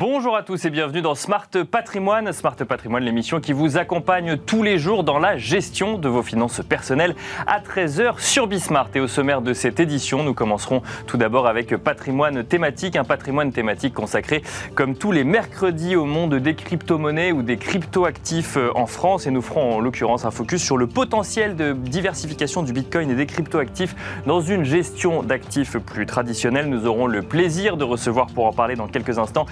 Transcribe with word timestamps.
Bonjour 0.00 0.34
à 0.34 0.42
tous 0.42 0.64
et 0.64 0.70
bienvenue 0.70 1.02
dans 1.02 1.14
Smart 1.14 1.50
Patrimoine. 1.70 2.32
Smart 2.32 2.56
Patrimoine, 2.56 3.04
l'émission 3.04 3.38
qui 3.38 3.52
vous 3.52 3.76
accompagne 3.76 4.38
tous 4.38 4.62
les 4.62 4.78
jours 4.78 5.04
dans 5.04 5.18
la 5.18 5.36
gestion 5.36 5.98
de 5.98 6.08
vos 6.08 6.22
finances 6.22 6.62
personnelles 6.66 7.14
à 7.46 7.60
13h 7.60 8.18
sur 8.18 8.46
Bismart. 8.46 8.88
Et 8.94 9.00
au 9.00 9.06
sommaire 9.06 9.42
de 9.42 9.52
cette 9.52 9.78
édition, 9.78 10.22
nous 10.22 10.32
commencerons 10.32 10.80
tout 11.06 11.18
d'abord 11.18 11.46
avec 11.46 11.76
patrimoine 11.76 12.44
thématique, 12.44 12.96
un 12.96 13.04
patrimoine 13.04 13.52
thématique 13.52 13.92
consacré 13.92 14.42
comme 14.74 14.96
tous 14.96 15.12
les 15.12 15.22
mercredis 15.22 15.96
au 15.96 16.06
monde 16.06 16.36
des 16.36 16.54
crypto-monnaies 16.54 17.32
ou 17.32 17.42
des 17.42 17.58
crypto-actifs 17.58 18.56
en 18.74 18.86
France. 18.86 19.26
Et 19.26 19.30
nous 19.30 19.42
ferons 19.42 19.74
en 19.74 19.80
l'occurrence 19.80 20.24
un 20.24 20.30
focus 20.30 20.62
sur 20.62 20.78
le 20.78 20.86
potentiel 20.86 21.56
de 21.56 21.72
diversification 21.74 22.62
du 22.62 22.72
Bitcoin 22.72 23.10
et 23.10 23.14
des 23.14 23.26
crypto-actifs 23.26 23.94
dans 24.24 24.40
une 24.40 24.64
gestion 24.64 25.22
d'actifs 25.22 25.76
plus 25.76 26.06
traditionnelle. 26.06 26.70
Nous 26.70 26.86
aurons 26.86 27.06
le 27.06 27.20
plaisir 27.20 27.76
de 27.76 27.84
recevoir 27.84 28.28
pour 28.28 28.46
en 28.46 28.54
parler 28.54 28.76
dans 28.76 28.88
quelques 28.88 29.18
instants 29.18 29.44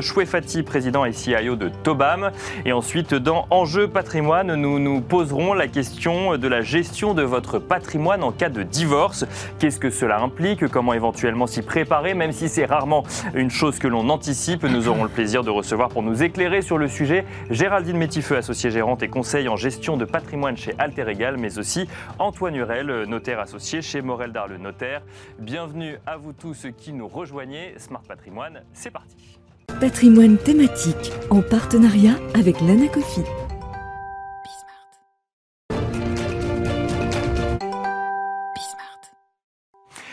Chouefati, 0.00 0.62
président 0.62 1.04
et 1.04 1.12
CIO 1.12 1.56
de 1.56 1.68
Tobam. 1.82 2.30
Et 2.64 2.72
ensuite, 2.72 3.14
dans 3.14 3.46
Enjeu 3.50 3.88
patrimoine, 3.88 4.54
nous 4.54 4.78
nous 4.78 5.00
poserons 5.00 5.54
la 5.54 5.66
question 5.66 6.36
de 6.36 6.48
la 6.48 6.60
gestion 6.60 7.14
de 7.14 7.22
votre 7.22 7.58
patrimoine 7.58 8.22
en 8.22 8.30
cas 8.30 8.50
de 8.50 8.62
divorce. 8.62 9.26
Qu'est-ce 9.58 9.80
que 9.80 9.90
cela 9.90 10.20
implique? 10.20 10.68
Comment 10.68 10.92
éventuellement 10.92 11.46
s'y 11.48 11.62
préparer? 11.62 12.14
Même 12.14 12.32
si 12.32 12.48
c'est 12.48 12.66
rarement 12.66 13.04
une 13.34 13.50
chose 13.50 13.78
que 13.78 13.88
l'on 13.88 14.08
anticipe, 14.10 14.62
nous 14.64 14.86
aurons 14.86 15.04
le 15.04 15.08
plaisir 15.10 15.42
de 15.42 15.50
recevoir 15.50 15.88
pour 15.88 16.02
nous 16.02 16.22
éclairer 16.22 16.62
sur 16.62 16.78
le 16.78 16.86
sujet 16.86 17.24
Géraldine 17.50 17.96
Métifeux, 17.96 18.36
associée 18.36 18.70
gérante 18.70 19.02
et 19.02 19.08
conseil 19.08 19.48
en 19.48 19.56
gestion 19.56 19.96
de 19.96 20.04
patrimoine 20.04 20.56
chez 20.56 20.74
Alter 20.78 21.06
Egal, 21.08 21.38
mais 21.38 21.58
aussi 21.58 21.88
Antoine 22.18 22.54
Hurel, 22.54 23.04
notaire 23.08 23.40
associé 23.40 23.80
chez 23.82 24.02
Morel 24.02 24.32
Darle 24.32 24.56
Notaire. 24.56 25.02
Bienvenue 25.38 25.98
à 26.06 26.16
vous 26.16 26.32
tous 26.32 26.66
qui 26.76 26.92
nous 26.92 27.08
rejoignez. 27.08 27.74
Smart 27.78 28.02
Patrimoine, 28.06 28.62
c'est 28.72 28.90
parti. 28.90 29.39
Patrimoine 29.78 30.36
thématique 30.36 31.12
en 31.30 31.42
partenariat 31.42 32.18
avec 32.34 32.60
l'Anacofi. 32.60 33.22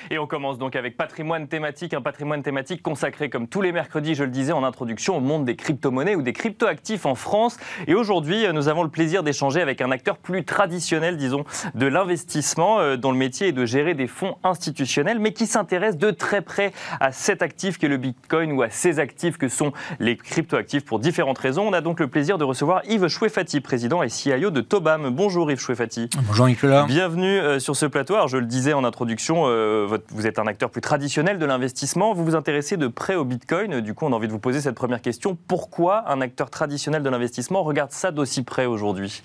Et 0.09 0.19
on 0.19 0.27
commence 0.27 0.57
donc 0.57 0.75
avec 0.75 0.95
patrimoine 0.95 1.47
thématique, 1.47 1.93
un 1.93 2.01
patrimoine 2.01 2.41
thématique 2.41 2.81
consacré 2.81 3.29
comme 3.29 3.47
tous 3.47 3.61
les 3.61 3.71
mercredis, 3.71 4.15
je 4.15 4.23
le 4.23 4.29
disais 4.29 4.53
en 4.53 4.63
introduction, 4.63 5.17
au 5.17 5.19
monde 5.19 5.45
des 5.45 5.55
crypto-monnaies 5.55 6.15
ou 6.15 6.21
des 6.21 6.33
crypto-actifs 6.33 7.05
en 7.05 7.15
France. 7.15 7.57
Et 7.87 7.93
aujourd'hui, 7.93 8.45
nous 8.53 8.69
avons 8.69 8.83
le 8.83 8.89
plaisir 8.89 9.23
d'échanger 9.23 9.61
avec 9.61 9.81
un 9.81 9.91
acteur 9.91 10.17
plus 10.17 10.45
traditionnel, 10.45 11.17
disons, 11.17 11.43
de 11.75 11.85
l'investissement, 11.87 12.79
euh, 12.79 12.95
dont 12.95 13.11
le 13.11 13.17
métier 13.17 13.49
est 13.49 13.51
de 13.51 13.65
gérer 13.65 13.95
des 13.95 14.07
fonds 14.07 14.37
institutionnels, 14.43 15.19
mais 15.19 15.33
qui 15.33 15.45
s'intéresse 15.45 15.97
de 15.97 16.11
très 16.11 16.41
près 16.41 16.71
à 16.99 17.11
cet 17.11 17.41
actif 17.41 17.77
qu'est 17.77 17.87
le 17.87 17.97
Bitcoin 17.97 18.53
ou 18.53 18.61
à 18.61 18.69
ces 18.69 18.99
actifs 18.99 19.37
que 19.37 19.49
sont 19.49 19.73
les 19.99 20.15
crypto-actifs 20.15 20.85
pour 20.85 20.99
différentes 20.99 21.37
raisons. 21.37 21.67
On 21.67 21.73
a 21.73 21.81
donc 21.81 21.99
le 21.99 22.07
plaisir 22.07 22.37
de 22.37 22.43
recevoir 22.43 22.81
Yves 22.85 23.07
Chouefati, 23.07 23.59
président 23.59 24.03
et 24.03 24.09
CIO 24.09 24.51
de 24.51 24.61
Tobam. 24.61 25.09
Bonjour 25.09 25.51
Yves 25.51 25.59
Chouefati. 25.59 26.09
Bonjour 26.27 26.47
Nicolas. 26.47 26.85
Bienvenue 26.85 27.39
euh, 27.39 27.59
sur 27.59 27.75
ce 27.75 27.85
plateau. 27.85 28.15
Alors, 28.15 28.27
je 28.27 28.37
le 28.37 28.45
disais 28.45 28.73
en 28.73 28.83
introduction, 28.83 29.43
euh, 29.47 29.96
vous 30.09 30.27
êtes 30.27 30.39
un 30.39 30.47
acteur 30.47 30.69
plus 30.69 30.81
traditionnel 30.81 31.39
de 31.39 31.45
l'investissement. 31.45 32.13
Vous 32.13 32.23
vous 32.23 32.35
intéressez 32.35 32.77
de 32.77 32.87
près 32.87 33.15
au 33.15 33.25
Bitcoin. 33.25 33.81
Du 33.81 33.93
coup, 33.93 34.05
on 34.05 34.13
a 34.13 34.15
envie 34.15 34.27
de 34.27 34.31
vous 34.31 34.39
poser 34.39 34.61
cette 34.61 34.75
première 34.75 35.01
question. 35.01 35.37
Pourquoi 35.47 36.09
un 36.11 36.21
acteur 36.21 36.49
traditionnel 36.49 37.03
de 37.03 37.09
l'investissement 37.09 37.63
regarde 37.63 37.91
ça 37.91 38.11
d'aussi 38.11 38.43
près 38.43 38.65
aujourd'hui? 38.65 39.21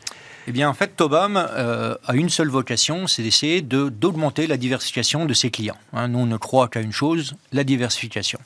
Eh 0.49 0.53
bien, 0.53 0.69
en 0.69 0.75
fait, 0.75 0.97
Tobam 0.97 1.37
euh, 1.37 1.95
a 2.07 2.15
une 2.15 2.29
seule 2.29 2.49
vocation, 2.49 3.07
c'est 3.07 3.23
d'essayer 3.23 3.63
d'augmenter 3.63 4.47
la 4.47 4.57
diversification 4.57 5.25
de 5.25 5.35
ses 5.35 5.51
clients. 5.51 5.77
Hein, 5.93 6.09
nous, 6.09 6.21
on 6.21 6.27
ne 6.27 6.37
croit 6.37 6.69
qu'à 6.69 6.81
une 6.81 6.93
chose, 6.93 7.37
la 7.53 7.65
diversification. 7.65 8.41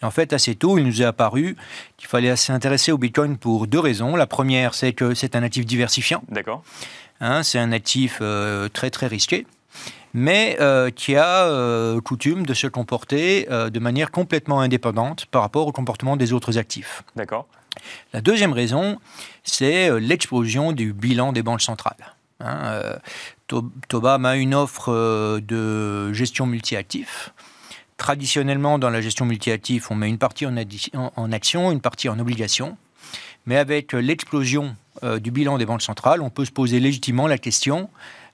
Et 0.00 0.04
en 0.04 0.10
fait, 0.10 0.32
assez 0.32 0.54
tôt, 0.54 0.78
il 0.78 0.86
nous 0.86 1.02
est 1.02 1.04
apparu 1.04 1.56
qu'il 1.96 2.08
fallait 2.08 2.34
s'intéresser 2.36 2.92
au 2.92 2.98
Bitcoin 2.98 3.38
pour 3.38 3.66
deux 3.66 3.80
raisons. 3.80 4.14
La 4.16 4.26
première, 4.26 4.74
c'est 4.74 4.92
que 4.92 5.14
c'est 5.14 5.34
un 5.34 5.42
actif 5.42 5.66
diversifiant. 5.66 6.22
D'accord. 6.28 6.62
Hein, 7.20 7.42
c'est 7.42 7.58
un 7.58 7.72
actif 7.72 8.18
euh, 8.20 8.68
très, 8.68 8.90
très 8.90 9.06
risqué 9.06 9.46
mais 10.14 10.56
euh, 10.60 10.90
qui 10.90 11.16
a 11.16 11.46
euh, 11.46 12.00
coutume 12.00 12.44
de 12.44 12.54
se 12.54 12.66
comporter 12.66 13.46
euh, 13.50 13.70
de 13.70 13.78
manière 13.78 14.10
complètement 14.10 14.60
indépendante 14.60 15.26
par 15.26 15.42
rapport 15.42 15.66
au 15.66 15.72
comportement 15.72 16.16
des 16.16 16.32
autres 16.32 16.58
actifs. 16.58 17.02
D'accord. 17.16 17.46
La 18.12 18.20
deuxième 18.20 18.52
raison, 18.52 18.98
c'est 19.44 19.98
l'explosion 19.98 20.72
du 20.72 20.92
bilan 20.92 21.32
des 21.32 21.42
banques 21.42 21.62
centrales. 21.62 22.14
Hein, 22.40 22.98
Tobam 23.88 24.26
a 24.26 24.36
une 24.36 24.54
offre 24.54 25.40
de 25.40 26.12
gestion 26.12 26.44
multi-actifs. 26.44 27.32
Traditionnellement, 27.96 28.78
dans 28.78 28.90
la 28.90 29.00
gestion 29.00 29.24
multi-actifs, 29.24 29.90
on 29.90 29.94
met 29.94 30.10
une 30.10 30.18
partie 30.18 30.44
en, 30.44 30.54
en, 31.16 31.32
action, 31.32 31.72
une 31.72 31.80
partie 31.80 32.10
en 32.10 32.18
obligation. 32.18 32.76
Mais 33.46 33.56
avec 33.56 33.94
l'explosion 33.94 34.76
du 35.02 35.30
bilan 35.30 35.56
des 35.56 35.64
banques 35.64 35.82
centrales, 35.82 36.20
on 36.20 36.28
peut 36.28 36.44
se 36.44 36.50
poser 36.50 36.78
légitimement 36.78 37.26
la 37.26 37.38
question 37.38 37.88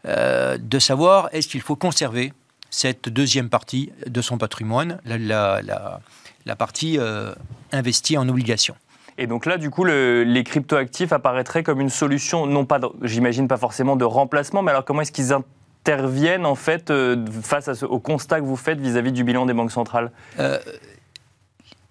euh, 0.06 0.58
de 0.60 0.78
savoir 0.78 1.28
est-ce 1.32 1.48
qu'il 1.48 1.60
faut 1.60 1.76
conserver 1.76 2.32
cette 2.70 3.08
deuxième 3.08 3.48
partie 3.48 3.90
de 4.06 4.20
son 4.20 4.38
patrimoine, 4.38 5.00
la, 5.04 5.60
la, 5.62 6.56
partie 6.56 6.98
euh, 6.98 7.34
investie 7.72 8.16
en 8.16 8.28
obligations. 8.28 8.76
Et 9.16 9.26
donc 9.26 9.46
là, 9.46 9.58
du 9.58 9.70
coup, 9.70 9.84
les 9.84 10.44
cryptoactifs 10.44 11.12
apparaîtraient 11.12 11.62
comme 11.62 11.80
une 11.80 11.90
solution, 11.90 12.46
non 12.46 12.64
pas, 12.64 12.78
j'imagine 13.02 13.48
pas 13.48 13.56
forcément 13.56 13.96
de 13.96 14.04
remplacement, 14.04 14.62
mais 14.62 14.70
alors 14.70 14.84
comment 14.84 15.00
est-ce 15.00 15.12
qu'ils 15.12 15.32
interviennent 15.32 16.46
en 16.46 16.54
fait 16.54 16.90
euh, 16.90 17.26
face 17.42 17.82
au 17.82 17.98
constat 17.98 18.40
que 18.40 18.44
vous 18.44 18.56
faites 18.56 18.78
vis-à-vis 18.78 19.12
du 19.12 19.24
bilan 19.24 19.46
des 19.46 19.54
banques 19.54 19.72
centrales? 19.72 20.12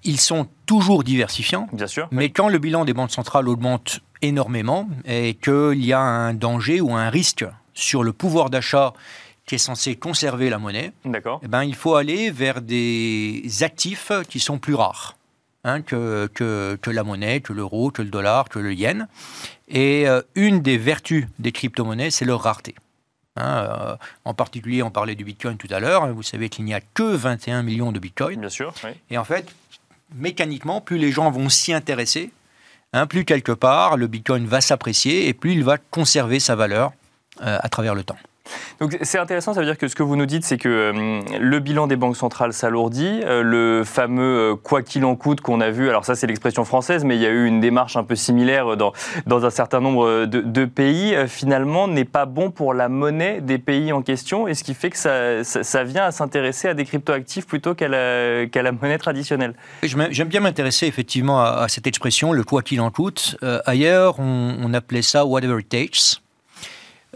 Ils 0.03 0.19
sont 0.19 0.47
toujours 0.65 1.03
diversifiants, 1.03 1.67
bien 1.73 1.87
sûr, 1.87 2.07
mais 2.11 2.29
quand 2.29 2.47
le 2.47 2.59
bilan 2.59 2.85
des 2.85 2.93
banques 2.93 3.11
centrales 3.11 3.49
augmente 3.49 3.99
énormément 4.21 4.87
et 5.05 5.33
qu'il 5.33 5.83
y 5.83 5.91
a 5.91 5.99
un 5.99 6.33
danger 6.33 6.81
ou 6.81 6.93
un 6.93 7.09
risque 7.09 7.45
sur 7.77 8.03
le 8.03 8.13
pouvoir 8.13 8.49
d'achat 8.49 8.93
qui 9.45 9.55
est 9.55 9.59
censé 9.59 9.95
conserver 9.95 10.49
la 10.49 10.57
monnaie, 10.57 10.91
eh 11.05 11.47
ben, 11.47 11.63
il 11.63 11.75
faut 11.75 11.95
aller 11.95 12.31
vers 12.31 12.61
des 12.61 13.43
actifs 13.61 14.11
qui 14.27 14.39
sont 14.39 14.57
plus 14.57 14.73
rares 14.73 15.15
hein, 15.63 15.81
que, 15.81 16.27
que, 16.33 16.91
la 16.91 17.03
monnaie, 17.03 17.39
que 17.39 17.53
l'euro, 17.53 17.91
que 17.91 18.01
le 18.01 18.09
dollar, 18.09 18.49
que 18.49 18.59
le 18.59 18.73
yen. 18.73 19.07
Et 19.69 20.07
euh, 20.07 20.21
une 20.35 20.61
des 20.61 20.77
vertus 20.77 21.27
des 21.39 21.51
crypto-monnaies, 21.51 22.11
c'est 22.11 22.25
leur 22.25 22.41
rareté. 22.41 22.75
Hein, 23.37 23.67
euh, 23.69 23.95
en 24.25 24.33
particulier, 24.33 24.83
on 24.83 24.91
parlait 24.91 25.15
du 25.15 25.23
Bitcoin 25.23 25.57
tout 25.57 25.67
à 25.69 25.79
l'heure. 25.79 26.07
Vous 26.13 26.23
savez 26.23 26.49
qu'il 26.49 26.65
n'y 26.65 26.73
a 26.73 26.81
que 26.81 27.03
21 27.03 27.63
millions 27.63 27.91
de 27.91 27.99
Bitcoin. 27.99 28.41
Bien 28.41 28.49
sûr. 28.49 28.73
Et 29.09 29.17
en 29.17 29.23
fait, 29.23 29.53
mécaniquement, 30.15 30.81
plus 30.81 30.97
les 30.97 31.11
gens 31.11 31.29
vont 31.31 31.47
s'y 31.47 31.73
intéresser, 31.73 32.31
hein, 32.91 33.07
plus 33.07 33.23
quelque 33.23 33.51
part 33.51 33.95
le 33.95 34.07
Bitcoin 34.07 34.45
va 34.45 34.59
s'apprécier 34.59 35.27
et 35.27 35.33
plus 35.33 35.53
il 35.53 35.63
va 35.63 35.77
conserver 35.77 36.39
sa 36.39 36.55
valeur 36.55 36.91
à 37.41 37.69
travers 37.69 37.95
le 37.95 38.03
temps. 38.03 38.17
Donc 38.79 38.97
c'est 39.01 39.17
intéressant, 39.17 39.53
ça 39.53 39.59
veut 39.59 39.65
dire 39.65 39.77
que 39.77 39.87
ce 39.87 39.95
que 39.95 40.03
vous 40.03 40.15
nous 40.15 40.25
dites, 40.25 40.45
c'est 40.45 40.57
que 40.57 40.69
euh, 40.69 41.21
le 41.39 41.59
bilan 41.59 41.87
des 41.87 41.95
banques 41.95 42.17
centrales 42.17 42.53
s'alourdit, 42.53 43.21
euh, 43.23 43.41
le 43.41 43.83
fameux 43.83 44.55
quoi 44.61 44.81
qu'il 44.81 45.05
en 45.05 45.15
coûte 45.15 45.41
qu'on 45.41 45.61
a 45.61 45.69
vu, 45.69 45.89
alors 45.89 46.05
ça 46.05 46.15
c'est 46.15 46.27
l'expression 46.27 46.65
française, 46.65 47.03
mais 47.03 47.15
il 47.15 47.21
y 47.21 47.25
a 47.25 47.29
eu 47.29 47.45
une 47.45 47.59
démarche 47.59 47.97
un 47.97 48.03
peu 48.03 48.15
similaire 48.15 48.77
dans, 48.77 48.93
dans 49.25 49.45
un 49.45 49.49
certain 49.49 49.79
nombre 49.79 50.25
de, 50.25 50.65
pays, 50.65 51.15
finalement 51.27 51.87
n'est 51.87 52.05
pas 52.05 52.25
bon 52.25 52.51
pour 52.51 52.73
la 52.73 52.89
monnaie 52.89 53.41
des 53.41 53.57
pays 53.57 53.93
en 53.93 54.01
question, 54.01 54.47
et 54.47 54.53
ce 54.53 54.63
qui 54.63 54.73
fait 54.73 54.89
que 54.89 54.97
ça, 54.97 55.43
ça, 55.43 55.83
vient 55.83 56.03
à 56.03 56.11
s'intéresser 56.11 56.67
à 56.67 56.73
des 56.73 56.83
cryptoactifs 56.83 57.47
plutôt 57.47 57.73
qu'à 57.73 57.87
la, 57.87 58.45
qu'à 58.47 58.61
la 58.61 58.71
monnaie 58.71 58.97
traditionnelle. 58.97 59.55
J'aime 59.83 60.27
bien 60.27 60.41
m'intéresser 60.41 60.87
effectivement 60.87 61.41
à, 61.41 61.67
cette 61.69 61.87
expression, 61.87 62.33
le 62.33 62.43
quoi 62.43 62.63
qu'il 62.63 62.81
en 62.81 62.91
coûte. 62.91 63.37
ailleurs, 63.65 64.19
on, 64.19 64.57
on 64.61 64.73
appelait 64.73 65.01
ça 65.01 65.25
whatever 65.25 65.59
it 65.59 65.69
takes. 65.69 66.21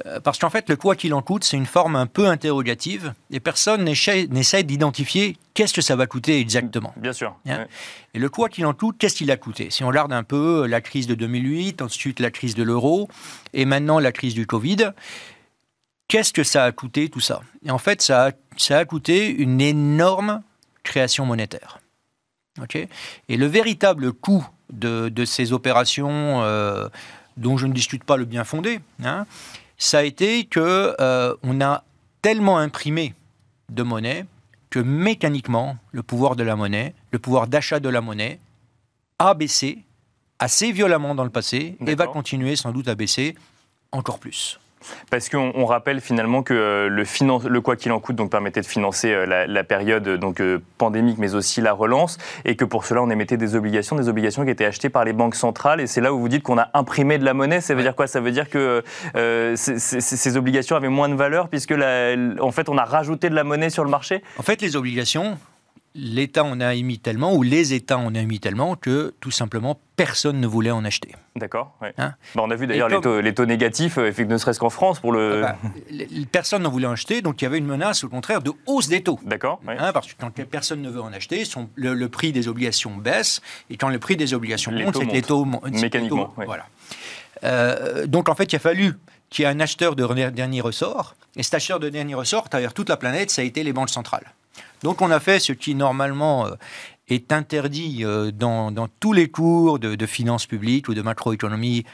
Euh, 0.06 0.20
parce 0.20 0.40
qu'en 0.40 0.50
fait, 0.50 0.70
le 0.70 0.76
quoi 0.76 0.96
qu'il 0.96 1.14
en 1.14 1.22
coûte, 1.22 1.44
c'est 1.44 1.58
une 1.58 1.66
forme 1.66 1.96
un 1.96 2.08
peu 2.08 2.28
interrogative 2.28 3.14
et 3.30 3.40
personne 3.40 3.84
n'essaie 3.84 4.64
d'identifier 4.64 5.38
qu'est-ce 5.54 5.74
que 5.74 5.82
ça 5.82 5.96
va 5.96 6.08
coûter 6.08 6.40
exactement. 6.40 6.94
Bien 6.98 7.14
sûr. 7.14 7.36
Hein 7.48 7.66
et 8.14 8.20
le 8.20 8.30
quoi 8.30 8.50
qu'il 8.50 8.66
en 8.66 8.74
coûte, 8.74 8.98
qu'est-ce 8.98 9.16
qu'il 9.16 9.32
a 9.32 9.38
coûté? 9.38 9.70
Si 9.70 9.84
on 9.84 9.88
regarde 9.88 10.14
un 10.14 10.24
peu 10.24 10.66
la 10.66 10.82
crise 10.82 11.08
de 11.08 11.16
2008, 11.16 11.82
ensuite 11.82 12.20
la 12.20 12.32
crise 12.32 12.56
de 12.56 12.64
l'euro 12.64 13.08
et 13.54 13.66
maintenant 13.66 14.00
la 14.00 14.12
crise 14.12 14.34
du 14.34 14.48
Covid, 14.48 14.92
qu'est-ce 16.08 16.34
que 16.34 16.44
ça 16.44 16.66
a 16.66 16.72
coûté 16.72 17.10
tout 17.10 17.20
ça? 17.20 17.42
Et 17.66 17.72
en 17.72 17.78
fait, 17.78 18.02
ça 18.02 18.28
a, 18.28 18.32
ça 18.58 18.80
a 18.80 18.86
coûté 18.86 19.30
une 19.30 19.62
énorme 19.62 20.42
création 20.84 21.26
monétaire. 21.26 21.80
et 22.76 23.38
le 23.38 23.46
véritable 23.46 24.12
coût 24.14 24.46
de, 24.72 25.26
ces 25.26 25.54
opérations, 25.54 26.42
euh, 26.44 26.88
dont 27.38 27.58
je 27.58 27.68
ne 27.68 27.74
discute 27.74 28.04
pas 28.04 28.18
le 28.18 28.26
bien 28.26 28.44
fondé, 28.44 28.80
hein, 29.04 29.26
ça 29.82 29.98
a 30.00 30.04
été 30.04 30.46
que 30.46 30.96
euh, 31.02 31.36
on 31.42 31.60
a 31.60 31.84
tellement 32.22 32.60
imprimé 32.60 33.16
de 33.70 33.82
monnaie 33.82 34.26
que 34.70 34.80
mécaniquement, 34.80 35.76
le 35.92 36.04
pouvoir 36.04 36.36
de 36.36 36.44
la 36.44 36.56
monnaie, 36.56 36.94
le 37.12 37.18
pouvoir 37.18 37.48
d'achat 37.48 37.80
de 37.80 37.90
la 37.90 38.00
monnaie, 38.00 38.40
a 39.18 39.34
baissé 39.34 39.80
assez 40.38 40.72
violemment 40.72 41.16
dans 41.16 41.24
le 41.24 41.32
passé 41.32 41.78
et 41.86 41.96
va 41.96 42.06
continuer 42.06 42.56
sans 42.56 42.72
doute 42.72 42.88
à 42.88 42.96
baisser 42.96 43.36
encore 43.92 44.20
plus. 44.20 44.60
Parce 45.10 45.30
qu'on 45.30 45.52
on 45.56 45.66
rappelle 45.66 46.02
finalement 46.02 46.44
que 46.44 46.54
euh, 46.54 46.90
le, 46.90 47.06
finance, 47.06 47.44
le 47.46 47.62
quoi 47.62 47.76
qu'il 47.76 47.92
en 47.92 48.00
coûte 48.00 48.16
donc, 48.16 48.32
permettait 48.32 48.62
de 48.62 48.66
financer 48.66 49.12
euh, 49.12 49.26
la, 49.26 49.48
la 49.48 49.64
période 49.64 50.08
donc, 50.18 50.40
euh, 50.42 50.60
pandémique, 50.78 51.18
mais 51.18 51.36
aussi 51.36 51.62
la 51.62 51.74
relance, 51.74 52.18
et 52.46 52.56
que 52.56 52.66
pour 52.66 52.86
cela, 52.86 53.02
on 53.02 53.10
émettait 53.10 53.38
des 53.38 53.56
obligations, 53.56 53.96
des 53.96 54.10
obligations 54.10 54.44
qui 54.46 54.52
étaient 54.52 54.66
achetées 54.66 54.90
par 54.90 55.04
les 55.06 55.14
banques 55.14 55.36
centrales. 55.36 55.82
Et 55.82 55.88
c'est 55.88 56.02
là 56.02 56.14
où 56.14 56.20
vous 56.20 56.30
dites 56.30 56.44
qu'on 56.44 56.58
a 56.58 56.70
imprimé 56.74 57.18
de 57.18 57.26
la 57.26 57.34
monnaie. 57.34 57.62
Ça 57.62 57.74
veut 57.76 57.82
dire 57.84 57.96
quoi? 57.96 58.08
Ça 58.08 58.20
veut 58.20 58.32
dire 58.32 58.50
que 58.50 58.84
euh, 59.16 59.56
c- 59.56 59.80
c- 59.80 60.02
ces 60.02 60.38
obligations 60.38 60.76
avaient 60.76 60.90
moins 60.90 61.10
de 61.10 61.16
valeur, 61.16 61.50
puisque 61.50 61.72
la- 61.72 62.16
en 62.40 62.52
fait, 62.52 62.70
on 62.70 62.78
a 62.78 62.86
rajouté 62.86 63.30
de 63.30 63.36
la 63.36 63.44
monnaie 63.44 63.70
sur 63.70 63.84
le 63.84 63.90
marché? 63.90 64.22
En 64.38 64.44
fait, 64.44 64.62
les 64.62 64.76
obligations, 64.76 65.38
l'État 65.94 66.44
en 66.44 66.60
a 66.62 66.74
émis 66.74 67.00
tellement, 67.00 67.34
ou 67.34 67.44
les 67.44 67.74
États 67.74 67.98
en 67.98 68.08
ont 68.08 68.14
émis 68.16 68.40
tellement, 68.40 68.76
que 68.76 69.14
tout 69.20 69.32
simplement 69.32 69.80
personne 69.98 70.40
ne 70.40 70.48
voulait 70.48 70.72
en 70.72 70.86
acheter. 70.86 71.12
D'accord. 71.36 71.76
ouais. 71.82 71.94
Hein 71.98 72.14
Bah, 72.36 72.42
on 72.46 72.52
a 72.52 72.56
vu 72.56 72.66
d'ailleurs 72.68 72.88
les, 72.88 72.96
comme- 72.96 73.04
taux, 73.04 73.22
les 73.22 73.34
taux 73.34 73.46
négatifs, 73.46 73.98
euh, 73.98 74.12
ne 74.26 74.38
serait-ce 74.38 74.60
qu'en 74.60 74.70
France, 74.70 75.00
pour 75.00 75.12
le. 75.12 75.44
Les- 75.90 76.06
les- 76.06 76.26
personne 76.26 76.64
ne 76.64 76.68
voulait 76.68 76.88
en 76.88 76.92
acheter, 76.94 77.22
donc 77.22 77.42
il 77.42 77.46
y 77.46 77.48
avait 77.48 77.58
une 77.58 77.66
menace, 77.66 78.04
au 78.04 78.10
contraire, 78.10 78.42
de 78.42 78.52
hausse 78.66 78.88
des 78.88 79.04
taux. 79.04 79.20
D'accord. 79.26 79.60
ouais. 79.68 79.76
Hein, 79.80 79.92
parce 79.94 80.08
que 80.08 80.14
quand 80.20 80.32
personne 80.50 80.82
ne 80.82 80.90
veut 80.90 81.02
en 81.02 81.12
acheter, 81.14 81.44
son- 81.46 81.70
le, 81.76 81.94
le 81.94 82.10
prix 82.10 82.32
des 82.32 82.48
obligations 82.48 82.96
baisse, 82.96 83.42
et 83.70 83.78
quand 83.78 83.90
le 83.90 84.00
prix 84.00 84.16
des 84.18 84.34
obligations 84.34 84.72
Les 84.72 84.84
monte, 84.86 84.94
taux 84.94 85.00
c'est 85.02 85.08
que 85.08 85.14
les 85.14 85.22
taux 85.22 85.46
montent. 85.46 85.70
Mécaniquement, 85.72 86.34
oui. 86.38 86.46
Voilà. 86.46 86.66
Euh, 87.44 88.06
donc 88.08 88.30
en 88.30 88.36
fait, 88.36 88.52
il 88.52 88.56
a 88.56 88.60
fallu 88.60 88.94
qu'il 89.30 89.44
y 89.44 89.46
ait 89.46 89.52
un 89.52 89.60
acheteur 89.60 89.96
de 89.96 90.30
dernier 90.30 90.62
ressort, 90.62 91.16
et 91.36 91.44
cet 91.44 91.54
acheteur 91.56 91.80
de 91.80 91.90
dernier 91.90 92.16
ressort, 92.16 92.46
à 92.46 92.50
travers 92.50 92.74
toute 92.74 92.90
la 92.90 92.98
planète, 92.98 93.32
ça 93.32 93.42
a 93.42 93.46
été 93.46 93.64
les 93.64 93.74
banques 93.74 93.90
centrales. 93.90 94.32
Donc 94.84 95.02
on 95.02 95.12
a 95.12 95.20
fait 95.20 95.40
ce 95.40 95.54
qui 95.54 95.76
normalement 95.76 96.48
euh, 96.48 96.56
est 97.08 97.32
interdit 97.32 98.04
euh, 98.04 98.32
dans, 98.32 98.88
tous 99.00 99.14
les 99.14 99.30
cours 99.30 99.80
de, 99.80 99.96
de 99.96 100.06
finances 100.06 100.46
publiques 100.46 100.88
ou 100.90 100.94
de 100.94 101.02
macroéconomie. 101.02 101.86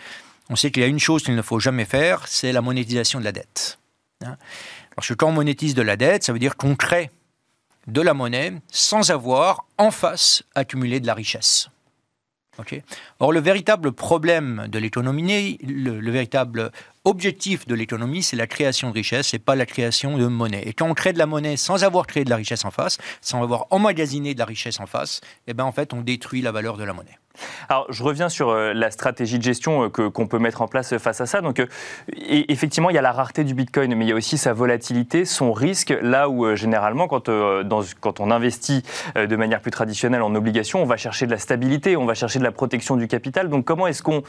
On 0.49 0.55
sait 0.55 0.71
qu'il 0.71 0.81
y 0.81 0.85
a 0.85 0.89
une 0.89 0.99
chose 0.99 1.23
qu'il 1.23 1.35
ne 1.35 1.41
faut 1.41 1.59
jamais 1.59 1.85
faire, 1.85 2.27
c'est 2.27 2.51
la 2.51 2.61
monétisation 2.61 3.19
de 3.19 3.25
la 3.25 3.31
dette. 3.31 3.79
Hein. 4.25 4.37
Parce 4.95 5.09
que 5.09 5.13
quand 5.13 5.27
on 5.27 5.33
monétise 5.33 5.75
de 5.75 5.81
la 5.81 5.97
dette, 5.97 6.23
ça 6.23 6.33
veut 6.33 6.39
dire 6.39 6.55
qu'on 6.55 6.75
crée 6.75 7.11
de 7.87 8.01
la 8.01 8.13
monnaie 8.13 8.53
sans 8.69 9.11
avoir 9.11 9.65
en 9.77 9.91
face 9.91 10.43
accumulé 10.55 10.99
de 10.99 11.07
la 11.07 11.13
richesse. 11.13 11.69
Or, 13.19 13.31
le 13.31 13.39
véritable 13.39 13.91
problème 13.91 14.67
de 14.69 14.79
l'économie, 14.79 15.57
le, 15.63 15.99
le 15.99 16.11
véritable 16.11 16.71
objectif 17.05 17.65
de 17.67 17.75
l'économie, 17.75 18.23
c'est 18.23 18.35
la 18.35 18.47
création 18.47 18.89
de 18.89 18.93
richesse 18.93 19.33
et 19.33 19.39
pas 19.39 19.55
la 19.55 19.65
création 19.65 20.17
de 20.17 20.27
monnaie. 20.27 20.63
Et 20.65 20.73
quand 20.73 20.89
on 20.89 20.93
crée 20.93 21.13
de 21.13 21.17
la 21.17 21.25
monnaie 21.25 21.57
sans 21.57 21.83
avoir 21.83 22.05
créé 22.05 22.23
de 22.23 22.29
la 22.29 22.35
richesse 22.35 22.65
en 22.65 22.71
face, 22.71 22.97
sans 23.21 23.41
avoir 23.41 23.67
emmagasiné 23.69 24.33
de 24.33 24.39
la 24.39 24.45
richesse 24.45 24.79
en 24.79 24.87
face, 24.87 25.21
eh 25.47 25.53
ben 25.53 25.63
en 25.63 25.71
fait, 25.71 25.93
on 25.93 26.01
détruit 26.01 26.41
la 26.41 26.51
valeur 26.51 26.77
de 26.77 26.83
la 26.83 26.93
monnaie. 26.93 27.17
Alors, 27.69 27.85
je 27.89 28.03
reviens 28.03 28.29
sur 28.29 28.49
euh, 28.49 28.73
la 28.73 28.91
stratégie 28.91 29.37
de 29.37 29.43
gestion 29.43 29.83
euh, 29.85 29.89
que- 29.89 30.07
qu'on 30.07 30.27
peut 30.27 30.39
mettre 30.39 30.61
en 30.61 30.67
place 30.67 30.97
face 30.97 31.21
à 31.21 31.25
ça. 31.25 31.41
Donc, 31.41 31.59
euh, 31.59 31.65
effectivement, 32.49 32.89
il 32.89 32.95
y 32.95 32.99
a 32.99 33.01
la 33.01 33.11
rareté 33.11 33.43
du 33.43 33.53
Bitcoin, 33.53 33.93
mais 33.95 34.05
il 34.05 34.09
y 34.09 34.11
a 34.11 34.15
aussi 34.15 34.37
sa 34.37 34.53
volatilité, 34.53 35.25
son 35.25 35.51
risque. 35.53 35.93
Là 36.01 36.29
où, 36.29 36.45
euh, 36.45 36.55
généralement, 36.55 37.07
quand, 37.07 37.29
euh, 37.29 37.63
quand 37.99 38.19
on 38.19 38.31
investit 38.31 38.83
euh, 39.15 39.27
de 39.27 39.35
manière 39.35 39.61
plus 39.61 39.71
traditionnelle 39.71 40.21
en 40.21 40.33
obligations, 40.35 40.81
on 40.81 40.85
va 40.85 40.97
chercher 40.97 41.25
de 41.25 41.31
la 41.31 41.37
stabilité, 41.37 41.95
on 41.97 42.05
va 42.05 42.13
chercher 42.13 42.39
de 42.39 42.43
la 42.43 42.51
protection 42.51 42.95
du 42.95 43.07
capital. 43.07 43.49
Donc, 43.49 43.65
comment 43.65 43.87
est-ce 43.87 44.01
qu'on, 44.03 44.23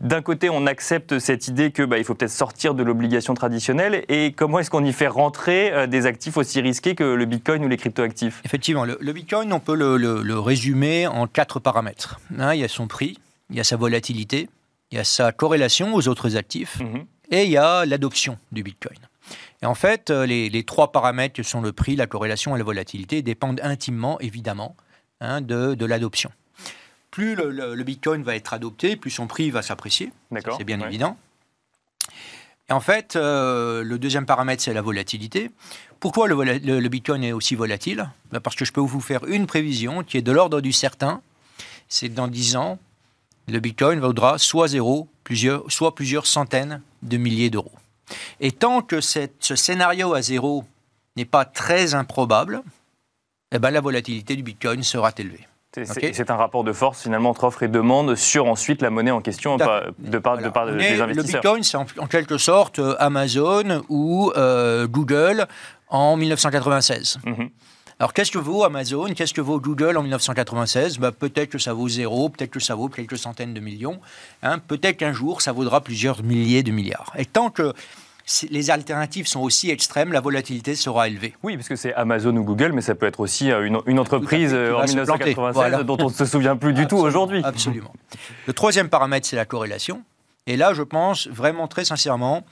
d'un 0.00 0.22
côté, 0.22 0.50
on 0.50 0.66
accepte 0.66 1.18
cette 1.18 1.48
idée 1.48 1.70
que 1.70 1.82
bah, 1.82 1.98
il 1.98 2.04
faut 2.04 2.14
peut-être 2.14 2.30
sortir 2.30 2.74
de 2.74 2.82
l'obligation 2.82 3.34
traditionnelle, 3.34 4.04
et 4.08 4.32
comment 4.32 4.58
est-ce 4.58 4.70
qu'on 4.70 4.84
y 4.84 4.92
fait 4.92 5.08
rentrer 5.08 5.72
euh, 5.72 5.86
des 5.86 6.06
actifs 6.06 6.36
aussi 6.36 6.60
risqués 6.60 6.94
que 6.94 7.04
le 7.04 7.24
Bitcoin 7.24 7.64
ou 7.64 7.68
les 7.68 7.76
cryptoactifs? 7.76 8.40
Effectivement, 8.44 8.84
le, 8.84 9.12
Bitcoin, 9.12 9.52
on 9.52 9.60
peut 9.60 9.74
le 9.74 10.38
résumer 10.38 11.06
en 11.06 11.26
quatre 11.26 11.60
paramètres. 11.60 12.20
Hein, 12.38 12.53
il 12.54 12.60
y 12.60 12.64
a 12.64 12.68
son 12.68 12.86
prix, 12.86 13.18
il 13.50 13.56
y 13.56 13.60
a 13.60 13.64
sa 13.64 13.76
volatilité, 13.76 14.48
il 14.90 14.96
y 14.96 15.00
a 15.00 15.04
sa 15.04 15.32
corrélation 15.32 15.94
aux 15.94 16.08
autres 16.08 16.36
actifs, 16.36 16.80
Mhm. 16.80 17.04
et 17.30 17.44
il 17.44 17.50
y 17.50 17.56
a 17.56 17.84
l'adoption 17.86 18.38
du 18.52 18.62
Bitcoin. 18.62 18.98
Et 19.62 19.66
en 19.66 19.74
fait, 19.74 20.10
euh, 20.10 20.26
les, 20.26 20.50
les 20.50 20.62
trois 20.64 20.92
paramètres 20.92 21.34
que 21.34 21.42
sont 21.42 21.62
le 21.62 21.72
prix, 21.72 21.96
la 21.96 22.06
corrélation 22.06 22.54
et 22.54 22.58
la 22.58 22.64
volatilité 22.64 23.22
dépendent 23.22 23.60
intimement, 23.62 24.20
évidemment, 24.20 24.76
hein, 25.20 25.40
de, 25.40 25.74
de 25.74 25.86
l'adoption. 25.86 26.30
Plus 27.10 27.34
le, 27.34 27.50
le- 27.50 27.74
le 27.74 27.84
Bitcoin 27.84 28.22
va 28.22 28.34
être 28.36 28.52
adopté, 28.52 28.96
plus 28.96 29.10
son 29.10 29.26
prix 29.26 29.50
va 29.50 29.62
s'apprécier. 29.62 30.12
C'est 30.58 30.64
bien 30.64 30.80
Ouais. 30.80 30.86
évident. 30.88 31.16
Et 32.68 32.72
en 32.72 32.80
fait, 32.80 33.14
euh, 33.16 33.82
le 33.84 33.98
deuxième 33.98 34.26
paramètre, 34.26 34.62
c'est 34.62 34.72
la 34.74 34.82
volatilité. 34.82 35.50
Pourquoi 36.00 36.28
le, 36.28 36.34
vola- 36.34 36.58
le- 36.58 36.80
le 36.80 36.88
Bitcoin 36.88 37.22
est 37.22 37.32
aussi 37.32 37.54
volatile? 37.54 38.08
Ben 38.32 38.40
Parce 38.40 38.56
que 38.56 38.64
je 38.64 38.72
peux 38.72 38.80
vous 38.80 39.00
faire 39.00 39.24
une 39.26 39.46
prévision 39.46 40.02
qui 40.02 40.16
est 40.16 40.22
de 40.22 40.32
l'ordre 40.32 40.60
du 40.60 40.72
certain. 40.72 41.20
C'est 41.88 42.08
que 42.08 42.14
dans 42.14 42.28
10 42.28 42.56
ans, 42.56 42.78
le 43.48 43.60
Bitcoin 43.60 44.00
vaudra 44.00 44.38
soit 44.38 44.68
zéro, 44.68 45.08
plusieurs, 45.22 45.70
soit 45.70 45.94
plusieurs 45.94 46.26
centaines 46.26 46.80
de 47.02 47.16
milliers 47.16 47.50
d'euros. 47.50 47.72
Et 48.40 48.52
tant 48.52 48.82
que 48.82 49.00
cette- 49.00 49.34
ce 49.40 49.56
scénario 49.56 50.14
à 50.14 50.22
zéro 50.22 50.64
n'est 51.16 51.24
pas 51.24 51.44
très 51.44 51.94
improbable, 51.94 52.62
eh 53.52 53.58
ben, 53.58 53.70
la 53.70 53.80
volatilité 53.80 54.36
du 54.36 54.42
Bitcoin 54.42 54.82
sera 54.82 55.12
élevée. 55.16 55.46
C'est 55.76 56.30
un 56.30 56.36
rapport 56.36 56.62
de 56.62 56.72
force 56.72 57.02
finalement 57.02 57.30
entre 57.30 57.44
offre 57.44 57.64
et 57.64 57.68
demande 57.68 58.14
sur 58.14 58.46
ensuite 58.46 58.80
la 58.80 58.90
monnaie 58.90 59.10
en 59.10 59.20
question 59.20 59.56
de 59.56 59.64
part, 59.64 59.82
Voilà. 59.98 60.42
de 60.42 60.48
part 60.48 60.68
On 60.68 60.76
des 60.76 60.84
est- 60.84 61.00
investisseurs. 61.00 61.06
Le 61.16 61.22
Bitcoin, 61.24 61.62
c'est 61.64 61.76
en, 61.76 61.86
en 61.98 62.06
quelque 62.06 62.38
sorte 62.38 62.78
euh, 62.78 62.94
Amazon 63.00 63.82
ou 63.88 64.30
euh, 64.36 64.86
Google 64.86 65.48
en 65.88 66.16
1996. 66.16 67.18
Mhm. 67.24 67.50
Alors, 68.00 68.12
qu'est-ce 68.12 68.30
que 68.32 68.38
vaut 68.38 68.64
Amazon? 68.64 69.06
Qu'est-ce 69.14 69.32
que 69.34 69.40
vaut 69.40 69.60
Google 69.60 69.96
en 69.96 70.02
1996 70.02 70.98
Ben, 70.98 71.12
Peut-être 71.12 71.50
que 71.50 71.58
ça 71.58 71.72
vaut 71.72 71.88
zéro, 71.88 72.28
peut-être 72.28 72.50
que 72.50 72.60
ça 72.60 72.74
vaut 72.74 72.88
quelques 72.88 73.18
centaines 73.18 73.54
de 73.54 73.60
millions. 73.60 74.00
hein. 74.42 74.58
peut-être 74.58 74.96
qu'un 74.96 75.12
jour, 75.12 75.42
ça 75.42 75.52
vaudra 75.52 75.80
plusieurs 75.80 76.22
milliers 76.22 76.62
de 76.62 76.72
milliards. 76.72 77.12
Et 77.16 77.24
tant 77.24 77.50
que 77.50 77.72
les 78.50 78.70
alternatives 78.70 79.26
sont 79.28 79.40
aussi 79.40 79.70
extrêmes, 79.70 80.12
la 80.12 80.20
volatilité 80.20 80.74
sera 80.74 81.08
élevée. 81.08 81.34
Oui, 81.42 81.56
parce 81.56 81.68
que 81.68 81.76
c'est 81.76 81.92
Amazon 81.94 82.34
ou 82.36 82.42
Google, 82.42 82.72
mais 82.72 82.80
ça 82.80 82.94
peut 82.94 83.06
être 83.06 83.20
aussi 83.20 83.52
euh, 83.52 83.66
une, 83.66 83.78
une 83.86 83.98
entreprise 83.98 84.50
fait, 84.50 84.56
euh, 84.56 84.74
en 84.74 84.78
va 84.80 84.86
se 84.86 84.94
planter. 84.94 85.24
1996 85.30 85.52
Voilà. 85.54 85.82
dont 85.84 85.96
on 86.00 86.08
ne 86.08 86.14
se 86.14 86.24
souvient 86.24 86.56
plus 86.56 86.72
du 86.72 86.86
tout 86.86 86.96
aujourd'hui. 86.96 87.42
Absolument. 87.44 87.92
Le 88.46 88.52
troisième 88.54 88.88
paramètre, 88.88 89.26
c'est 89.28 89.36
la 89.36 89.44
corrélation. 89.44 90.02
Et 90.46 90.56
là, 90.56 90.72
je 90.74 90.82
pense 90.82 91.28
vraiment 91.28 91.68
très 91.68 91.84
sincèrement 91.84 92.44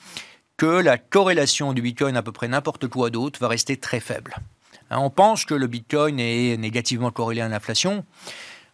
que 0.58 0.66
la 0.66 0.98
corrélation 0.98 1.72
du 1.72 1.80
Bitcoin 1.82 2.16
à 2.16 2.22
peu 2.22 2.32
près 2.32 2.48
n'importe 2.48 2.86
quoi 2.86 3.08
d'autre 3.10 3.40
va 3.40 3.48
rester 3.48 3.76
très 3.78 3.98
faible. 4.00 4.36
Hein, 4.92 4.98
on 5.00 5.10
pense 5.10 5.44
que 5.44 5.54
le 5.54 5.66
Bitcoin 5.66 6.20
est 6.20 6.56
négativement 6.58 7.10
corrélé 7.10 7.40
à 7.40 7.48
l'inflation. 7.48 8.04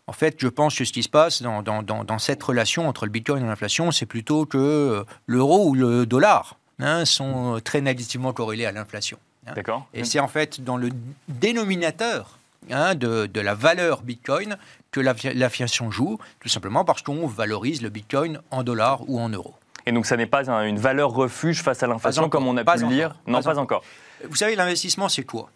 En 0.09 0.12
fait, 0.12 0.37
je 0.38 0.49
pense 0.49 0.76
que 0.76 0.85
ce 0.85 0.93
qui 0.93 1.03
se 1.03 1.09
passe 1.09 1.43
dans, 1.43 1.62
dans- 1.62 1.82
dans- 1.82 2.03
dans 2.03 2.19
cette 2.19 2.43
relation 2.43 2.88
entre 2.88 3.05
le 3.06 3.11
Bitcoin 3.12 3.44
et 3.44 3.47
l'inflation, 3.47 3.93
c'est 3.93 4.06
plutôt 4.06 4.44
que 4.47 4.59
euh, 4.59 5.05
l'euro 5.26 5.69
ou 5.69 5.75
le 5.75 6.06
dollar 6.06 6.56
hein, 6.81 7.05
sont 7.05 7.56
euh, 7.56 7.61
très 7.61 7.81
négativement 7.81 8.32
corrélés 8.32 8.67
à 8.67 8.73
l'inflation. 8.73 9.19
hein. 9.47 9.53
D'accord. 9.55 9.87
Et 9.94 10.05
c'est 10.05 10.19
en 10.19 10.29
fait 10.29 10.60
dans 10.65 10.77
le 10.77 10.89
dénominateur 11.29 12.39
hein, 12.70 12.94
de, 12.94 13.27
de 13.27 13.41
la 13.41 13.55
valeur 13.55 14.03
Bitcoin 14.03 14.56
que 14.91 15.01
l'infla- 15.01 15.34
l'inflation 15.34 15.91
joue, 15.91 16.19
tout 16.41 16.48
simplement 16.48 16.84
parce 16.84 17.03
qu'on 17.03 17.27
valorise 17.27 17.82
le 17.82 17.91
Bitcoin 17.91 18.41
en 18.51 18.63
dollars 18.63 19.01
ou 19.08 19.20
en 19.20 19.29
euros. 19.29 19.55
Et 19.87 19.93
donc 19.93 20.06
ça 20.06 20.17
n'est 20.17 20.27
pas 20.27 20.51
un- 20.51 20.65
une 20.67 20.79
valeur 20.79 21.10
refuge 21.10 21.63
face 21.63 21.82
à 21.82 21.87
l'inflation 21.87 22.22
encore, 22.25 22.41
comme 22.41 22.48
on 22.48 22.56
a 22.56 22.65
pu 22.65 22.79
le 22.79 22.84
encore, 22.87 22.91
lire? 22.91 23.15
Non, 23.27 23.41
pas 23.43 23.55
pas 23.55 23.58
encore. 23.60 23.82
Vous 24.29 24.37
savez, 24.37 24.56
l'investissement, 24.56 25.08
c'est 25.08 25.22
quoi? 25.25 25.51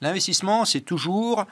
L'investissement, 0.00 0.64
c'est 0.64 0.80
toujours 0.80 1.44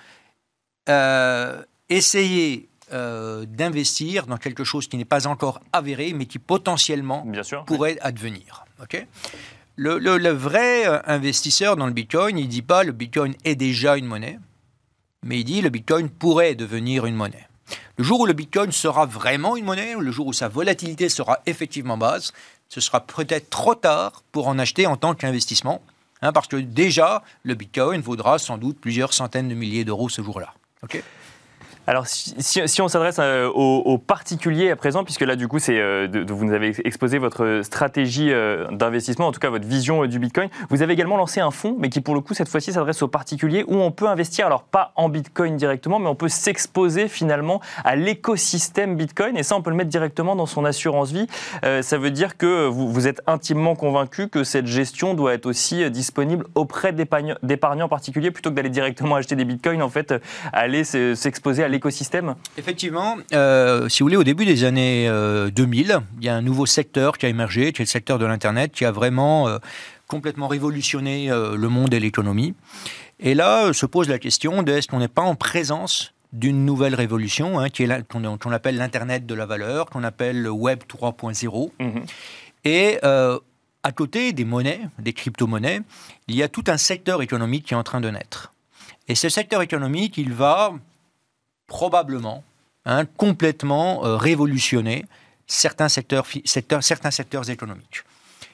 euh, 0.88 1.62
essayer 1.88 2.68
euh, 2.92 3.44
d'investir 3.46 4.26
dans 4.26 4.36
quelque 4.36 4.64
chose 4.64 4.88
qui 4.88 4.96
n'est 4.96 5.04
pas 5.04 5.26
encore 5.26 5.60
avéré, 5.72 6.12
mais 6.12 6.26
qui 6.26 6.38
potentiellement 6.38 7.24
Bien 7.26 7.42
sûr. 7.42 7.64
pourrait 7.64 7.98
advenir. 8.00 8.64
le, 9.76 9.98
le- 9.98 10.18
le 10.18 10.30
vrai 10.30 10.86
euh, 10.86 10.98
investisseur 11.06 11.76
dans 11.76 11.86
le 11.86 11.92
Bitcoin, 11.92 12.36
il 12.38 12.44
ne 12.46 12.50
dit 12.50 12.62
pas 12.62 12.82
le 12.84 12.92
Bitcoin 12.92 13.34
est 13.44 13.54
déjà 13.54 13.96
une 13.96 14.06
monnaie, 14.06 14.38
mais 15.24 15.40
il 15.40 15.44
dit 15.44 15.62
le 15.62 15.70
Bitcoin 15.70 16.10
pourrait 16.10 16.54
devenir 16.54 17.06
une 17.06 17.14
monnaie. 17.14 17.48
Le 17.96 18.04
jour 18.04 18.20
où 18.20 18.26
le 18.26 18.32
Bitcoin 18.34 18.72
sera 18.72 19.06
vraiment 19.06 19.56
une 19.56 19.64
monnaie, 19.64 19.94
ou 19.94 20.00
le 20.00 20.10
jour 20.10 20.26
où 20.26 20.32
sa 20.32 20.48
volatilité 20.48 21.08
sera 21.08 21.40
effectivement 21.46 21.96
basse, 21.96 22.32
ce 22.68 22.80
sera 22.80 23.00
peut-être 23.06 23.48
trop 23.48 23.74
tard 23.74 24.22
pour 24.32 24.48
en 24.48 24.58
acheter 24.58 24.86
en 24.86 24.96
tant 24.96 25.14
qu'investissement, 25.14 25.80
hein, 26.22 26.32
parce 26.32 26.48
que 26.48 26.56
déjà, 26.56 27.22
le 27.42 27.54
Bitcoin 27.54 28.00
vaudra 28.00 28.38
sans 28.38 28.58
doute 28.58 28.80
plusieurs 28.80 29.12
centaines 29.12 29.48
de 29.48 29.54
milliers 29.54 29.84
d'euros 29.84 30.08
ce 30.08 30.22
jour-là. 30.22 30.54
Alors, 31.88 32.06
si, 32.06 32.80
on 32.80 32.86
s'adresse 32.86 33.16
euh, 33.18 33.48
aux, 33.48 33.98
particuliers 33.98 34.70
à 34.70 34.76
présent, 34.76 35.02
puisque 35.02 35.22
là, 35.22 35.34
du 35.34 35.48
coup, 35.48 35.58
euh, 35.68 36.06
vous 36.28 36.44
nous 36.44 36.52
avez 36.52 36.74
exposé 36.84 37.18
votre 37.18 37.62
stratégie 37.64 38.32
euh, 38.32 38.68
d'investissement, 38.70 39.26
en 39.26 39.32
tout 39.32 39.40
cas 39.40 39.50
votre 39.50 39.66
vision 39.66 40.06
du 40.06 40.20
Bitcoin. 40.20 40.48
Vous 40.70 40.82
avez 40.82 40.92
également 40.92 41.16
lancé 41.16 41.40
un 41.40 41.50
fonds, 41.50 41.74
mais 41.76 41.88
qui, 41.88 42.00
pour 42.00 42.14
le 42.14 42.20
coup, 42.20 42.34
cette 42.34 42.48
fois-ci, 42.48 42.72
s'adresse 42.72 43.02
aux 43.02 43.08
particuliers, 43.08 43.64
où 43.66 43.74
on 43.74 43.90
peut 43.90 44.06
investir, 44.06 44.46
alors 44.46 44.62
pas 44.62 44.92
en 44.94 45.08
Bitcoin 45.08 45.56
directement, 45.56 45.98
mais 45.98 46.08
on 46.08 46.14
peut 46.14 46.28
s'exposer 46.28 47.08
finalement 47.08 47.60
à 47.84 47.96
l'écosystème 47.96 48.96
Bitcoin, 48.96 49.36
et 49.36 49.42
ça, 49.42 49.56
on 49.56 49.62
peut 49.62 49.70
le 49.70 49.76
mettre 49.76 49.90
directement 49.90 50.36
dans 50.36 50.46
son 50.46 50.64
assurance 50.64 51.10
vie. 51.10 51.26
Ça 51.62 51.98
veut 51.98 52.10
dire 52.10 52.36
que 52.36 52.66
vous, 52.66 53.08
êtes 53.08 53.22
intimement 53.26 53.74
convaincu 53.74 54.28
que 54.28 54.44
cette 54.44 54.66
gestion 54.66 55.14
doit 55.14 55.34
être 55.34 55.46
aussi 55.46 55.90
disponible 55.90 56.46
auprès 56.54 56.92
d'épargnants 56.92 57.88
particuliers, 57.88 58.30
plutôt 58.30 58.50
que 58.50 58.54
d'aller 58.54 58.70
directement 58.70 59.16
acheter 59.16 59.34
des 59.34 59.44
Bitcoins, 59.44 59.82
en 59.82 59.88
fait, 59.88 60.14
aller 60.52 60.84
se- 60.84 61.14
s'exposer 61.14 61.64
à 61.64 61.68
l'écosystème 61.72 62.34
Effectivement, 62.56 63.16
euh, 63.32 63.88
si 63.88 64.02
vous 64.02 64.06
voulez, 64.06 64.16
au 64.16 64.24
début 64.24 64.44
des 64.44 64.64
années 64.64 65.10
2000, 65.52 65.98
il 66.20 66.24
y 66.24 66.28
a 66.28 66.34
un 66.34 66.42
nouveau 66.42 66.66
secteur 66.66 67.18
qui 67.18 67.26
a 67.26 67.28
émergé, 67.28 67.72
qui 67.72 67.82
est 67.82 67.84
le 67.84 67.90
secteur 67.90 68.18
de 68.18 68.26
l'Internet, 68.26 68.72
qui 68.72 68.84
a 68.84 68.92
vraiment 68.92 69.48
complètement 70.06 70.48
révolutionné 70.48 71.28
le 71.28 71.68
monde 71.68 71.92
et 71.94 72.00
l'économie. 72.00 72.54
Et 73.18 73.34
là, 73.34 73.72
se 73.72 73.86
pose 73.86 74.08
la 74.08 74.18
question 74.18 74.62
de 74.62 74.72
est-ce 74.72 74.88
qu'on 74.88 74.98
n'est 74.98 75.08
pas 75.08 75.22
en 75.22 75.34
présence 75.34 76.12
d'une 76.32 76.64
nouvelle 76.64 76.94
révolution, 76.94 77.60
hein, 77.60 77.68
qui 77.68 77.84
est 77.84 78.08
qu'on 78.08 78.52
appelle 78.52 78.76
l'Internet 78.76 79.26
de 79.26 79.34
la 79.34 79.46
valeur, 79.46 79.86
qu'on 79.86 80.02
appelle 80.02 80.40
le 80.40 80.50
Web 80.50 80.80
3.0. 80.88 81.72
Mhm. 81.78 82.04
Et 82.64 82.98
euh, 83.04 83.38
à 83.82 83.92
côté 83.92 84.32
des 84.32 84.44
monnaies, 84.44 84.80
des 84.98 85.12
crypto-monnaies, 85.12 85.82
il 86.28 86.36
y 86.36 86.42
a 86.42 86.48
tout 86.48 86.64
un 86.68 86.76
secteur 86.76 87.22
économique 87.22 87.66
qui 87.66 87.74
est 87.74 87.76
en 87.76 87.82
train 87.82 88.00
de 88.00 88.08
naître. 88.08 88.52
Et 89.08 89.14
ce 89.14 89.28
secteur 89.28 89.62
économique, 89.62 90.16
il 90.16 90.32
va 90.32 90.72
probablement 91.72 92.44
hein, 92.84 93.06
complètement 93.16 94.04
euh, 94.04 94.18
révolutionner 94.18 95.06
certains 95.46 95.88
secteurs, 95.88 96.26
certains 96.44 97.10
secteurs 97.10 97.48
économiques. 97.48 98.04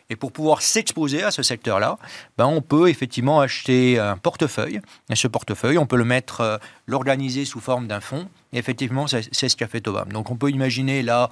Et 0.09 0.15
pour 0.15 0.31
pouvoir 0.31 0.63
s'exposer 0.63 1.25
à 1.25 1.33
ce 1.33 1.43
secteur-là, 1.43 1.99
ben 2.39 2.47
on 2.47 2.63
peut 2.63 2.89
effectivement 2.89 3.41
acheter 3.41 3.99
un 3.99 4.17
portefeuille. 4.17 4.81
Et 5.11 5.17
ce 5.17 5.27
portefeuille, 5.27 5.79
on 5.79 5.87
peut 5.87 5.97
le 5.97 6.05
mettre, 6.05 6.41
euh, 6.43 6.59
l'organiser 6.87 7.45
sous 7.45 7.61
forme 7.61 7.89
d'un 7.89 8.01
fonds. 8.01 8.29
Et 8.53 8.59
effectivement, 8.59 9.09
c'est 9.09 9.49
ce 9.49 9.57
qu'a 9.57 9.67
fait 9.67 9.81
Tobam. 9.81 10.13
Donc 10.13 10.31
on 10.31 10.37
peut 10.37 10.51
imaginer 10.51 11.03
là 11.03 11.29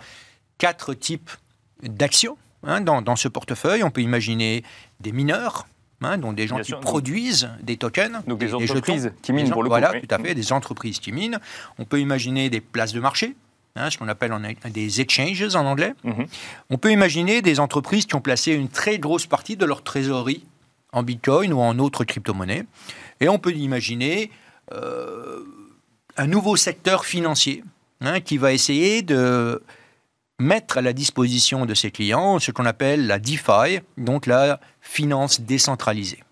quatre 0.58 0.92
types 0.92 1.30
d'actions 1.84 2.36
hein, 2.64 2.80
dans, 2.80 3.16
ce 3.16 3.28
portefeuille. 3.28 3.84
On 3.84 3.92
peut 3.92 4.02
imaginer 4.02 4.64
des 4.98 5.12
mineurs, 5.12 5.68
Hein, 6.02 6.18
donc 6.18 6.34
des 6.34 6.46
gens 6.46 6.60
qui 6.60 6.72
produisent 6.72 7.48
des 7.62 7.76
tokens. 7.76 8.22
Donc 8.26 8.38
des, 8.38 8.52
entreprises 8.54 9.12
qui 9.22 9.32
minent 9.32 9.50
pour 9.50 9.62
le 9.62 9.68
Voilà, 9.68 9.98
tout 9.98 10.14
à 10.14 10.18
fait, 10.18 10.34
des 10.34 10.52
entreprises 10.52 10.98
qui 10.98 11.12
minent. 11.12 11.40
On 11.78 11.84
peut 11.84 12.00
imaginer 12.00 12.50
des 12.50 12.60
places 12.60 12.92
de 12.92 13.00
marché, 13.00 13.34
Hein, 13.76 13.90
ce 13.90 13.98
qu'on 13.98 14.08
appelle 14.08 14.32
des 14.70 15.00
exchanges 15.02 15.54
en 15.54 15.66
anglais. 15.66 15.92
Mhm. 16.02 16.26
On 16.70 16.78
peut 16.78 16.90
imaginer 16.90 17.42
des 17.42 17.60
entreprises 17.60 18.06
qui 18.06 18.14
ont 18.14 18.22
placé 18.22 18.52
une 18.52 18.70
très 18.70 18.98
grosse 18.98 19.26
partie 19.26 19.56
de 19.56 19.66
leur 19.66 19.82
trésorerie 19.82 20.44
en 20.92 21.02
Bitcoin 21.02 21.52
ou 21.52 21.60
en 21.60 21.78
autres 21.78 22.04
crypto-monnaies. 22.04 22.64
Et 23.20 23.28
on 23.28 23.38
peut 23.38 23.52
imaginer 23.52 24.30
euh, 24.72 25.44
un 26.16 26.26
nouveau 26.26 26.56
secteur 26.56 27.04
financier 27.04 27.62
hein, 28.00 28.20
qui 28.20 28.38
va 28.38 28.54
essayer 28.54 29.02
de 29.02 29.62
mettre 30.38 30.78
à 30.78 30.82
la 30.82 30.92
disposition 30.92 31.64
de 31.66 31.74
ses 31.74 31.90
clients 31.90 32.38
ce 32.38 32.50
qu'on 32.50 32.66
appelle 32.66 33.06
la 33.06 33.18
DeFi, 33.18 33.80
donc 33.96 34.26
la 34.26 34.60
finance 34.80 35.40
décentralisée. 35.40 36.22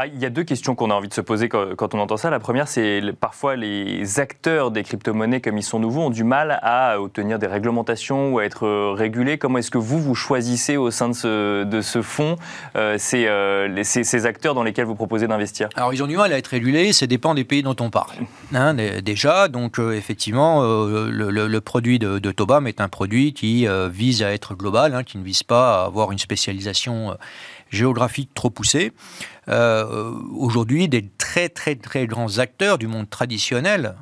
Ah, 0.00 0.06
il 0.06 0.20
y 0.20 0.26
a 0.26 0.30
deux 0.30 0.44
questions 0.44 0.76
qu'on 0.76 0.92
a 0.92 0.94
envie 0.94 1.08
de 1.08 1.14
se 1.14 1.20
poser 1.20 1.48
quand, 1.48 1.92
on 1.92 1.98
entend 1.98 2.16
ça. 2.16 2.30
La 2.30 2.38
première, 2.38 2.68
c'est 2.68 3.02
parfois 3.18 3.56
les 3.56 4.20
acteurs 4.20 4.70
des 4.70 4.84
crypto-monnaies, 4.84 5.40
comme 5.40 5.58
ils 5.58 5.64
sont 5.64 5.80
nouveaux, 5.80 6.02
ont 6.02 6.10
du 6.10 6.22
mal 6.22 6.60
à 6.62 7.00
obtenir 7.00 7.40
des 7.40 7.48
réglementations 7.48 8.32
ou 8.32 8.38
à 8.38 8.44
être 8.44 8.64
euh, 8.64 8.92
régulés. 8.92 9.38
Comment 9.38 9.58
est-ce 9.58 9.72
que 9.72 9.78
vous, 9.78 9.98
vous 9.98 10.14
choisissez 10.14 10.76
au 10.76 10.92
sein 10.92 11.08
de 11.08 11.14
ce, 11.14 12.00
fonds 12.00 12.36
euh, 12.76 12.96
euh, 13.12 13.82
ces, 13.82 14.04
ces, 14.04 14.26
acteurs 14.26 14.54
dans 14.54 14.62
lesquels 14.62 14.84
vous 14.84 14.94
proposez 14.94 15.26
d'investir? 15.26 15.68
Alors, 15.74 15.92
ils 15.92 16.00
ont 16.00 16.06
du 16.06 16.16
mal 16.16 16.32
à 16.32 16.38
être 16.38 16.46
régulés, 16.46 16.92
ça 16.92 17.08
dépend 17.08 17.34
des 17.34 17.42
pays 17.42 17.64
dont 17.64 17.74
on 17.80 17.90
parle. 17.90 18.12
Hein, 18.54 18.74
déjà, 19.02 19.48
donc 19.48 19.80
effectivement, 19.80 20.62
le, 20.62 21.58
produit 21.58 21.98
de, 21.98 22.20
de, 22.20 22.30
Tobam 22.30 22.68
est 22.68 22.80
un 22.80 22.88
produit 22.88 23.32
qui 23.32 23.66
vise 23.90 24.22
à 24.22 24.32
être 24.32 24.54
global, 24.54 24.94
hein, 24.94 25.02
qui 25.02 25.18
ne 25.18 25.24
vise 25.24 25.42
pas 25.42 25.82
à 25.82 25.86
avoir 25.86 26.12
une 26.12 26.18
spécialisation 26.18 27.16
géographique 27.70 28.30
trop 28.34 28.50
poussée. 28.50 28.92
Euh, 29.48 30.12
aujourd'hui, 30.36 30.88
des 30.88 31.08
très 31.18 31.48
très 31.48 31.74
très 31.74 32.06
grands 32.06 32.38
acteurs 32.38 32.78
du 32.78 32.86
monde 32.86 33.08
traditionnel 33.08 33.94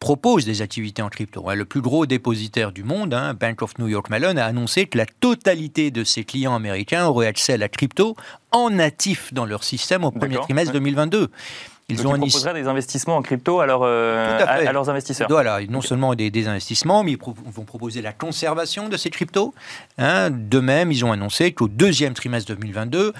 proposent 0.00 0.46
des 0.46 0.62
activités 0.62 1.02
en 1.02 1.10
crypto. 1.10 1.44
Le 1.54 1.64
plus 1.66 1.82
gros 1.82 2.06
dépositaire 2.06 2.72
du 2.72 2.82
monde, 2.82 3.12
hein, 3.12 3.34
Bank 3.34 3.60
of 3.60 3.78
New 3.78 3.86
York 3.86 4.08
Mellon, 4.08 4.36
a 4.38 4.44
annoncé 4.44 4.86
que 4.86 4.96
la 4.96 5.04
totalité 5.04 5.90
de 5.90 6.04
ses 6.04 6.24
clients 6.24 6.54
américains 6.54 7.06
auraient 7.06 7.26
accès 7.26 7.52
à 7.52 7.56
la 7.58 7.68
crypto 7.68 8.16
en 8.50 8.70
natif 8.70 9.32
dans 9.34 9.44
leur 9.44 9.62
système 9.62 10.04
au 10.04 10.10
premier 10.10 10.36
trimestre 10.36 10.72
2022. 10.72 11.30
Ils 11.90 12.06
ont 12.06 12.12
proposeraient 12.12 12.54
des 12.54 12.68
investissements 12.68 13.16
en 13.16 13.22
crypto 13.22 13.60
à, 13.60 13.64
à, 13.64 14.72
leurs 14.72 14.88
investisseurs. 14.88 15.28
Voilà, 15.28 15.60
non 15.68 15.80
seulement 15.80 16.14
des, 16.14 16.30
des, 16.30 16.48
investissements, 16.48 17.02
mais 17.02 17.12
ils 17.12 17.18
vont 17.18 17.64
proposer 17.64 18.02
la 18.02 18.12
conservation 18.12 18.88
de 18.88 18.96
ces 18.96 19.10
cryptos. 19.10 19.54
Hein. 19.98 20.30
De 20.30 20.60
même, 20.60 20.92
ils 20.92 21.04
ont 21.04 21.12
annoncé 21.12 21.52
qu'au 21.52 21.68
deuxième 21.68 22.14
trimestre 22.14 22.54
2022, 22.54 23.12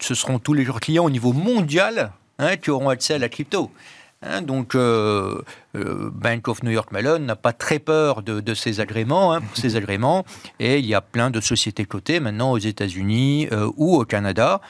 ce 0.00 0.14
seront 0.14 0.38
tous 0.38 0.54
les 0.54 0.64
clients 0.64 1.04
au 1.04 1.10
niveau 1.10 1.32
mondial 1.32 2.12
hein, 2.38 2.56
qui 2.56 2.70
auront 2.70 2.88
accès 2.88 3.14
à 3.14 3.18
la 3.18 3.28
crypto. 3.28 3.70
Hein. 4.22 4.40
donc, 4.40 4.74
euh, 4.74 5.42
euh, 5.76 6.10
Bank 6.12 6.48
of 6.48 6.62
New 6.62 6.70
York 6.70 6.90
Mellon 6.90 7.18
n'a 7.18 7.36
pas 7.36 7.52
très 7.52 7.78
peur 7.78 8.22
de, 8.22 8.54
ces 8.54 8.80
agréments, 8.80 9.34
hein, 9.34 9.40
ces 9.54 9.76
agréments, 9.76 10.24
et 10.58 10.78
il 10.78 10.86
y 10.86 10.94
a 10.94 11.00
plein 11.02 11.30
de 11.30 11.40
sociétés 11.40 11.84
cotées 11.84 12.18
maintenant 12.18 12.52
aux 12.52 12.58
États-Unis 12.58 13.48
euh, 13.52 13.70
ou 13.76 13.94
au 13.96 14.04
Canada 14.04 14.60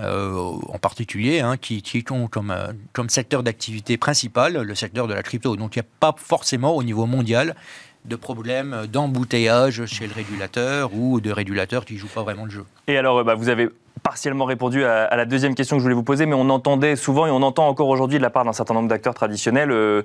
euh, 0.00 0.32
en 0.68 0.78
particulier, 0.78 1.40
hein, 1.40 1.56
qui, 1.56 2.04
ont 2.10 2.26
comme, 2.26 2.50
euh, 2.50 2.72
comme 2.92 3.10
secteur 3.10 3.42
d'activité 3.42 3.96
principal 3.96 4.54
le 4.54 4.74
secteur 4.74 5.06
de 5.06 5.14
la 5.14 5.22
crypto. 5.22 5.56
Donc 5.56 5.76
il 5.76 5.80
n'y 5.80 5.86
a 5.86 5.88
pas 6.00 6.14
forcément 6.16 6.74
au 6.74 6.82
niveau 6.82 7.06
mondial 7.06 7.54
de 8.04 8.16
problèmes 8.16 8.86
d'embouteillage 8.90 9.84
chez 9.86 10.06
le 10.06 10.14
régulateur 10.14 10.94
ou 10.94 11.20
de 11.20 11.30
régulateurs 11.30 11.84
qui 11.84 11.94
ne 11.94 11.98
jouent 11.98 12.08
pas 12.08 12.22
vraiment 12.22 12.44
le 12.44 12.50
jeu. 12.50 12.64
Et 12.86 12.96
alors, 12.96 13.18
euh, 13.18 13.24
bah, 13.24 13.34
vous 13.34 13.48
avez 13.48 13.68
partiellement 14.02 14.44
répondu 14.44 14.84
à, 14.84 15.14
la 15.16 15.24
deuxième 15.24 15.54
question 15.54 15.76
que 15.76 15.80
je 15.80 15.84
voulais 15.84 15.94
vous 15.94 16.02
poser, 16.02 16.26
mais 16.26 16.34
on 16.34 16.50
entendait 16.50 16.96
souvent 16.96 17.26
et 17.26 17.30
on 17.30 17.42
entend 17.42 17.68
encore 17.68 17.88
aujourd'hui 17.88 18.18
de 18.18 18.22
la 18.22 18.30
part 18.30 18.44
d'un 18.44 18.52
certain 18.52 18.74
nombre 18.74 18.88
d'acteurs 18.88 19.14
traditionnels, 19.14 19.70
euh, 19.70 20.02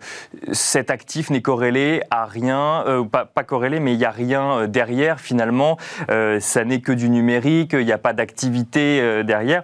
cet 0.52 0.92
actif 0.92 1.30
n'est 1.30 1.42
corrélé 1.42 2.02
à 2.12 2.26
rien, 2.26 2.84
euh, 2.88 3.04
pas, 3.04 3.26
corrélé, 3.44 3.80
mais 3.80 3.94
il 3.94 3.98
n'y 3.98 4.06
a 4.06 4.12
rien 4.12 4.52
euh, 4.52 4.68
derrière 4.68 5.20
finalement, 5.20 5.78
ça 6.40 6.66
n'est 6.66 6.82
que 6.82 6.92
du 6.92 7.10
numérique, 7.10 7.72
il 7.74 7.86
n'y 7.86 7.92
a 7.92 7.98
pas 7.98 8.14
d'activité 8.14 9.24
derrière, 9.24 9.64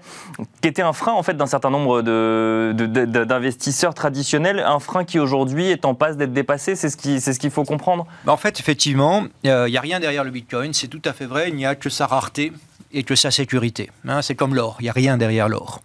qui 0.62 0.68
était 0.68 0.82
un 0.82 0.94
frein 0.94 1.14
en 1.14 1.24
fait 1.24 1.36
d'un 1.36 1.46
certain 1.46 1.70
nombre 1.70 2.02
d'investisseurs 2.02 3.94
traditionnels, 3.94 4.64
un 4.66 4.80
frein 4.80 5.04
qui 5.04 5.20
aujourd'hui 5.20 5.70
est 5.70 5.86
en 5.86 5.94
passe 5.94 6.18
d'être 6.18 6.34
dépassé, 6.34 6.76
c'est 6.76 6.90
ce 6.90 6.98
qu'il 6.98 7.22
ce 7.22 7.32
qu'il 7.32 7.52
faut 7.52 7.64
comprendre. 7.64 8.06
Bah, 8.26 8.34
En 8.34 8.38
fait, 8.38 8.60
effectivement, 8.60 9.24
il 9.44 9.52
n'y 9.52 9.78
a 9.78 9.82
rien 9.82 10.00
derrière 10.00 10.24
le 10.24 10.32
Bitcoin, 10.32 10.74
c'est 10.74 10.88
tout 10.88 11.02
à 11.06 11.14
fait 11.14 11.26
vrai, 11.26 11.50
il 11.50 11.56
n'y 11.56 11.66
a 11.66 11.76
que 11.76 11.90
sa 11.90 12.06
rareté 12.06 12.52
et 12.94 13.04
que 13.04 13.16
sa 13.16 13.32
sécurité. 13.32 13.90
Hein, 14.08 14.22
c'est 14.22 14.36
comme 14.36 14.56
l'or, 14.56 14.78
il 14.80 14.84
n'y 14.84 14.90
a 14.90 14.94
rien 14.94 15.18
derrière 15.18 15.50
l'or. 15.50 15.82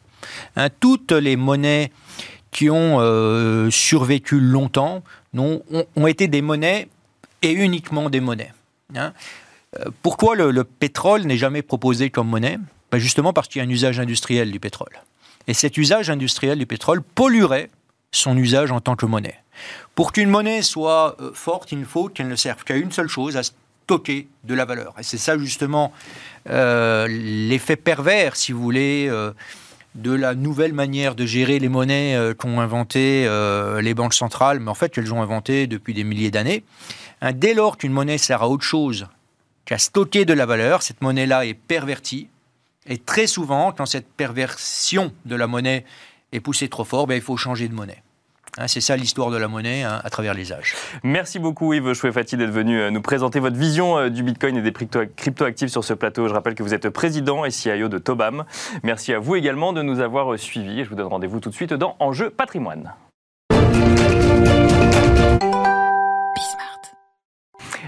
Hein, 0.56 0.68
toutes 0.80 1.12
les 1.12 1.36
monnaies 1.36 1.90
qui 2.50 2.70
ont 2.70 3.00
euh, 3.00 3.70
survécu 3.70 4.40
longtemps 4.40 5.02
ont, 5.36 6.06
été 6.06 6.28
des 6.28 6.40
monnaies 6.40 6.88
et 7.42 7.52
uniquement 7.52 8.08
des 8.08 8.20
monnaies. 8.20 8.52
Hein. 8.94 9.12
Euh, 9.78 9.90
pourquoi 10.02 10.34
le, 10.36 10.64
pétrole 10.64 11.22
n'est 11.24 11.36
jamais 11.36 11.62
proposé 11.62 12.08
comme 12.10 12.28
monnaie? 12.28 12.58
Ben 12.90 12.98
Justement 12.98 13.32
parce 13.32 13.48
qu'il 13.48 13.60
y 13.60 13.64
a 13.64 13.68
un 13.68 13.70
usage 13.70 14.00
industriel 14.00 14.50
du 14.50 14.60
pétrole. 14.60 15.02
Et 15.48 15.54
cet 15.54 15.76
usage 15.76 16.08
industriel 16.08 16.58
du 16.58 16.66
pétrole 16.66 17.02
polluerait 17.02 17.68
son 18.10 18.36
usage 18.36 18.72
en 18.72 18.80
tant 18.80 18.96
que 18.96 19.06
monnaie. 19.06 19.36
Pour 19.94 20.12
qu'une 20.12 20.30
monnaie 20.30 20.62
soit 20.62 21.16
euh, 21.20 21.32
forte, 21.34 21.72
il 21.72 21.84
faut 21.84 22.08
qu'elle 22.08 22.28
ne 22.28 22.36
serve 22.36 22.64
qu'à 22.64 22.76
une 22.76 22.92
seule 22.92 23.08
chose, 23.08 23.36
à 23.36 23.42
stocker 23.86 24.26
de 24.42 24.54
la 24.54 24.64
valeur. 24.64 24.94
Et 24.98 25.04
c'est 25.04 25.16
ça 25.16 25.38
justement 25.38 25.92
euh, 26.50 27.06
l'effet 27.08 27.76
pervers, 27.76 28.34
si 28.34 28.50
vous 28.50 28.60
voulez, 28.60 29.06
euh, 29.08 29.30
de 29.94 30.10
la 30.10 30.34
nouvelle 30.34 30.72
manière 30.72 31.14
de 31.14 31.24
gérer 31.24 31.60
les 31.60 31.68
monnaies 31.68 32.16
euh, 32.16 32.34
qu'ont 32.34 32.58
inventé 32.58 33.28
les 33.80 33.94
banques 33.94 34.14
centrales, 34.14 34.58
mais 34.58 34.70
en 34.70 34.74
fait 34.74 34.92
qu'elles 34.92 35.14
ont 35.14 35.22
inventé 35.22 35.68
depuis 35.68 35.94
des 35.94 36.02
milliers 36.02 36.32
d'années. 36.32 36.64
Dès 37.34 37.54
lors 37.54 37.78
qu'une 37.78 37.92
monnaie 37.92 38.18
sert 38.18 38.42
à 38.42 38.48
autre 38.48 38.64
chose 38.64 39.06
qu'à 39.66 39.78
stocker 39.78 40.24
de 40.24 40.34
la 40.34 40.46
valeur, 40.46 40.82
cette 40.82 41.00
monnaie-là 41.00 41.46
est 41.46 41.54
pervertie. 41.54 42.28
Et 42.88 42.98
très 42.98 43.28
souvent, 43.28 43.70
quand 43.70 43.86
cette 43.86 44.08
perversion 44.08 45.12
de 45.26 45.36
la 45.36 45.46
monnaie 45.46 45.84
est 46.32 46.40
poussée 46.40 46.68
trop 46.68 46.84
fort, 46.84 47.06
ben, 47.06 47.14
il 47.14 47.22
faut 47.22 47.36
changer 47.36 47.68
de 47.68 47.74
monnaie. 47.74 48.02
Hein, 48.58 48.68
c'est 48.68 48.80
ça 48.80 48.96
l'histoire 48.96 49.30
de 49.30 49.36
la 49.36 49.48
monnaie 49.48 49.82
hein, 49.82 50.00
à 50.02 50.10
travers 50.10 50.32
les 50.32 50.52
âges. 50.52 50.74
Merci 51.02 51.38
beaucoup 51.38 51.74
Yves 51.74 51.92
Chouefati 51.92 52.36
d'être 52.36 52.50
venu 52.50 52.80
euh, 52.80 52.90
nous 52.90 53.02
présenter 53.02 53.38
votre 53.38 53.56
vision 53.56 53.98
euh, 53.98 54.08
du 54.08 54.22
Bitcoin 54.22 54.56
et 54.56 54.62
des 54.62 54.72
crypto-actifs 54.72 55.70
sur 55.70 55.84
ce 55.84 55.92
plateau. 55.92 56.26
Je 56.28 56.32
rappelle 56.32 56.54
que 56.54 56.62
vous 56.62 56.72
êtes 56.72 56.88
président 56.88 57.44
et 57.44 57.50
CIO 57.50 57.88
de 57.88 57.98
Tobam. 57.98 58.44
Merci 58.82 59.12
à 59.12 59.18
vous 59.18 59.36
également 59.36 59.72
de 59.72 59.82
nous 59.82 60.00
avoir 60.00 60.32
euh, 60.32 60.36
suivis. 60.38 60.84
Je 60.84 60.88
vous 60.88 60.96
donne 60.96 61.06
rendez-vous 61.06 61.40
tout 61.40 61.50
de 61.50 61.54
suite 61.54 61.74
dans 61.74 61.96
Enjeu 61.98 62.30
patrimoine. 62.30 62.94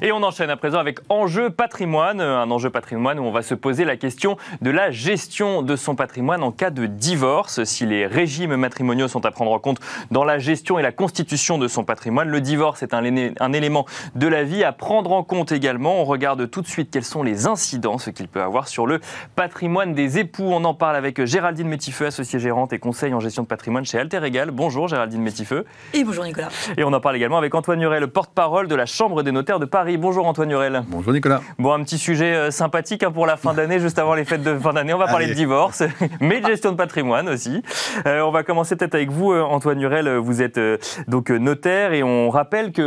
Et 0.00 0.12
on 0.12 0.22
enchaîne 0.22 0.48
à 0.48 0.56
présent 0.56 0.78
avec 0.78 1.00
Enjeu 1.08 1.50
patrimoine, 1.50 2.20
un 2.20 2.48
enjeu 2.52 2.70
patrimoine 2.70 3.18
où 3.18 3.24
on 3.24 3.32
va 3.32 3.42
se 3.42 3.54
poser 3.54 3.84
la 3.84 3.96
question 3.96 4.36
de 4.62 4.70
la 4.70 4.92
gestion 4.92 5.62
de 5.62 5.74
son 5.74 5.96
patrimoine 5.96 6.44
en 6.44 6.52
cas 6.52 6.70
de 6.70 6.86
divorce. 6.86 7.64
Si 7.64 7.84
les 7.84 8.06
régimes 8.06 8.54
matrimoniaux 8.54 9.08
sont 9.08 9.26
à 9.26 9.32
prendre 9.32 9.50
en 9.50 9.58
compte 9.58 9.80
dans 10.12 10.22
la 10.22 10.38
gestion 10.38 10.78
et 10.78 10.82
la 10.82 10.92
constitution 10.92 11.58
de 11.58 11.66
son 11.66 11.82
patrimoine, 11.82 12.28
le 12.28 12.40
divorce 12.40 12.84
est 12.84 12.94
un, 12.94 13.02
un 13.40 13.52
élément 13.52 13.86
de 14.14 14.28
la 14.28 14.44
vie 14.44 14.62
à 14.62 14.70
prendre 14.70 15.10
en 15.10 15.24
compte 15.24 15.50
également. 15.50 16.00
On 16.00 16.04
regarde 16.04 16.48
tout 16.48 16.62
de 16.62 16.68
suite 16.68 16.90
quelles 16.92 17.04
sont 17.04 17.24
les 17.24 17.48
incidences 17.48 18.10
qu'il 18.12 18.28
peut 18.28 18.42
avoir 18.42 18.68
sur 18.68 18.86
le 18.86 19.00
patrimoine 19.34 19.94
des 19.94 20.18
époux. 20.20 20.44
On 20.46 20.64
en 20.64 20.74
parle 20.74 20.94
avec 20.94 21.24
Géraldine 21.24 21.66
Métifeux, 21.66 22.06
associée 22.06 22.38
gérante 22.38 22.72
et 22.72 22.78
conseil 22.78 23.14
en 23.14 23.20
gestion 23.20 23.42
de 23.42 23.48
patrimoine 23.48 23.84
chez 23.84 23.98
Alter 23.98 24.20
Egal. 24.22 24.52
Bonjour 24.52 24.86
Géraldine 24.86 25.22
Métifeux. 25.22 25.64
Et 25.92 26.04
bonjour 26.04 26.24
Nicolas. 26.24 26.50
Et 26.76 26.84
on 26.84 26.92
en 26.92 27.00
parle 27.00 27.16
également 27.16 27.38
avec 27.38 27.52
Antoine 27.52 27.80
Nuret, 27.80 27.98
le 27.98 28.06
porte-parole 28.06 28.68
de 28.68 28.76
la 28.76 28.86
Chambre 28.86 29.24
des 29.24 29.32
notaires 29.32 29.58
de 29.58 29.64
Paris. 29.64 29.87
Bonjour 29.96 30.26
Antoine 30.26 30.48
Nurel. 30.48 30.82
Bonjour 30.88 31.12
Nicolas. 31.12 31.40
Bon, 31.58 31.72
un 31.72 31.82
petit 31.82 31.96
sujet 31.96 32.34
euh, 32.34 32.50
sympathique 32.50 33.02
hein, 33.02 33.10
pour 33.10 33.26
la 33.26 33.36
fin 33.38 33.54
d'année, 33.54 33.80
juste 33.80 33.98
avant 33.98 34.14
les 34.14 34.26
fêtes 34.26 34.42
de 34.42 34.58
fin 34.58 34.74
d'année. 34.74 34.92
On 34.92 34.98
va 34.98 35.06
parler 35.06 35.28
de 35.28 35.32
divorce, 35.32 35.82
mais 36.20 36.40
de 36.40 36.46
gestion 36.46 36.72
de 36.72 36.76
patrimoine 36.76 37.28
aussi. 37.28 37.62
Euh, 38.06 38.20
on 38.20 38.30
va 38.30 38.42
commencer 38.42 38.76
peut-être 38.76 38.94
avec 38.94 39.10
vous, 39.10 39.32
euh, 39.32 39.42
Antoine 39.42 39.78
Nurel. 39.78 40.16
Vous 40.16 40.42
êtes 40.42 40.60
donc 41.08 41.30
notaire 41.30 41.94
et 41.94 42.02
on 42.02 42.28
rappelle 42.28 42.72
que 42.72 42.82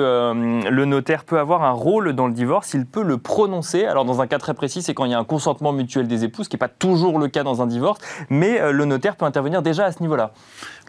le 0.70 0.86
notaire 0.86 1.24
peut 1.24 1.40
avoir 1.40 1.64
un 1.64 1.72
rôle 1.72 2.14
dans 2.14 2.28
le 2.28 2.34
divorce. 2.34 2.74
Il 2.74 2.86
peut 2.86 3.04
le 3.04 3.18
prononcer. 3.18 3.86
Alors 3.86 4.06
dans 4.06 4.22
un 4.22 4.28
cas 4.28 4.38
très 4.38 4.54
précis, 4.54 4.82
c'est 4.82 4.94
quand 4.94 5.06
il 5.06 5.12
y 5.12 5.16
a 5.16 5.20
un 5.20 5.24
consentement 5.24 5.74
mutuel 5.74 6.08
des 6.08 6.24
époux, 6.24 6.44
ce 6.44 6.50
qui 6.50 6.56
n'est 6.56 6.60
pas 6.60 6.68
toujours 6.68 7.18
le 7.18 7.30
cas 7.30 7.44
dans 7.44 7.62
un 7.62 7.68
divorce, 7.68 8.00
mais 8.30 8.72
le 8.72 8.86
notaire 8.86 9.16
peut 9.16 9.26
intervenir 9.26 9.62
déjà 9.62 9.86
à 9.86 9.92
ce 9.92 10.02
niveau-là. 10.02 10.34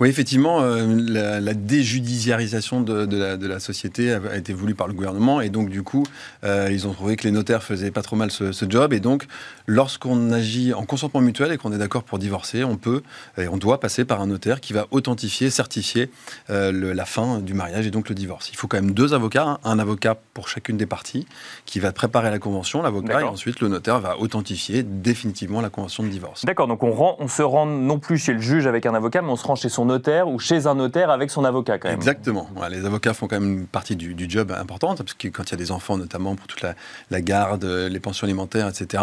Oui, 0.03 0.09
effectivement, 0.09 0.63
la, 0.63 1.55
déjudiciarisation 1.55 2.81
de, 2.81 3.07
de, 3.07 3.47
la, 3.47 3.61
société 3.61 4.13
a, 4.13 4.37
été 4.37 4.53
voulue 4.53 4.75
par 4.75 4.89
le 4.89 4.95
gouvernement 4.95 5.41
et 5.41 5.49
donc 5.49 5.69
du 5.69 5.85
coup, 5.85 6.05
ils 6.43 6.89
ont 6.89 6.93
trouvé 6.93 7.15
que 7.15 7.23
les 7.23 7.31
notaires 7.31 7.63
faisaient 7.63 7.93
pas 7.93 8.03
trop 8.03 8.17
mal 8.17 8.33
ce, 8.33 8.53
job. 8.69 8.93
Et 8.93 8.99
donc, 8.99 9.29
lorsqu'on 9.69 10.33
agit 10.33 10.75
en 10.75 10.85
consentement 10.87 11.21
mutuel 11.21 11.53
et 11.53 11.57
qu'on 11.57 11.71
est 11.71 11.79
d'accord 11.79 12.03
pour 12.03 12.19
divorcer, 12.19 12.65
on 12.65 12.77
peut 12.77 13.05
et 13.39 13.47
on 13.47 13.59
doit 13.59 13.79
passer 13.79 14.05
par 14.05 14.21
un 14.21 14.27
notaire 14.27 14.61
qui 14.61 14.73
va 14.73 14.89
authentifier, 14.91 15.51
certifier 15.51 16.11
euh, 16.51 16.95
la 16.95 17.05
fin 17.05 17.39
du 17.39 17.55
mariage 17.55 17.87
et 17.87 17.93
donc 17.93 18.09
le 18.09 18.17
divorce. 18.17 18.51
Il 18.51 18.57
faut 18.57 18.67
quand 18.67 18.79
même 18.79 18.95
deux 18.95 19.15
avocats, 19.15 19.45
hein. 19.45 19.59
un 19.63 19.79
avocat 19.79 20.17
pour 20.35 20.49
chacune 20.49 20.77
des 20.77 20.87
parties 20.87 21.29
qui 21.65 21.79
va 21.79 21.93
préparer 21.93 22.31
la 22.31 22.41
convention, 22.41 22.83
l'avocat, 22.83 23.21
et 23.21 23.25
ensuite 23.25 23.61
le 23.61 23.69
notaire 23.69 24.01
va 24.01 24.19
authentifier 24.19 24.83
définitivement 24.83 25.61
la 25.61 25.71
convention 25.71 26.03
de 26.03 26.09
divorce. 26.09 26.45
D'accord, 26.45 26.67
donc 26.67 26.83
on, 26.83 26.91
rend, 26.91 27.15
on 27.21 27.29
se 27.29 27.43
rend 27.43 27.67
non 27.67 28.01
plus 28.01 28.19
chez 28.19 28.33
le 28.33 28.41
juge 28.41 28.67
avec 28.67 28.85
un 28.85 28.95
avocat, 28.95 29.23
mais 29.23 29.31
on 29.31 29.37
se 29.37 29.47
rend 29.47 29.55
chez 29.55 29.69
son 29.69 29.92
notaire 29.93 30.29
ou 30.29 30.39
chez 30.39 30.67
un 30.67 30.75
notaire 30.75 31.11
avec 31.11 31.31
son 31.31 31.45
avocat 31.45 31.79
quand 31.79 31.89
même. 31.89 31.99
Exactement. 31.99 32.49
les 32.71 32.85
avocats 32.85 33.15
font 33.15 33.27
quand 33.29 33.41
même 33.41 33.61
une 33.61 33.67
partie 33.67 33.97
du, 33.97 34.15
du 34.15 34.29
job 34.29 34.53
importante, 34.59 34.99
parce 34.99 35.15
que 35.15 35.29
quand 35.29 35.45
il 35.45 35.51
y 35.53 35.55
a 35.55 35.59
des 35.59 35.71
enfants, 35.71 35.97
notamment 35.97 36.35
pour 36.35 36.47
toute 36.47 36.63
la, 36.63 36.75
la 37.11 37.21
garde, 37.21 37.65
les 37.65 38.01
pensions 38.01 38.27
alimentaires, 38.27 38.69
etc. 38.69 39.03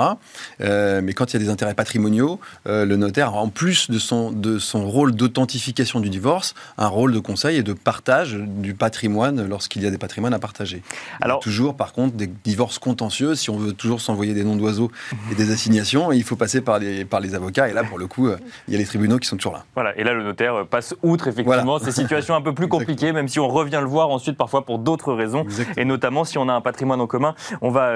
Euh, 0.61 1.01
mais 1.03 1.13
quand 1.13 1.31
il 1.31 1.33
y 1.33 1.41
a 1.41 1.45
des 1.45 1.49
intérêts 1.49 1.73
patrimoniaux, 1.73 2.39
euh, 2.67 2.85
le 2.85 2.95
notaire, 2.95 3.35
en 3.35 3.49
plus 3.49 3.89
de 3.89 3.99
son, 3.99 4.31
de 4.31 4.59
son 4.59 4.87
rôle 4.87 5.13
d'authentification 5.13 5.99
du 5.99 6.09
divorce, 6.09 6.55
un 6.77 6.87
rôle 6.87 7.13
de 7.13 7.19
conseil 7.19 7.57
et 7.57 7.63
de 7.63 7.73
partage 7.73 8.33
du 8.33 8.73
patrimoine 8.73 9.47
lorsqu'il 9.47 9.83
y 9.83 9.87
a 9.87 9.91
des 9.91 9.97
patrimoines 9.97 10.33
à 10.33 10.39
partager. 10.39 10.81
Alors, 11.21 11.39
toujours, 11.39 11.75
par 11.75 11.93
contre, 11.93 12.15
des 12.15 12.27
divorces 12.27 12.79
contentieux, 12.79 13.35
si 13.35 13.49
on 13.49 13.57
veut 13.57 13.73
toujours 13.73 14.01
s'envoyer 14.01 14.33
des 14.33 14.43
noms 14.43 14.55
d'oiseaux 14.55 14.91
et 15.31 15.35
des 15.35 15.51
assignations, 15.51 16.11
il 16.11 16.23
faut 16.23 16.35
passer 16.35 16.61
par 16.61 16.79
les, 16.79 17.05
par 17.05 17.19
les 17.19 17.35
avocats. 17.35 17.69
Et 17.69 17.73
là, 17.73 17.83
pour 17.83 17.99
le 17.99 18.07
coup, 18.07 18.27
euh, 18.27 18.37
il 18.67 18.73
y 18.73 18.75
a 18.75 18.79
les 18.79 18.85
tribunaux 18.85 19.19
qui 19.19 19.27
sont 19.27 19.37
toujours 19.37 19.53
là. 19.53 19.65
Voilà, 19.75 19.97
et 19.97 20.03
là, 20.03 20.13
le 20.13 20.23
notaire 20.23 20.65
passe 20.69 20.95
outre, 21.03 21.27
effectivement, 21.27 21.79
ces 21.79 21.91
situations 21.91 22.35
un 22.35 22.41
peu 22.41 22.53
plus 22.53 22.67
compliquées, 22.69 23.11
même 23.11 23.27
si 23.27 23.39
on 23.39 23.47
revient 23.47 23.79
le 23.81 23.87
voir 23.87 24.09
ensuite, 24.09 24.37
parfois 24.37 24.65
pour 24.65 24.79
d'autres 24.79 25.13
raisons, 25.13 25.45
et 25.77 25.85
notamment 25.85 26.23
si 26.23 26.37
on 26.37 26.47
a 26.49 26.53
un 26.53 26.61
patrimoine 26.61 27.01
en 27.01 27.07
commun. 27.07 27.35
On 27.61 27.69
va 27.69 27.91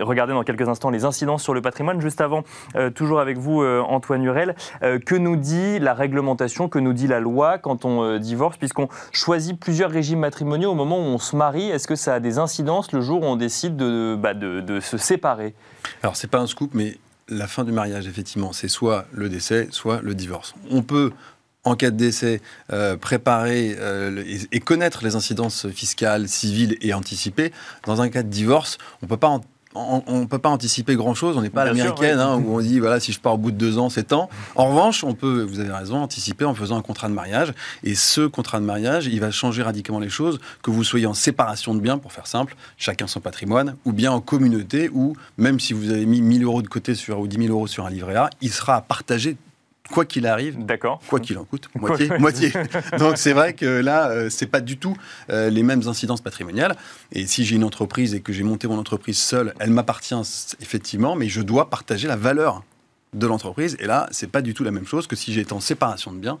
regarder 0.00 0.32
dans 0.32 0.42
quelques 0.42 0.68
instants 0.68 0.90
les 0.90 1.04
incidences 1.04 1.42
sur 1.42 1.54
le 1.54 1.62
patrimoine. 1.62 2.00
Juste 2.00 2.20
avant, 2.20 2.44
euh, 2.76 2.90
toujours 2.90 3.20
avec 3.20 3.38
vous, 3.38 3.62
euh, 3.62 3.80
Antoine 3.80 4.22
Hurel, 4.24 4.54
euh, 4.82 4.98
que 4.98 5.14
nous 5.14 5.36
dit 5.36 5.78
la 5.78 5.94
réglementation, 5.94 6.68
que 6.68 6.78
nous 6.78 6.92
dit 6.92 7.06
la 7.06 7.20
loi 7.20 7.58
quand 7.58 7.84
on 7.84 8.18
divorce, 8.18 8.56
puisqu'on 8.56 8.88
choisit 9.12 9.58
plusieurs 9.58 9.90
régimes 9.90 10.20
matrimoniaux 10.20 10.72
au 10.72 10.74
moment 10.74 10.98
où 10.98 11.02
on 11.02 11.18
se 11.18 11.36
marie? 11.36 11.68
Est-ce 11.70 11.86
que 11.86 11.96
ça 11.96 12.14
a 12.14 12.20
des 12.20 12.38
incidences 12.38 12.92
le 12.92 13.00
jour 13.00 13.22
où 13.22 13.26
on 13.26 13.36
décide 13.36 13.76
de, 13.76 14.16
bah, 14.16 14.34
de, 14.34 14.80
se 14.80 14.96
séparer? 14.96 15.54
Alors, 16.02 16.16
c'est 16.16 16.28
pas 16.28 16.40
un 16.40 16.46
scoop, 16.46 16.70
mais 16.74 16.98
la 17.28 17.46
fin 17.46 17.64
du 17.64 17.72
mariage, 17.72 18.06
effectivement, 18.06 18.52
c'est 18.52 18.68
soit 18.68 19.06
le 19.12 19.28
décès, 19.28 19.68
soit 19.70 20.00
le 20.02 20.14
divorce. 20.14 20.54
On 20.70 20.82
peut 20.82 21.12
en 21.64 21.74
cas 21.76 21.90
de 21.90 21.96
décès, 21.96 22.40
préparer 23.00 23.76
et, 24.52 24.60
connaître 24.60 25.04
les 25.04 25.16
incidences 25.16 25.68
fiscales, 25.68 26.28
civiles 26.28 26.76
et 26.80 26.94
anticipées. 26.94 27.52
Dans 27.86 28.00
un 28.00 28.08
cas 28.08 28.22
de 28.22 28.28
divorce, 28.28 28.78
on 29.02 29.06
ne 29.06 29.08
peut 29.08 29.16
pas 29.16 29.28
en 29.28 29.40
on 29.74 30.20
ne 30.20 30.26
peut 30.26 30.38
pas 30.38 30.48
anticiper 30.48 30.94
grand-chose. 30.94 31.36
On 31.36 31.42
n'est 31.42 31.50
pas 31.50 31.62
à 31.62 31.64
l'américaine 31.66 32.18
hein, 32.18 32.36
où 32.36 32.56
on 32.56 32.60
dit 32.60 32.78
voilà 32.78 33.00
si 33.00 33.12
je 33.12 33.20
pars 33.20 33.34
au 33.34 33.38
bout 33.38 33.50
de 33.50 33.56
deux 33.56 33.78
ans, 33.78 33.90
c'est 33.90 34.04
temps. 34.04 34.28
En 34.54 34.68
revanche, 34.68 35.02
on 35.02 35.14
peut, 35.14 35.42
vous 35.42 35.60
avez 35.60 35.72
raison, 35.72 35.96
anticiper 35.96 36.44
en 36.44 36.54
faisant 36.54 36.76
un 36.76 36.82
contrat 36.82 37.08
de 37.08 37.14
mariage. 37.14 37.52
Et 37.82 37.94
ce 37.94 38.26
contrat 38.26 38.60
de 38.60 38.64
mariage, 38.64 39.06
il 39.06 39.20
va 39.20 39.30
changer 39.30 39.62
radicalement 39.62 40.00
les 40.00 40.08
choses. 40.08 40.38
Que 40.62 40.70
vous 40.70 40.84
soyez 40.84 41.06
en 41.06 41.14
séparation 41.14 41.74
de 41.74 41.80
biens, 41.80 41.98
pour 41.98 42.12
faire 42.12 42.26
simple, 42.26 42.54
chacun 42.76 43.06
son 43.06 43.20
patrimoine, 43.20 43.76
ou 43.84 43.92
bien 43.92 44.12
en 44.12 44.20
communauté 44.20 44.90
où 44.92 45.14
même 45.38 45.58
si 45.58 45.72
vous 45.72 45.90
avez 45.90 46.06
mis 46.06 46.22
1000 46.22 46.44
euros 46.44 46.62
de 46.62 46.68
côté 46.68 46.94
sur 46.94 47.18
ou 47.18 47.26
10 47.26 47.46
000 47.46 47.48
euros 47.52 47.66
sur 47.66 47.86
un 47.86 47.90
livret 47.90 48.14
A, 48.14 48.30
il 48.40 48.52
sera 48.52 48.80
partagé 48.82 49.36
quoi 49.90 50.04
qu'il 50.04 50.26
arrive, 50.26 50.64
d'accord, 50.64 51.00
quoi 51.08 51.20
qu'il 51.20 51.36
en 51.38 51.44
coûte, 51.44 51.68
moitié, 51.74 52.08
moitié. 52.18 52.52
Donc 52.98 53.18
c'est 53.18 53.32
vrai 53.32 53.52
que 53.52 53.66
là, 53.66 54.08
euh, 54.08 54.30
c'est 54.30 54.46
pas 54.46 54.60
du 54.60 54.78
tout 54.78 54.96
euh, 55.30 55.50
les 55.50 55.62
mêmes 55.62 55.82
incidences 55.86 56.20
patrimoniales. 56.20 56.76
Et 57.12 57.26
si 57.26 57.44
j'ai 57.44 57.56
une 57.56 57.64
entreprise 57.64 58.14
et 58.14 58.20
que 58.20 58.32
j'ai 58.32 58.44
monté 58.44 58.66
mon 58.66 58.78
entreprise 58.78 59.18
seule, 59.18 59.54
elle 59.58 59.70
m'appartient 59.70 60.14
effectivement, 60.60 61.16
mais 61.16 61.28
je 61.28 61.42
dois 61.42 61.70
partager 61.70 62.08
la 62.08 62.16
valeur 62.16 62.62
de 63.12 63.26
l'entreprise. 63.26 63.76
Et 63.78 63.86
là, 63.86 64.08
c'est 64.10 64.30
pas 64.30 64.42
du 64.42 64.54
tout 64.54 64.64
la 64.64 64.70
même 64.70 64.86
chose 64.86 65.06
que 65.06 65.16
si 65.16 65.32
j'étais 65.32 65.52
en 65.52 65.60
séparation 65.60 66.12
de 66.12 66.18
biens 66.18 66.38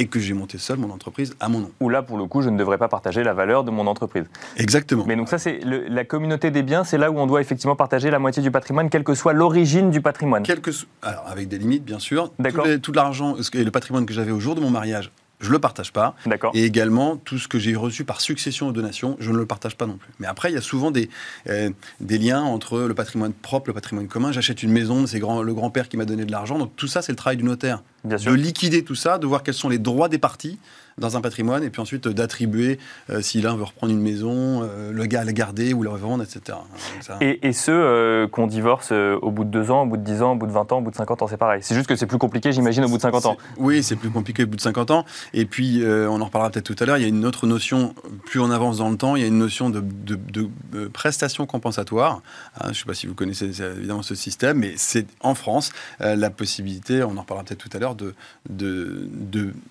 et 0.00 0.06
que 0.06 0.18
j'ai 0.18 0.32
monté 0.32 0.56
seul 0.56 0.78
mon 0.78 0.90
entreprise 0.90 1.34
à 1.40 1.50
mon 1.50 1.60
nom. 1.60 1.70
Ou 1.78 1.90
là, 1.90 2.02
pour 2.02 2.16
le 2.16 2.24
coup, 2.24 2.40
je 2.40 2.48
ne 2.48 2.56
devrais 2.56 2.78
pas 2.78 2.88
partager 2.88 3.22
la 3.22 3.34
valeur 3.34 3.64
de 3.64 3.70
mon 3.70 3.86
entreprise. 3.86 4.24
Exactement. 4.56 5.04
Mais 5.06 5.14
donc 5.14 5.28
ça, 5.28 5.36
c'est 5.36 5.60
la 5.62 6.04
communauté 6.04 6.50
des 6.50 6.62
biens, 6.62 6.84
c'est 6.84 6.96
là 6.96 7.10
où 7.10 7.18
on 7.18 7.26
doit 7.26 7.42
effectivement 7.42 7.76
partager 7.76 8.10
la 8.10 8.18
moitié 8.18 8.42
du 8.42 8.50
patrimoine, 8.50 8.88
quelle 8.88 9.04
que 9.04 9.12
soit 9.12 9.34
l'origine 9.34 9.90
du 9.90 10.00
patrimoine. 10.00 10.42
Alors, 11.02 11.24
avec 11.28 11.48
des 11.48 11.58
limites, 11.58 11.84
bien 11.84 11.98
sûr. 11.98 12.32
D'accord. 12.38 12.66
Tout 12.82 12.92
l'argent 12.92 13.36
et 13.52 13.62
le 13.62 13.70
patrimoine 13.70 14.06
que 14.06 14.14
j'avais 14.14 14.32
au 14.32 14.40
jour 14.40 14.54
de 14.54 14.60
mon 14.60 14.70
mariage 14.70 15.12
je 15.40 15.48
ne 15.48 15.52
le 15.52 15.58
partage 15.58 15.92
pas. 15.92 16.14
D'accord. 16.26 16.52
Et 16.54 16.64
également, 16.64 17.16
tout 17.16 17.38
ce 17.38 17.48
que 17.48 17.58
j'ai 17.58 17.74
reçu 17.74 18.04
par 18.04 18.20
succession 18.20 18.68
ou 18.68 18.72
donation, 18.72 19.16
je 19.20 19.30
ne 19.30 19.36
le 19.36 19.46
partage 19.46 19.76
pas 19.76 19.86
non 19.86 19.96
plus. 19.96 20.10
Mais 20.18 20.26
après, 20.26 20.50
il 20.50 20.54
y 20.54 20.58
a 20.58 20.62
souvent 20.62 20.90
des, 20.90 21.08
euh, 21.48 21.70
des 22.00 22.18
liens 22.18 22.42
entre 22.42 22.80
le 22.80 22.94
patrimoine 22.94 23.32
propre, 23.32 23.68
le 23.68 23.74
patrimoine 23.74 24.08
commun. 24.08 24.32
J'achète 24.32 24.62
une 24.62 24.72
maison, 24.72 25.06
c'est 25.06 25.18
grand, 25.18 25.42
le 25.42 25.54
grand-père 25.54 25.88
qui 25.88 25.96
m'a 25.96 26.04
donné 26.04 26.24
de 26.24 26.32
l'argent. 26.32 26.58
Donc 26.58 26.76
tout 26.76 26.88
ça, 26.88 27.02
c'est 27.02 27.12
le 27.12 27.16
travail 27.16 27.36
du 27.36 27.44
notaire. 27.44 27.82
Bien 28.04 28.18
sûr. 28.18 28.30
De 28.30 28.36
liquider 28.36 28.84
tout 28.84 28.94
ça, 28.94 29.18
de 29.18 29.26
voir 29.26 29.42
quels 29.42 29.54
sont 29.54 29.68
les 29.68 29.78
droits 29.78 30.08
des 30.08 30.18
parties 30.18 30.58
dans 31.00 31.16
un 31.16 31.20
patrimoine 31.20 31.64
et 31.64 31.70
puis 31.70 31.80
ensuite 31.80 32.06
euh, 32.06 32.12
d'attribuer, 32.12 32.78
euh, 33.08 33.20
si 33.22 33.40
l'un 33.40 33.56
veut 33.56 33.64
reprendre 33.64 33.92
une 33.92 34.00
maison, 34.00 34.62
euh, 34.62 34.92
le 34.92 35.06
gars 35.06 35.22
à 35.22 35.24
la 35.24 35.32
garder 35.32 35.72
ou 35.72 35.82
la 35.82 35.90
revendre, 35.90 36.22
etc. 36.22 36.58
Et, 37.20 37.48
et, 37.48 37.52
ceux 37.52 38.28
qu'on 38.32 38.46
divorce 38.46 38.92
au 38.92 39.30
bout 39.30 39.44
de 39.44 39.50
2 39.50 39.70
ans, 39.70 39.82
au 39.82 39.86
bout 39.86 39.96
de 39.96 40.02
10 40.02 40.22
ans, 40.22 40.32
au 40.32 40.36
bout 40.36 40.46
de 40.46 40.52
20 40.52 40.72
ans, 40.72 40.78
au 40.78 40.80
bout 40.82 40.90
de 40.90 40.96
50 40.96 41.22
ans, 41.22 41.26
c'est 41.26 41.36
pareil. 41.36 41.60
C'est 41.62 41.74
juste 41.74 41.86
que 41.86 41.96
c'est 41.96 42.06
plus 42.06 42.18
compliqué, 42.18 42.52
j'imagine, 42.52 42.84
au 42.84 42.88
bout 42.88 42.96
de 42.96 43.02
50 43.02 43.26
ans. 43.26 43.36
Oui, 43.56 43.82
c'est 43.82 43.96
plus 43.96 44.10
compliqué 44.10 44.44
au 44.44 44.46
bout 44.46 44.56
de 44.56 44.60
50 44.60 44.90
ans. 44.90 45.04
Et 45.34 45.46
puis, 45.46 45.82
on 45.84 46.20
en 46.20 46.24
reparlera 46.24 46.50
peut-être 46.50 46.64
tout 46.64 46.76
à 46.78 46.86
l'heure, 46.86 46.98
il 46.98 47.02
y 47.02 47.06
a 47.06 47.08
une 47.08 47.24
autre 47.24 47.46
notion, 47.46 47.94
plus 48.26 48.40
on 48.40 48.50
avance 48.50 48.78
dans 48.78 48.90
le 48.90 48.96
temps, 48.96 49.16
il 49.16 49.22
y 49.22 49.24
a 49.24 49.28
une 49.28 49.38
notion 49.38 49.70
de, 49.70 49.80
de, 49.80 50.48
prestation 50.92 51.46
compensatoire. 51.46 52.22
Hein, 52.56 52.64
je 52.64 52.68
ne 52.68 52.74
sais 52.74 52.84
pas 52.84 52.94
si 52.94 53.06
vous 53.06 53.14
connaissez 53.14 53.62
évidemment 53.62 54.02
ce 54.02 54.14
système, 54.14 54.58
mais 54.58 54.74
c'est 54.76 55.06
en 55.20 55.34
France 55.34 55.72
la 55.98 56.30
possibilité, 56.30 57.02
on 57.02 57.16
en 57.16 57.22
reparlera 57.22 57.44
peut-être 57.44 57.58
tout 57.58 57.76
à 57.76 57.80
l'heure, 57.80 57.94
de 57.94 58.14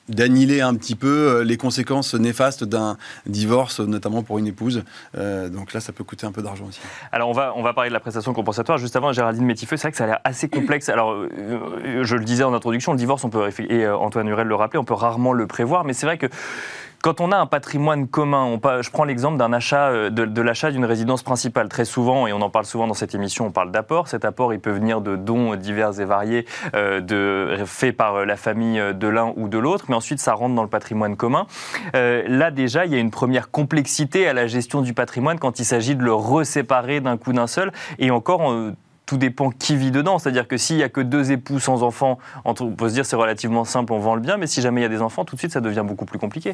d'annihiler 0.09 0.61
un 0.61 0.75
petit 0.75 0.95
peu 0.95 1.18
euh, 1.19 1.43
les 1.43 1.57
conséquences 1.57 2.13
néfastes 2.13 2.63
d'un 2.63 2.97
divorce, 3.25 3.79
notamment 3.79 4.23
pour 4.23 4.39
une 4.39 4.47
épouse. 4.47 4.83
Euh, 5.17 5.49
donc 5.49 5.73
là, 5.73 5.79
ça 5.79 5.93
peut 5.93 6.03
coûter 6.03 6.25
un 6.25 6.31
peu 6.31 6.41
d'argent 6.41 6.65
aussi. 6.65 6.79
Alors 7.11 7.29
on 7.29 7.33
va, 7.33 7.53
on 7.55 7.61
va 7.61 7.73
parler 7.73 7.89
de 7.89 7.93
la 7.93 7.99
prestation 7.99 8.33
compensatoire. 8.33 8.77
Juste 8.77 8.95
avant, 8.95 9.11
Géraldine 9.11 9.45
Métifeux, 9.45 9.77
c'est 9.77 9.83
vrai 9.83 9.91
que 9.91 9.97
ça 9.97 10.05
a 10.05 10.07
l'air 10.07 10.19
assez 10.23 10.49
complexe. 10.49 10.89
Alors, 10.99 11.11
euh, 11.11 12.03
je 12.03 12.15
le 12.15 12.25
disais 12.25 12.43
en 12.43 12.53
introduction, 12.53 12.91
le 12.91 12.97
divorce, 12.97 13.23
on 13.23 13.29
peut, 13.29 13.49
et 13.69 13.87
Antoine 13.87 14.27
Hurel 14.27 14.47
le 14.47 14.55
rappelait, 14.55 14.79
on 14.79 14.85
peut 14.85 14.93
rarement 14.93 15.33
le 15.33 15.47
prévoir, 15.47 15.83
mais 15.83 15.93
c'est 15.93 16.05
vrai 16.05 16.17
que 16.17 16.27
quand 17.01 17.21
on 17.21 17.31
a 17.31 17.37
un 17.37 17.45
patrimoine 17.45 18.07
commun, 18.07 18.59
je 18.81 18.89
prends 18.89 19.03
l'exemple 19.05 19.37
d'un 19.37 19.53
achat, 19.53 19.89
euh, 19.89 20.09
de, 20.09 20.41
l'achat 20.41 20.71
d'une 20.71 20.85
résidence 20.85 21.23
principale. 21.23 21.69
Très 21.69 21.85
souvent, 21.85 22.27
et 22.27 22.33
on 22.33 22.41
en 22.41 22.49
parle 22.49 22.65
souvent 22.65 22.87
dans 22.87 22.93
cette 22.93 23.15
émission, 23.15 23.47
on 23.47 23.51
parle 23.51 23.71
d'apport. 23.71 24.07
Cet 24.07 24.25
apport, 24.25 24.53
il 24.53 24.59
peut 24.59 24.71
venir 24.71 25.01
de 25.01 25.15
dons 25.15 25.55
divers 25.55 25.99
et 25.99 26.05
variés, 26.05 26.45
euh, 26.75 26.99
de, 26.99 27.63
faits 27.65 27.95
par 27.95 28.25
la 28.25 28.35
famille 28.35 28.81
de 28.93 29.07
l'un 29.07 29.33
ou 29.37 29.47
de 29.47 29.57
l'autre, 29.57 29.85
mais 29.89 29.95
ensuite 29.95 30.19
ça 30.19 30.33
rentre 30.33 30.55
dans 30.55 30.63
le 30.63 30.69
patrimoine 30.69 31.15
commun. 31.15 31.47
Euh, 31.95 32.23
là 32.27 32.51
déjà, 32.51 32.85
il 32.85 32.91
y 32.91 32.95
a 32.95 32.99
une 32.99 33.11
première 33.11 33.51
complexité 33.51 34.27
à 34.27 34.33
la 34.33 34.47
gestion 34.47 34.81
du 34.81 34.93
patrimoine 34.93 35.39
quand 35.39 35.59
il 35.59 35.65
s'agit 35.65 35.95
de 35.95 36.03
le 36.03 36.13
reséparer 36.13 36.99
d'un 36.99 37.17
coup 37.17 37.33
d'un 37.33 37.47
seul, 37.47 37.71
et 37.99 38.11
encore 38.11 38.53
tout 39.09 39.17
dépend 39.17 39.49
qui 39.49 39.75
vit 39.75 39.89
dedans. 39.89 40.19
C'est-à-dire 40.19 40.47
que 40.47 40.55
s'il 40.55 40.75
n'y 40.75 40.83
a 40.83 40.89
que 40.89 41.01
deux 41.01 41.31
époux 41.31 41.59
sans 41.59 41.81
enfants, 41.81 42.19
on 42.45 42.53
peut 42.53 42.89
se 42.89 42.93
dire 42.93 43.07
c'est 43.07 43.15
relativement 43.15 43.65
simple, 43.65 43.91
on 43.91 43.97
vend 43.97 44.13
le 44.13 44.21
bien, 44.21 44.37
mais 44.37 44.45
si 44.45 44.61
jamais 44.61 44.81
il 44.81 44.83
y 44.83 44.85
a 44.85 44.89
des 44.89 45.01
enfants, 45.01 45.25
tout 45.25 45.33
de 45.33 45.39
suite 45.39 45.51
ça 45.51 45.61
devient 45.61 45.83
beaucoup 45.83 46.05
plus 46.05 46.19
compliqué. 46.19 46.53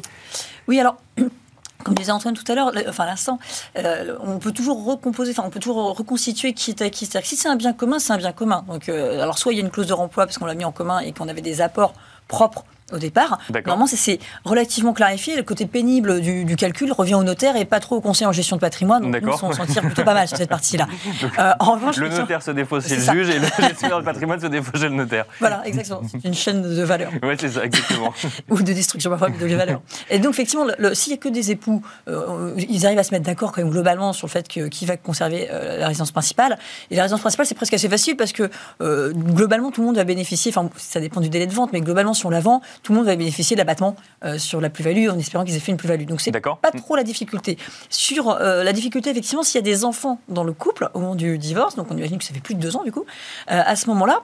Oui, 0.66 0.80
alors 0.80 0.96
comme 1.84 1.94
disait 1.94 2.12
Antoine 2.12 2.32
tout 2.32 2.50
à 2.50 2.54
l'heure, 2.54 2.72
enfin 2.88 3.04
l'instant, 3.04 3.38
euh, 3.76 4.16
on 4.22 4.38
peut 4.38 4.52
toujours 4.52 4.86
recomposer, 4.86 5.32
enfin 5.32 5.42
on 5.44 5.50
peut 5.50 5.60
toujours 5.60 5.94
reconstituer 5.94 6.54
qui 6.54 6.70
est 6.70 6.80
à 6.80 6.88
qui. 6.88 7.04
C'est-à-dire 7.04 7.28
que 7.28 7.28
si 7.28 7.36
c'est 7.36 7.48
un 7.48 7.56
bien 7.56 7.74
commun, 7.74 7.98
c'est 7.98 8.14
un 8.14 8.16
bien 8.16 8.32
commun. 8.32 8.64
Donc, 8.68 8.88
euh, 8.88 9.20
alors 9.20 9.38
soit 9.38 9.52
il 9.52 9.56
y 9.56 9.60
a 9.60 9.62
une 9.62 9.70
clause 9.70 9.88
de 9.88 9.92
remploi 9.92 10.24
parce 10.24 10.38
qu'on 10.38 10.46
l'a 10.46 10.54
mis 10.54 10.64
en 10.64 10.72
commun 10.72 11.00
et 11.00 11.12
qu'on 11.12 11.28
avait 11.28 11.42
des 11.42 11.60
apports 11.60 11.92
propres 12.26 12.64
au 12.92 12.98
départ. 12.98 13.38
Normalement, 13.52 13.86
c'est- 13.86 14.18
relativement 14.44 14.92
clarifié. 14.92 15.36
Le 15.36 15.42
côté 15.42 15.66
pénible 15.66 16.20
du, 16.20 16.44
du 16.44 16.56
calcul 16.56 16.92
revient 16.92 17.14
au 17.14 17.22
notaire 17.24 17.56
et 17.56 17.64
pas 17.64 17.80
trop 17.80 17.96
au 17.96 18.00
conseil 18.00 18.26
en 18.26 18.32
gestion 18.32 18.56
de 18.56 18.60
patrimoine. 18.60 19.10
Donc, 19.10 19.22
nous, 19.22 19.32
on 19.42 19.52
s'en 19.52 19.66
tire 19.66 19.82
plutôt 19.82 20.04
pas 20.04 20.14
mal 20.14 20.28
sur 20.28 20.36
cette 20.36 20.48
partie-là. 20.48 20.86
Euh, 21.38 21.52
en 21.58 21.72
revanche, 21.72 21.96
Le 21.96 22.08
notaire 22.08 22.42
se 22.42 22.50
défausse 22.50 22.86
chez 22.88 22.96
le 22.96 23.02
ça. 23.02 23.12
juge 23.12 23.28
et 23.28 23.38
le 23.38 23.46
gestionnaire 23.58 23.98
de 23.98 24.04
patrimoine 24.04 24.40
se 24.40 24.46
défausse 24.46 24.80
chez 24.80 24.88
le 24.88 24.94
notaire. 24.94 25.24
Voilà, 25.40 25.62
exactement. 25.66 26.02
C'est 26.10 26.24
une 26.28 26.34
chaîne 26.34 26.62
de 26.62 26.82
valeur. 26.82 27.10
Ouais, 27.22 27.36
c'est 27.38 27.48
ça, 27.50 27.64
exactement. 27.64 28.12
ou 28.50 28.56
de 28.62 28.72
destruction 28.72 29.10
parfois 29.10 29.28
de 29.30 29.54
valeur. 29.56 29.80
Et 30.08 30.18
donc 30.18 30.32
effectivement, 30.32 30.66
s'il 30.94 31.12
n'y 31.12 31.18
a 31.18 31.20
que 31.22 31.28
des 31.28 31.50
époux, 31.50 31.82
euh, 32.08 32.54
ils 32.56 32.86
arrivent 32.86 32.98
à 32.98 33.02
se 33.02 33.12
mettre 33.12 33.24
d'accord 33.26 33.52
quand 33.52 33.60
même 33.62 33.70
globalement 33.70 34.12
sur 34.12 34.26
le 34.26 34.30
fait 34.30 34.48
que 34.48 34.68
qui 34.68 34.86
va 34.86 34.96
conserver 34.96 35.48
euh, 35.50 35.78
la 35.78 35.88
résidence 35.88 36.12
principale. 36.12 36.58
Et 36.90 36.96
la 36.96 37.02
résidence 37.02 37.20
principale, 37.20 37.46
c'est 37.46 37.54
presque 37.54 37.74
assez 37.74 37.88
facile 37.88 38.16
parce 38.16 38.32
que 38.32 38.50
globalement, 39.12 39.70
tout 39.70 39.80
le 39.80 39.86
monde 39.88 39.96
va 39.96 40.04
bénéficier. 40.04 40.52
Enfin, 40.54 40.68
ça 40.76 41.00
dépend 41.00 41.20
du 41.20 41.28
délai 41.28 41.46
de 41.46 41.52
vente, 41.54 41.72
mais 41.72 41.80
globalement, 41.80 42.14
si 42.14 42.24
on 42.26 42.30
la 42.30 42.40
vend, 42.40 42.60
tout 42.82 42.92
le 42.92 42.98
monde 42.98 43.06
va 43.06 43.16
bénéficier 43.16 43.56
de 43.56 43.60
l'abattement 43.60 43.96
euh, 44.24 44.38
sur 44.38 44.60
la 44.60 44.70
plus-value 44.70 45.08
en 45.08 45.18
espérant 45.18 45.44
qu'ils 45.44 45.56
aient 45.56 45.60
fait 45.60 45.72
une 45.72 45.78
plus-value. 45.78 46.04
Donc 46.04 46.20
c'est 46.20 46.32
pas 46.32 46.70
trop 46.76 46.96
la 46.96 47.04
difficulté. 47.04 47.58
Sur 47.90 48.30
euh, 48.30 48.64
la 48.64 48.72
difficulté, 48.72 49.10
effectivement, 49.10 49.42
s'il 49.42 49.56
y 49.56 49.58
a 49.58 49.62
des 49.62 49.84
enfants 49.84 50.20
dans 50.28 50.44
le 50.44 50.52
couple 50.52 50.90
au 50.94 51.00
moment 51.00 51.14
du 51.14 51.38
divorce, 51.38 51.76
donc 51.76 51.88
on 51.90 51.96
imagine 51.96 52.18
que 52.18 52.24
ça 52.24 52.34
fait 52.34 52.40
plus 52.40 52.54
de 52.54 52.60
deux 52.60 52.76
ans 52.76 52.84
du 52.84 52.92
coup, 52.92 53.04
euh, 53.50 53.62
à 53.64 53.76
ce 53.76 53.88
moment-là. 53.88 54.22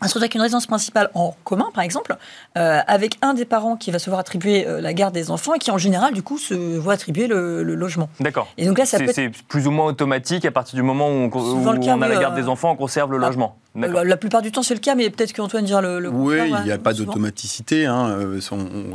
On 0.00 0.04
se 0.04 0.10
retrouve 0.10 0.22
avec 0.22 0.34
une 0.36 0.42
résidence 0.42 0.68
principale 0.68 1.10
en 1.14 1.34
commun, 1.42 1.70
par 1.74 1.82
exemple, 1.82 2.16
euh, 2.56 2.80
avec 2.86 3.18
un 3.20 3.34
des 3.34 3.44
parents 3.44 3.76
qui 3.76 3.90
va 3.90 3.98
se 3.98 4.08
voir 4.08 4.20
attribuer 4.20 4.64
euh, 4.64 4.80
la 4.80 4.94
garde 4.94 5.12
des 5.12 5.32
enfants 5.32 5.54
et 5.54 5.58
qui, 5.58 5.72
en 5.72 5.78
général, 5.78 6.14
du 6.14 6.22
coup, 6.22 6.38
se 6.38 6.54
voit 6.54 6.92
attribuer 6.92 7.26
le, 7.26 7.64
le 7.64 7.74
logement. 7.74 8.08
D'accord. 8.20 8.46
Et 8.58 8.66
donc 8.66 8.78
là, 8.78 8.86
ça 8.86 8.98
peut 8.98 9.10
C'est 9.12 9.24
être 9.24 9.42
plus 9.48 9.66
ou 9.66 9.72
moins 9.72 9.86
automatique 9.86 10.44
à 10.44 10.52
partir 10.52 10.76
du 10.76 10.82
moment 10.82 11.08
où 11.08 11.12
on, 11.12 11.26
où 11.26 11.80
cas, 11.80 11.94
a 11.94 11.96
la 11.96 12.16
garde 12.16 12.38
euh, 12.38 12.40
des 12.40 12.48
enfants, 12.48 12.70
on 12.70 12.76
conserve 12.76 13.10
le 13.10 13.18
ah, 13.20 13.26
logement. 13.26 13.56
La, 13.74 14.16
plupart 14.16 14.42
du 14.42 14.50
temps, 14.50 14.62
c'est 14.64 14.74
le 14.74 14.80
cas, 14.80 14.94
mais 14.96 15.08
peut-être 15.08 15.32
qu'Antoine 15.32 15.64
dira 15.64 15.80
le, 15.80 16.00
le 16.00 16.08
Oui, 16.08 16.36
il 16.38 16.64
n'y 16.64 16.70
a 16.72 16.74
ouais, 16.74 16.78
pas 16.78 16.94
d'automaticité. 16.94 17.86
Hein. 17.86 18.08
euh, 18.08 18.40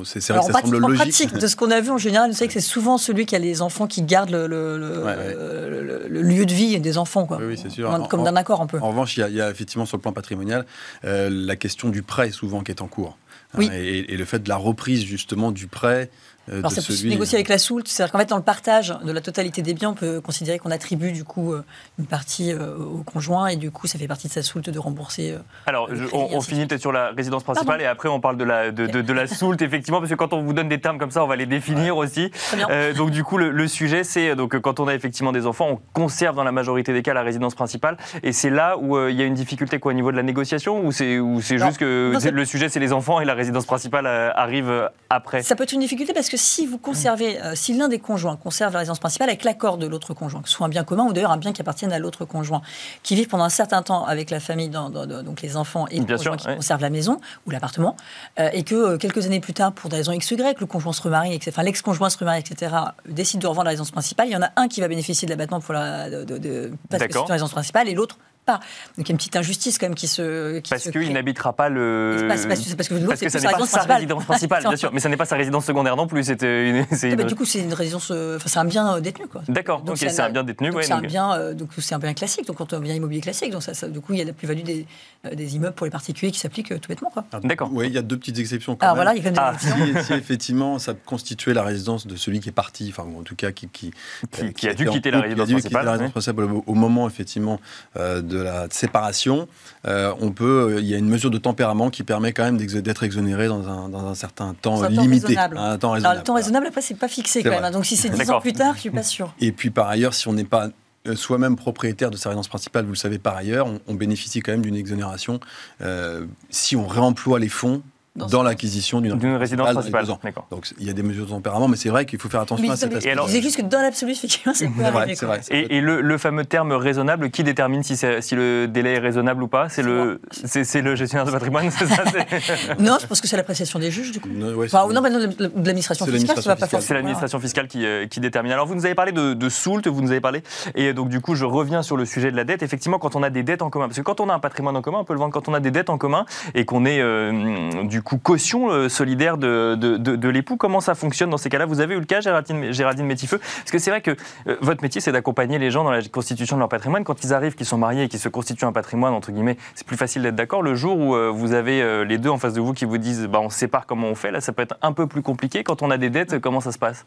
c'est- 0.03 0.19
ça 0.19 0.35
semble 0.41 0.51
pratique, 0.51 0.73
en 0.73 0.79
logique. 0.79 0.95
pratique, 0.97 1.33
de 1.37 1.47
ce 1.47 1.55
qu'on 1.55 1.71
a 1.71 1.79
vu 1.79 1.89
en 1.91 1.97
général, 1.97 2.31
vous 2.31 2.35
savez 2.35 2.47
que 2.47 2.53
c'est 2.53 2.59
souvent 2.59 2.97
celui 2.97 3.25
qui 3.25 3.35
a 3.35 3.39
les 3.39 3.61
enfants 3.61 3.87
qui 3.87 4.01
garde 4.01 4.29
le, 4.31 4.45
le- 4.47 4.77
le- 4.77 5.03
Ouais, 5.03 5.15
ouais. 5.15 5.35
le- 5.69 5.81
le- 5.83 6.07
le 6.09 6.21
lieu 6.21 6.45
de 6.45 6.53
vie 6.53 6.79
des 6.79 6.97
enfants, 6.97 7.25
quoi. 7.25 7.37
Oui, 7.37 7.45
oui, 7.49 7.59
c'est 7.61 7.69
sûr. 7.69 8.07
Comme- 8.09 8.23
d'un 8.23 8.35
accord 8.35 8.61
un 8.61 8.67
peu. 8.67 8.79
En 8.81 8.89
revanche, 8.89 9.15
il 9.15 9.21
y, 9.21 9.23
a, 9.23 9.29
il 9.29 9.35
y 9.35 9.41
a 9.41 9.49
effectivement 9.49 9.85
sur 9.85 9.95
le 9.97 10.01
plan 10.01 10.11
patrimonial 10.11 10.65
euh, 11.05 11.29
la 11.31 11.55
question 11.55 11.87
du 11.89 12.01
prêt 12.03 12.31
souvent 12.31 12.61
qui 12.61 12.71
est 12.71 12.81
en 12.81 12.87
cours. 12.87 13.17
Oui. 13.55 13.69
Hein, 13.71 13.75
et, 13.75 14.13
et 14.13 14.17
le 14.17 14.25
fait 14.25 14.39
de 14.39 14.49
la 14.49 14.55
reprise 14.57 15.03
justement 15.05 15.51
du 15.51 15.67
prêt 15.67 16.09
euh, 16.51 16.59
Alors 16.59 16.71
ça 16.71 16.81
peut 16.81 16.93
se 16.93 17.05
négocier 17.07 17.37
avec 17.37 17.47
la 17.49 17.57
soulte, 17.57 17.87
c'est-à-dire 17.87 18.11
qu'en 18.11 18.19
fait 18.19 18.29
dans 18.29 18.35
le 18.37 18.43
partage 18.43 18.93
de 19.03 19.11
la 19.11 19.21
totalité 19.21 19.61
des 19.61 19.73
biens, 19.73 19.89
on 19.91 19.93
peut 19.93 20.21
considérer 20.21 20.59
qu'on 20.59 20.71
attribue 20.71 21.11
du 21.11 21.23
coup 21.23 21.53
euh, 21.53 21.63
une 21.99 22.05
partie 22.05 22.51
euh, 22.51 22.75
au 22.77 23.03
conjoint 23.03 23.47
et 23.47 23.55
du 23.55 23.71
coup 23.71 23.87
ça 23.87 23.97
fait 23.97 24.07
partie 24.07 24.27
de 24.27 24.33
sa 24.33 24.43
soulte 24.43 24.69
de 24.69 24.79
rembourser. 24.79 25.31
euh, 25.31 25.37
Alors, 25.65 25.89
le 25.89 25.95
je- 25.95 26.05
crédit, 26.05 26.35
on, 26.35 26.41
finit 26.41 26.65
peut-être 26.65 26.81
sur 26.81 26.91
la 26.91 27.11
résidence 27.11 27.43
principale 27.43 27.67
Pardon. 27.77 27.83
et 27.83 27.87
après 27.87 28.09
on 28.09 28.19
parle 28.19 28.37
de 28.37 28.43
la, 28.43 28.71
de, 28.71 28.87
de- 28.87 29.01
de 29.01 29.13
la 29.13 29.27
soulte, 29.27 29.61
effectivement, 29.63 29.99
parce 29.99 30.09
que 30.09 30.15
quand 30.15 30.33
on 30.33 30.41
vous 30.41 30.53
donne 30.53 30.69
des 30.69 30.81
termes 30.81 30.97
comme 30.97 31.11
ça, 31.11 31.23
on 31.23 31.27
va 31.27 31.35
les 31.35 31.45
définir 31.45 31.97
aussi. 31.97 32.29
Très 32.31 32.57
bien. 32.57 32.67
Euh, 32.69 32.93
donc 32.93 33.11
du 33.11 33.23
coup, 33.23 33.37
le, 33.37 33.49
le 33.51 33.67
sujet, 33.67 34.03
c'est 34.03 34.35
donc 34.35 34.57
quand 34.59 34.79
on 34.79 34.87
a 34.87 34.95
effectivement 34.95 35.31
des 35.31 35.45
enfants, 35.47 35.67
on 35.69 35.79
conserve 35.93 36.35
dans 36.35 36.43
la 36.43 36.51
majorité 36.51 36.93
des 36.93 37.01
cas 37.03 37.13
la 37.13 37.23
résidence 37.23 37.55
principale, 37.55 37.97
et 38.21 38.31
c'est 38.33 38.49
là 38.49 38.77
où 38.77 38.97
euh, 38.97 39.11
il 39.11 39.17
y 39.17 39.21
a 39.21 39.25
une 39.25 39.33
difficulté 39.33 39.79
quoi 39.79 39.91
au 39.91 39.95
niveau 39.95 40.11
de 40.11 40.17
la 40.17 40.23
négociation, 40.23 40.85
ou 40.85 40.91
c'est 40.91 41.19
ou 41.19 41.41
c'est 41.41 41.55
Alors, 41.55 41.67
juste 41.69 41.79
que 41.79 42.11
non, 42.13 42.19
le 42.31 42.45
sujet 42.45 42.69
c'est 42.69 42.79
les 42.79 42.91
enfants 42.93 43.19
et 43.21 43.25
la 43.25 43.33
résidence 43.33 43.65
principale 43.65 44.05
euh, 44.07 44.31
arrive 44.35 44.89
après? 45.09 45.41
Ça 45.43 45.55
peut 45.55 45.63
être 45.63 45.71
une 45.71 45.79
difficulté 45.79 46.13
parce 46.13 46.29
que 46.29 46.32
si 46.37 46.65
vous 46.65 46.77
conservez, 46.77 47.41
euh, 47.41 47.53
si 47.55 47.73
l'un 47.77 47.87
des 47.87 47.99
conjoints 47.99 48.35
conserve 48.35 48.73
la 48.73 48.79
résidence 48.79 48.99
principale 48.99 49.29
avec 49.29 49.43
l'accord 49.43 49.77
de 49.77 49.87
l'autre 49.87 50.13
conjoint, 50.13 50.41
que 50.41 50.49
ce 50.49 50.55
soit 50.55 50.65
un 50.65 50.69
bien 50.69 50.83
commun 50.83 51.03
ou 51.05 51.13
d'ailleurs 51.13 51.31
un 51.31 51.37
bien 51.37 51.53
qui 51.53 51.61
appartienne 51.61 51.91
à 51.93 51.99
l'autre 51.99 52.25
conjoint, 52.25 52.61
qui 53.03 53.15
vivent 53.15 53.27
pendant 53.27 53.43
un 53.43 53.49
certain 53.49 53.81
temps 53.81 54.05
avec 54.05 54.29
la 54.29 54.39
famille, 54.39 54.69
dans- 54.69 54.89
dans- 54.89 55.05
dans- 55.05 55.23
donc 55.23 55.41
les 55.41 55.57
enfants 55.57 55.87
et 55.87 55.99
le 55.99 56.05
Bien 56.05 56.17
conjoint 56.17 56.33
sûr, 56.33 56.41
qui 56.41 56.47
ouais. 56.49 56.55
conserve 56.55 56.81
la 56.81 56.89
maison 56.89 57.19
ou 57.45 57.51
l'appartement, 57.51 57.95
euh, 58.39 58.49
et 58.53 58.63
que 58.63 58.75
euh, 58.75 58.97
quelques 58.97 59.25
années 59.25 59.39
plus 59.39 59.53
tard, 59.53 59.71
pour 59.73 59.89
des 59.89 59.97
raisons 59.97 60.11
X 60.11 60.31
ou 60.31 60.35
Y, 60.35 60.59
le 60.59 60.65
conjoint 60.65 60.93
se 60.93 61.01
remarie, 61.01 61.33
etc., 61.33 61.51
enfin 61.53 61.63
l'ex-conjoint 61.63 62.09
se 62.09 62.17
remarie, 62.17 62.39
etc., 62.39 62.73
décide 63.07 63.41
de 63.41 63.47
revendre 63.47 63.65
la 63.65 63.69
résidence 63.71 63.91
principale, 63.91 64.27
il 64.27 64.33
y 64.33 64.35
en 64.37 64.41
a 64.43 64.49
un 64.55 64.67
qui 64.67 64.81
va 64.81 64.87
bénéficier 64.87 65.25
de 65.25 65.31
l'abattement 65.31 65.59
pour 65.59 65.73
la 65.73 66.09
de, 66.09 66.23
de, 66.23 66.37
de- 66.37 66.71
parce 66.89 67.03
que 67.03 67.07
c'est 67.07 67.13
D'accord. 67.13 67.25
une 67.27 67.31
résidence 67.31 67.51
principale 67.51 67.87
et 67.89 67.93
l'autre 67.93 68.17
pas. 68.45 68.59
Donc 68.97 69.07
il 69.07 69.09
y 69.09 69.11
a 69.11 69.11
une 69.11 69.17
petite 69.17 69.35
injustice 69.35 69.77
quand 69.77 69.85
même 69.87 69.95
qui 69.95 70.07
se 70.07 70.59
qui 70.59 70.69
Parce 70.69 70.89
qu'il 70.89 71.13
n'habitera 71.13 71.53
pas 71.53 71.69
le. 71.69 72.25
Parce- 72.27 72.45
parce 72.45 72.59
que- 72.61 72.75
parce 72.75 72.89
que 72.89 72.93
l'autre, 72.95 73.15
c'est 73.17 73.25
que 73.25 73.31
ça 73.31 73.39
plus 73.39 73.47
n'est 73.47 73.51
sa 73.51 73.51
pas 73.51 73.57
résidence 73.57 73.69
sa 73.69 73.77
principale. 73.77 73.95
résidence 73.97 74.25
principale, 74.25 74.63
bien 74.63 74.75
sûr. 74.77 74.91
Mais 74.93 74.99
ça 74.99 75.09
n'est 75.09 75.17
pas 75.17 75.25
sa 75.25 75.35
résidence 75.35 75.65
secondaire 75.65 75.95
non 75.95 76.07
plus. 76.07 76.23
C'était 76.23 76.69
une. 76.69 76.85
Ah 76.91 77.15
bah, 77.15 77.23
du 77.23 77.35
coup, 77.35 77.45
c'est 77.45 77.59
une 77.59 77.73
résidence, 77.73 78.09
euh, 78.11 78.37
enfin, 78.37 78.49
c'est 78.49 78.59
un 78.59 78.65
bien 78.65 78.95
euh, 78.95 78.99
détenu, 78.99 79.27
quoi. 79.27 79.41
D'accord, 79.47 79.81
Donc, 79.81 79.97
c'est 79.97 80.19
un- 80.19 80.29
bien 80.29 80.43
détenu. 80.43 80.69
Donc 80.69 80.77
ouais, 80.77 80.83
c'est 80.83 80.93
un 80.93 80.97
donc- 81.01 81.07
bien, 81.07 81.33
euh, 81.33 81.53
donc 81.53 81.69
c'est 81.77 81.95
un 81.95 81.99
bien 81.99 82.13
classique, 82.13 82.45
donc 82.47 82.57
quand 82.57 82.73
un 82.73 82.79
bien 82.79 82.93
immobilier 82.95 83.21
classique, 83.21 83.51
donc 83.51 83.63
ça, 83.63 83.73
ça- 83.73 83.87
du 83.87 83.99
coup 84.01 84.13
il 84.13 84.19
y 84.19 84.21
a 84.21 84.25
la 84.25 84.33
plus-value 84.33 84.63
des, 84.63 84.85
euh, 85.25 85.35
des 85.35 85.55
immeubles 85.55 85.75
pour 85.75 85.85
les 85.85 85.91
particuliers 85.91 86.31
qui 86.31 86.39
s'applique 86.39 86.71
euh, 86.71 86.79
tout 86.79 86.89
bêtement, 86.89 87.09
quoi. 87.09 87.23
D'accord. 87.43 87.69
Oui, 87.71 87.87
il 87.87 87.93
y 87.93 87.97
a 87.97 88.01
deux 88.01 88.17
petites 88.17 88.39
exceptions. 88.39 88.75
Quand 88.75 88.85
Alors 88.85 88.95
même. 88.95 89.05
voilà, 89.05 89.17
il 89.17 89.23
y 89.23 89.27
a 89.27 89.31
quand 89.31 89.41
même 89.41 89.53
des 89.55 89.67
Ah. 89.69 89.73
exceptions. 89.77 90.01
si, 90.01 90.05
si 90.07 90.13
effectivement 90.13 90.79
ça 90.79 90.93
constituait 90.93 91.53
la 91.53 91.63
résidence 91.63 92.07
de 92.07 92.15
celui 92.15 92.39
qui 92.39 92.49
est 92.49 92.53
parti, 92.53 92.87
enfin 92.89 93.07
ou 93.09 93.19
en 93.19 93.23
tout 93.23 93.35
cas 93.35 93.51
qui, 93.51 93.67
qui, 93.67 93.91
Qui- 94.31 94.41
euh, 94.43 94.51
qui 94.51 94.67
a 94.67 94.73
dû 94.73 94.85
quitter 94.89 95.11
la 95.11 95.17
couple, 95.21 95.29
qui 95.29 95.33
a 95.41 95.43
résidence 95.43 95.47
dû 95.47 95.55
quitter 95.55 95.69
principale, 95.69 95.85
la 95.85 95.91
résidence 95.91 96.11
principale 96.11 96.45
au, 96.65 96.73
moment 96.73 97.07
effectivement 97.07 97.59
euh, 97.97 98.21
de 98.33 98.39
la 98.41 98.67
séparation, 98.71 99.47
euh, 99.87 100.13
on 100.19 100.31
peut, 100.31 100.77
il 100.79 100.85
y 100.85 100.93
a 100.93 100.97
une 100.97 101.07
mesure 101.07 101.31
de 101.31 101.37
tempérament 101.37 101.89
qui 101.89 102.03
permet 102.03 102.33
quand 102.33 102.43
même 102.43 102.57
d'être 102.57 103.03
exonéré 103.03 103.47
dans 103.47 103.67
un, 103.69 103.87
dans 103.89 104.05
un 104.07 104.15
certain 104.15 104.53
temps 104.53 104.77
Dans 104.77 104.83
un 104.85 104.93
temps 104.95 105.01
limité, 105.01 105.27
raisonnable. 105.27 105.57
un 105.57 105.77
temps 105.77 105.87
Alors 105.89 105.93
raisonnable. 105.93 106.17
le 106.19 106.23
temps 106.23 106.33
raisonnable, 106.35 106.67
après, 106.67 106.81
c'est 106.81 106.95
pas 106.95 107.07
fixé 107.07 107.43
quand 107.43 107.49
même. 107.51 107.59
vrai. 107.59 107.67
hein. 107.69 107.71
Donc 107.71 107.85
si 107.85 107.95
c'est 107.95 108.09
10 108.09 108.17
D'accord. 108.17 108.37
ans 108.37 108.41
plus 108.41 108.53
tard, 108.53 108.73
je 108.75 108.81
suis 108.81 108.89
pas 108.89 109.03
sûr. 109.03 109.33
Et 109.39 109.51
puis 109.51 109.69
par 109.69 109.87
ailleurs, 109.87 110.13
si 110.13 110.27
on 110.27 110.33
n'est 110.33 110.43
pas 110.43 110.69
euh, 111.07 111.15
soi-même 111.15 111.55
propriétaire 111.55 112.11
de 112.11 112.17
sa 112.17 112.29
résidence 112.29 112.47
principale, 112.47 112.85
vous 112.85 112.91
le 112.91 112.97
savez 112.97 113.19
par 113.19 113.35
ailleurs, 113.35 113.67
on, 113.67 113.79
on 113.87 113.93
bénéficie 113.93 114.39
quand 114.41 114.51
même 114.53 114.61
d'une 114.61 114.75
exonération 114.75 115.39
euh, 115.81 116.25
si 116.49 116.75
on 116.75 116.87
réemploie 116.87 117.39
les 117.39 117.49
fonds 117.49 117.81
Dans 118.15 118.43
l'acquisition 118.43 119.01
d'une 119.01 119.35
résidence 119.37 119.65
dans 119.65 119.71
les 119.71 119.73
principale. 119.75 120.05
deux 120.05 120.11
ans. 120.11 120.19
D'accord. 120.23 120.45
Donc 120.51 120.67
il 120.79 120.85
y 120.85 120.89
a 120.89 120.93
des 120.93 121.01
mesures 121.01 121.25
de 121.25 121.31
tempérament, 121.31 121.67
mais 121.67 121.77
c'est 121.77 121.89
vrai 121.89 122.05
qu'il 122.05 122.19
faut 122.19 122.29
faire 122.29 122.41
attention 122.41 122.63
Mais 122.63 122.71
à 122.71 122.75
cet 122.75 122.91
je 122.91 122.97
aspect. 122.97 123.09
alors- 123.11 123.27
juste 123.27 123.57
que 123.57 123.61
dans 123.63 123.81
l'absolu, 123.81 124.11
effectivement, 124.11 124.53
C'est 124.53 124.67
vrai, 124.67 124.91
vrai. 125.15 125.41
Et, 125.49 125.77
et 125.77 125.81
le, 125.81 125.99
le 126.01 126.17
fameux 126.19 126.45
terme 126.45 126.73
raisonnable, 126.73 127.31
qui 127.31 127.43
détermine 127.43 127.81
si, 127.81 127.95
le 128.35 128.67
délai 128.67 128.93
est 128.93 128.99
raisonnable 128.99 129.41
ou 129.41 129.47
pas? 129.47 129.67
C'est 129.69 129.81
le, 129.81 130.21
c'est, 130.31 130.63
c'est 130.63 130.81
le 130.81 130.95
gestionnaire 130.95 131.25
de 131.25 131.31
patrimoine, 131.31 131.71
c'est 131.71 131.87
ça 131.87 132.03
Non, 132.79 132.97
je 133.01 133.07
pense 133.07 133.19
que 133.19 133.27
c'est 133.27 133.35
l'appréciation 133.37 133.79
des 133.79 133.89
juges, 133.89 134.11
du 134.11 134.19
coup. 134.19 134.29
Non, 134.31 134.53
ouais, 134.53 134.67
Enfin, 134.71 134.87
non, 134.93 135.01
mais 135.01 135.09
non, 135.09 135.19
de 135.19 135.49
l'administration 135.65 136.05
fiscale, 136.05 136.35
ça 136.41 136.49
va 136.51 136.55
pas 136.55 136.65
fiscale. 136.67 136.81
C'est 136.83 136.93
l'administration 136.93 137.39
fiscale 137.39 137.67
qui, 137.67 137.83
euh, 137.85 138.05
qui 138.07 138.19
détermine. 138.19 138.51
Alors, 138.51 138.67
vous 138.67 138.75
nous 138.75 138.85
avez 138.85 138.95
parlé 138.95 139.11
de, 139.11 139.33
de 139.33 139.49
soult, 139.49 139.87
vous 139.87 140.01
nous 140.01 140.11
avez 140.11 140.21
parlé. 140.21 140.43
Et 140.75 140.93
donc, 140.93 141.09
du 141.09 141.19
coup, 141.19 141.33
je 141.35 141.45
reviens 141.45 141.81
sur 141.81 141.97
le 141.97 142.05
sujet 142.05 142.29
de 142.31 142.35
la 142.37 142.43
dette. 142.43 142.61
Effectivement, 142.61 142.99
quand 142.99 143.15
on 143.15 143.23
a 143.23 143.31
des 143.31 143.41
dettes 143.43 143.63
en 143.63 143.69
commun, 143.71 143.87
parce 143.87 143.97
que 143.97 144.03
quand 144.03 144.19
on 144.21 144.29
a 144.29 144.33
un 144.35 144.39
patrimoine 144.39 144.75
en 144.77 144.81
commun, 144.83 144.99
on 144.99 145.03
peut 145.03 145.13
le 145.13 145.19
vendre 145.19 145.33
quand 145.33 145.47
on 145.49 145.53
a 145.55 145.59
des 145.59 145.71
dettes 145.71 145.89
en 145.89 145.97
commun 145.97 146.25
et 146.53 146.65
qu'on 146.65 146.85
est, 146.85 146.99
euh, 147.01 147.83
du 147.85 148.02
coup, 148.03 148.17
caution 148.17 148.69
euh, 148.69 148.89
solidaire 148.89 149.37
de, 149.37 149.75
de, 149.75 149.97
de- 149.97 150.15
de 150.15 150.29
l'époux, 150.29 150.57
comment 150.57 150.81
ça 150.81 150.93
fonctionne 150.93 151.29
dans 151.29 151.37
ces 151.37 151.49
cas-là? 151.49 151.65
Vous 151.65 151.79
avez 151.79 151.95
eu 151.95 151.99
le 151.99 152.05
cas, 152.05 152.21
Géraldine, 152.21 152.71
Géraldine 152.71 153.05
Métifeux? 153.05 153.39
Parce 153.39 153.71
que 153.71 153.79
c'est 153.79 153.89
vrai 153.89 154.01
que 154.01 154.11
euh, 154.47 154.57
votre 154.61 154.83
métier, 154.83 155.01
c'est 155.01 155.11
d'accompagner 155.11 155.57
les 155.57 155.71
gens 155.71 155.83
dans 155.83 155.91
la 155.91 156.03
constitution 156.03 156.55
de 156.57 156.59
leur 156.59 156.69
patrimoine. 156.69 157.03
Quand 157.03 157.23
ils 157.23 157.33
arrivent, 157.33 157.55
qu'ils 157.55 157.65
sont 157.65 157.77
mariés 157.77 158.03
et 158.03 158.09
qu'ils 158.09 158.19
se 158.19 158.29
constituent 158.29 158.65
un 158.65 158.71
patrimoine, 158.71 159.13
entre 159.13 159.31
guillemets, 159.31 159.57
c'est 159.73 159.87
plus 159.87 159.97
facile 159.97 160.21
d'être 160.21 160.35
d'accord. 160.35 160.61
Le 160.61 160.75
jour 160.75 160.97
où 160.97 161.15
euh, 161.15 161.31
vous 161.33 161.53
avez 161.53 162.05
les 162.05 162.17
deux 162.17 162.29
en 162.29 162.37
face 162.37 162.53
de 162.53 162.61
vous 162.61 162.73
qui 162.73 162.85
vous 162.85 162.97
disent 162.97 163.27
bah, 163.27 163.39
on 163.39 163.49
se 163.49 163.57
sépare 163.57 163.85
comment 163.85 164.07
on 164.07 164.15
fait, 164.15 164.31
là, 164.31 164.41
ça 164.41 164.53
peut 164.53 164.61
être 164.61 164.77
un 164.81 164.91
peu 164.91 165.07
plus 165.07 165.21
compliqué. 165.21 165.63
Quand 165.63 165.81
on 165.81 165.89
a 165.89 165.97
des 165.97 166.09
dettes, 166.09 166.39
comment 166.39 166.61
ça 166.61 166.71
se 166.71 166.77
passe? 166.77 167.05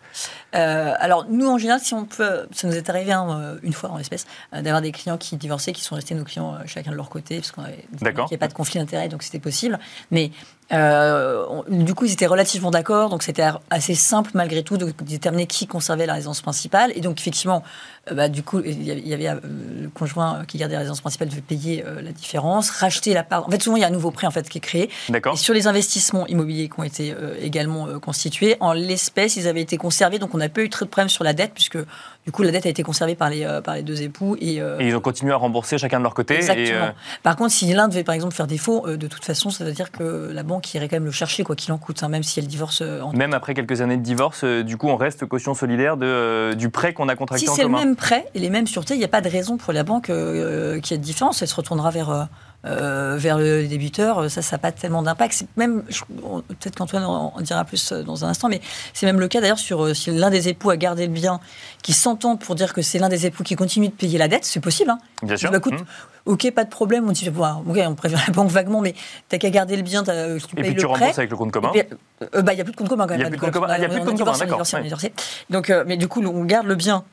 Alors, 0.53 1.27
nous, 1.29 1.47
en 1.49 1.59
général, 1.59 1.81
si 1.81 1.95
on 1.95 2.05
peut, 2.05 2.47
ça 2.53 2.67
nous 2.67 2.75
est 2.75 2.89
arrivé 2.91 3.13
hein, 3.13 3.57
une 3.63 3.73
fois 3.73 3.91
en 3.91 3.99
l'espèce, 3.99 4.27
d'avoir 4.53 4.81
des 4.81 4.93
clients 4.93 5.19
qui 5.19 5.37
divorçaient, 5.37 5.73
qui 5.73 5.83
sont 5.83 5.95
restés 5.95 6.15
nos 6.15 6.25
clients 6.25 6.57
chacun 6.67 6.91
de 6.91 6.97
leur 6.97 7.09
côté, 7.11 7.37
parce 7.37 7.53
qu'on 7.53 7.63
avait 7.63 7.87
qu'il 7.97 8.09
n'y 8.13 8.23
avait 8.23 8.37
pas 8.37 8.49
de 8.49 8.55
conflit 8.55 8.79
d'intérêt, 8.79 9.09
donc 9.09 9.23
c'était 9.23 9.39
possible. 9.39 9.79
Mais 10.11 10.31
euh, 10.73 11.63
du 11.69 11.95
coup, 11.95 12.07
ils 12.07 12.13
étaient 12.13 12.27
relativement 12.27 12.71
d'accord, 12.71 13.09
donc 13.09 13.23
c'était 13.23 13.45
assez 13.71 13.95
simple 13.95 14.33
malgré 14.35 14.63
tout 14.63 14.77
de 14.77 14.93
déterminer 15.03 15.47
qui 15.47 15.67
conservait 15.67 16.07
la 16.07 16.15
résidence 16.15 16.41
principale. 16.41 16.93
Et 16.97 17.01
donc, 17.01 17.21
effectivement, 17.21 17.63
euh, 18.11 18.15
bah, 18.15 18.29
du 18.29 18.43
coup, 18.43 18.61
il 18.65 18.83
y 18.83 19.15
avait, 19.15 19.29
euh, 19.29 19.41
le 19.83 19.89
conjoint 19.89 20.45
qui 20.47 20.59
gardait 20.59 20.75
la 20.75 20.81
résidence 20.81 21.01
principale 21.01 21.29
devait 21.29 21.41
payer 21.41 21.85
euh, 21.87 22.03
la 22.03 22.13
différence, 22.13 22.71
racheter 22.71 23.15
la 23.15 23.23
part. 23.23 23.47
En 23.47 23.51
fait, 23.51 23.63
souvent, 23.63 23.77
il 23.77 23.81
y 23.81 23.85
a 23.85 23.89
un 23.89 23.91
nouveau 23.91 24.11
prêt 24.11 24.27
en 24.27 24.31
fait 24.31 24.49
qui 24.49 24.59
est 24.59 24.61
créé. 24.61 24.91
D'accord 25.09 25.35
Et 25.35 25.37
sur 25.37 25.55
les 25.55 25.67
investissements 25.67 26.27
immobiliers 26.27 26.69
qui 26.69 26.81
ont 26.81 26.85
été 26.85 27.13
euh, 27.13 27.37
également 27.41 27.87
euh, 27.87 27.99
constitués, 27.99 28.57
en 28.61 28.73
l'espèce, 28.73 29.37
ils 29.37 29.47
avaient 29.47 29.63
été 29.63 29.77
conservés, 29.77 30.19
donc 30.19 30.35
on 30.35 30.39
n'a 30.39 30.49
pas 30.49 30.63
eu 30.63 30.71
très 30.71 30.85
de 30.85 30.91
problème 30.91 31.09
sur 31.09 31.25
la 31.25 31.33
dette, 31.33 31.53
puisque 31.55 31.79
du 32.27 32.33
coup, 32.33 32.43
la 32.43 32.51
dette 32.51 32.67
a 32.67 32.69
été 32.69 32.83
conservée 32.83 33.15
par 33.15 33.31
les, 33.31 33.45
euh, 33.45 33.61
par 33.61 33.77
les 33.77 33.83
deux 33.85 34.03
époux. 34.03 34.37
Et, 34.41 34.61
euh, 34.61 34.81
Et 34.81 34.89
ils 34.89 34.97
ont 34.97 35.01
continué 35.01 35.33
à 35.33 35.37
rembourser 35.37 35.79
chacun 35.79 35.99
de 35.99 36.03
leur 36.03 36.13
côté. 36.13 36.35
Exactement. 36.35 36.67
Et, 36.67 36.73
euh, 36.73 36.91
Par 37.23 37.37
contre, 37.37 37.53
si 37.53 37.73
l'un 37.73 37.87
devait 37.87 38.03
par 38.03 38.17
exemple 38.17 38.35
faire 38.35 38.49
défaut, 38.49 38.85
de 38.89 39.07
toute 39.07 39.25
façon, 39.25 39.51
ça 39.51 39.65
veut 39.65 39.71
dire 39.71 39.93
que 39.93 40.31
la 40.33 40.43
banque 40.43 40.75
irait 40.75 40.89
quand 40.89 40.97
même 40.97 41.05
le 41.05 41.13
chercher, 41.13 41.45
quoi 41.45 41.55
qu'il 41.55 41.73
en 41.73 41.79
coûte, 41.79 42.03
hein, 42.03 42.09
même 42.09 42.25
si 42.25 42.41
elle 42.41 42.49
divorce 42.49 42.83
en 42.83 43.13
même 43.13 43.33
après 43.33 43.55
quelques 43.55 43.81
années 43.81 43.97
de 43.97 44.03
divorce, 44.03 44.43
du 44.43 44.77
coup, 44.77 44.89
on 44.89 44.97
reste 44.97 45.25
caution 45.27 45.55
solidaire 45.55 45.97
de, 45.97 46.53
du 46.55 46.69
prêt 46.69 46.93
qu'on 46.93 47.09
a 47.09 47.15
contracté 47.15 47.45
Si 47.45 47.51
en 47.51 47.55
c'est 47.55 47.63
le 47.63 47.69
commun. 47.69 47.79
même 47.85 47.95
prêt 47.97 48.27
et 48.35 48.41
les 48.41 48.51
mêmes 48.51 48.67
sûretés, 48.67 48.95
il 48.95 48.99
n'y 48.99 49.05
a 49.05 49.09
pas 49.09 49.21
de 49.21 49.29
raison 49.29 49.57
pour 49.57 49.73
la 49.73 49.85
banque 49.85 50.07
qu'il 50.07 50.15
y 50.15 50.95
ait 50.95 50.99
de 50.99 51.03
différence. 51.03 51.43
Elle 51.43 51.49
se 51.49 51.55
retournera 51.55 51.91
vers, 51.91 52.29
euh, 52.67 53.15
euh, 53.15 53.17
vers 53.17 53.39
le 53.39 53.67
débiteur, 53.67 54.31
ça, 54.31 54.43
ça 54.43 54.57
n'a 54.57 54.59
pas 54.61 54.73
tellement 54.73 55.03
d'impact. 55.03 55.33
C'est 55.35 55.47
même, 55.57 55.83
peut-être 55.83 56.77
qu'Antoine 56.77 57.05
en, 57.05 57.33
en 57.35 57.41
dira 57.41 57.65
plus 57.65 57.93
euh, 57.93 58.03
dans 58.03 58.25
un 58.25 58.29
instant, 58.29 58.49
mais 58.49 58.61
c'est 58.93 59.07
même 59.07 59.21
le 59.21 59.29
cas 59.29 59.41
d'ailleurs 59.41 59.59
sur 59.59 59.85
euh, 59.85 59.95
si 59.95 60.11
l'un 60.11 60.31
des 60.31 60.49
époux 60.49 60.71
a 60.71 60.77
gardé 60.77 61.07
le 61.07 61.13
bien, 61.13 61.41
qui 61.83 61.93
s'entend 61.93 62.37
pour 62.37 62.55
dire 62.55 62.73
que 62.75 62.83
c'est 62.83 62.99
l'un 62.99 63.09
des 63.09 63.27
époux 63.27 63.43
qui 63.45 63.55
continue 63.57 63.89
de 63.89 63.93
payer 63.93 64.19
la 64.19 64.29
dette, 64.29 64.45
c'est 64.45 64.61
possible. 64.61 64.91
Hein. 64.91 64.99
Bien 65.23 65.37
sûr. 65.37 65.51
Bah, 65.51 65.59
écoute, 65.59 65.75
Mmh. 65.75 66.33
ok, 66.33 66.51
pas 66.53 66.65
de 66.65 66.71
problème. 66.71 67.09
On 67.09 67.13
dit, 67.13 67.29
ok, 67.29 67.79
on 67.87 67.95
prévient 67.95 68.17
la 68.27 68.33
banque 68.33 68.51
vaguement, 68.51 68.81
mais 68.81 68.95
t'as 69.29 69.39
qu'à 69.39 69.51
garder 69.51 69.77
le 69.77 69.83
bien, 69.83 70.03
tu 70.03 70.11
Et 70.11 70.15
payes 70.15 70.39
puis 70.39 70.75
tu 70.75 70.83
le 70.83 70.89
prêt. 70.89 70.99
rembourses 70.99 71.19
avec 71.19 71.31
le 71.31 71.37
compte 71.37 71.53
commun. 71.53 71.71
Et 71.75 71.85
puis, 71.85 71.97
euh, 72.35 72.43
bah, 72.43 72.53
il 72.53 72.57
n'y 72.57 72.61
a 72.63 72.65
plus 72.65 72.73
de 72.73 72.77
compte 72.77 72.89
commun 72.89 73.07
quand 73.07 73.17
même. 73.17 73.21
Il 73.21 73.25
y 73.25 73.27
a 73.27 73.29
plus 73.31 73.37
de 73.37 73.41
compte 73.43 73.53
commun. 73.53 73.67
Ah, 73.71 73.79
d'accord, 73.79 74.63
ouais. 75.03 75.13
Donc, 75.51 75.71
euh, 75.71 75.85
mais 75.87 75.97
du 75.97 76.09
coup, 76.09 76.21
on 76.25 76.45
garde 76.45 76.67
le 76.67 76.75
bien. 76.75 77.05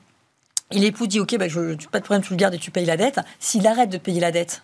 Et 0.72 0.80
l'époux 0.80 1.06
dit, 1.06 1.20
ok, 1.20 1.38
bah, 1.38 1.48
je, 1.48 1.76
tu- 1.76 1.88
pas 1.88 2.00
de 2.00 2.04
problème, 2.06 2.24
tu 2.24 2.32
le 2.32 2.38
gardes 2.38 2.56
et 2.56 2.58
tu 2.58 2.72
payes 2.72 2.86
la 2.86 2.98
dette. 2.98 3.20
S'il 3.40 3.68
arrête 3.68 3.90
de 3.90 3.98
payer 4.00 4.20
la 4.20 4.32
dette 4.32 4.64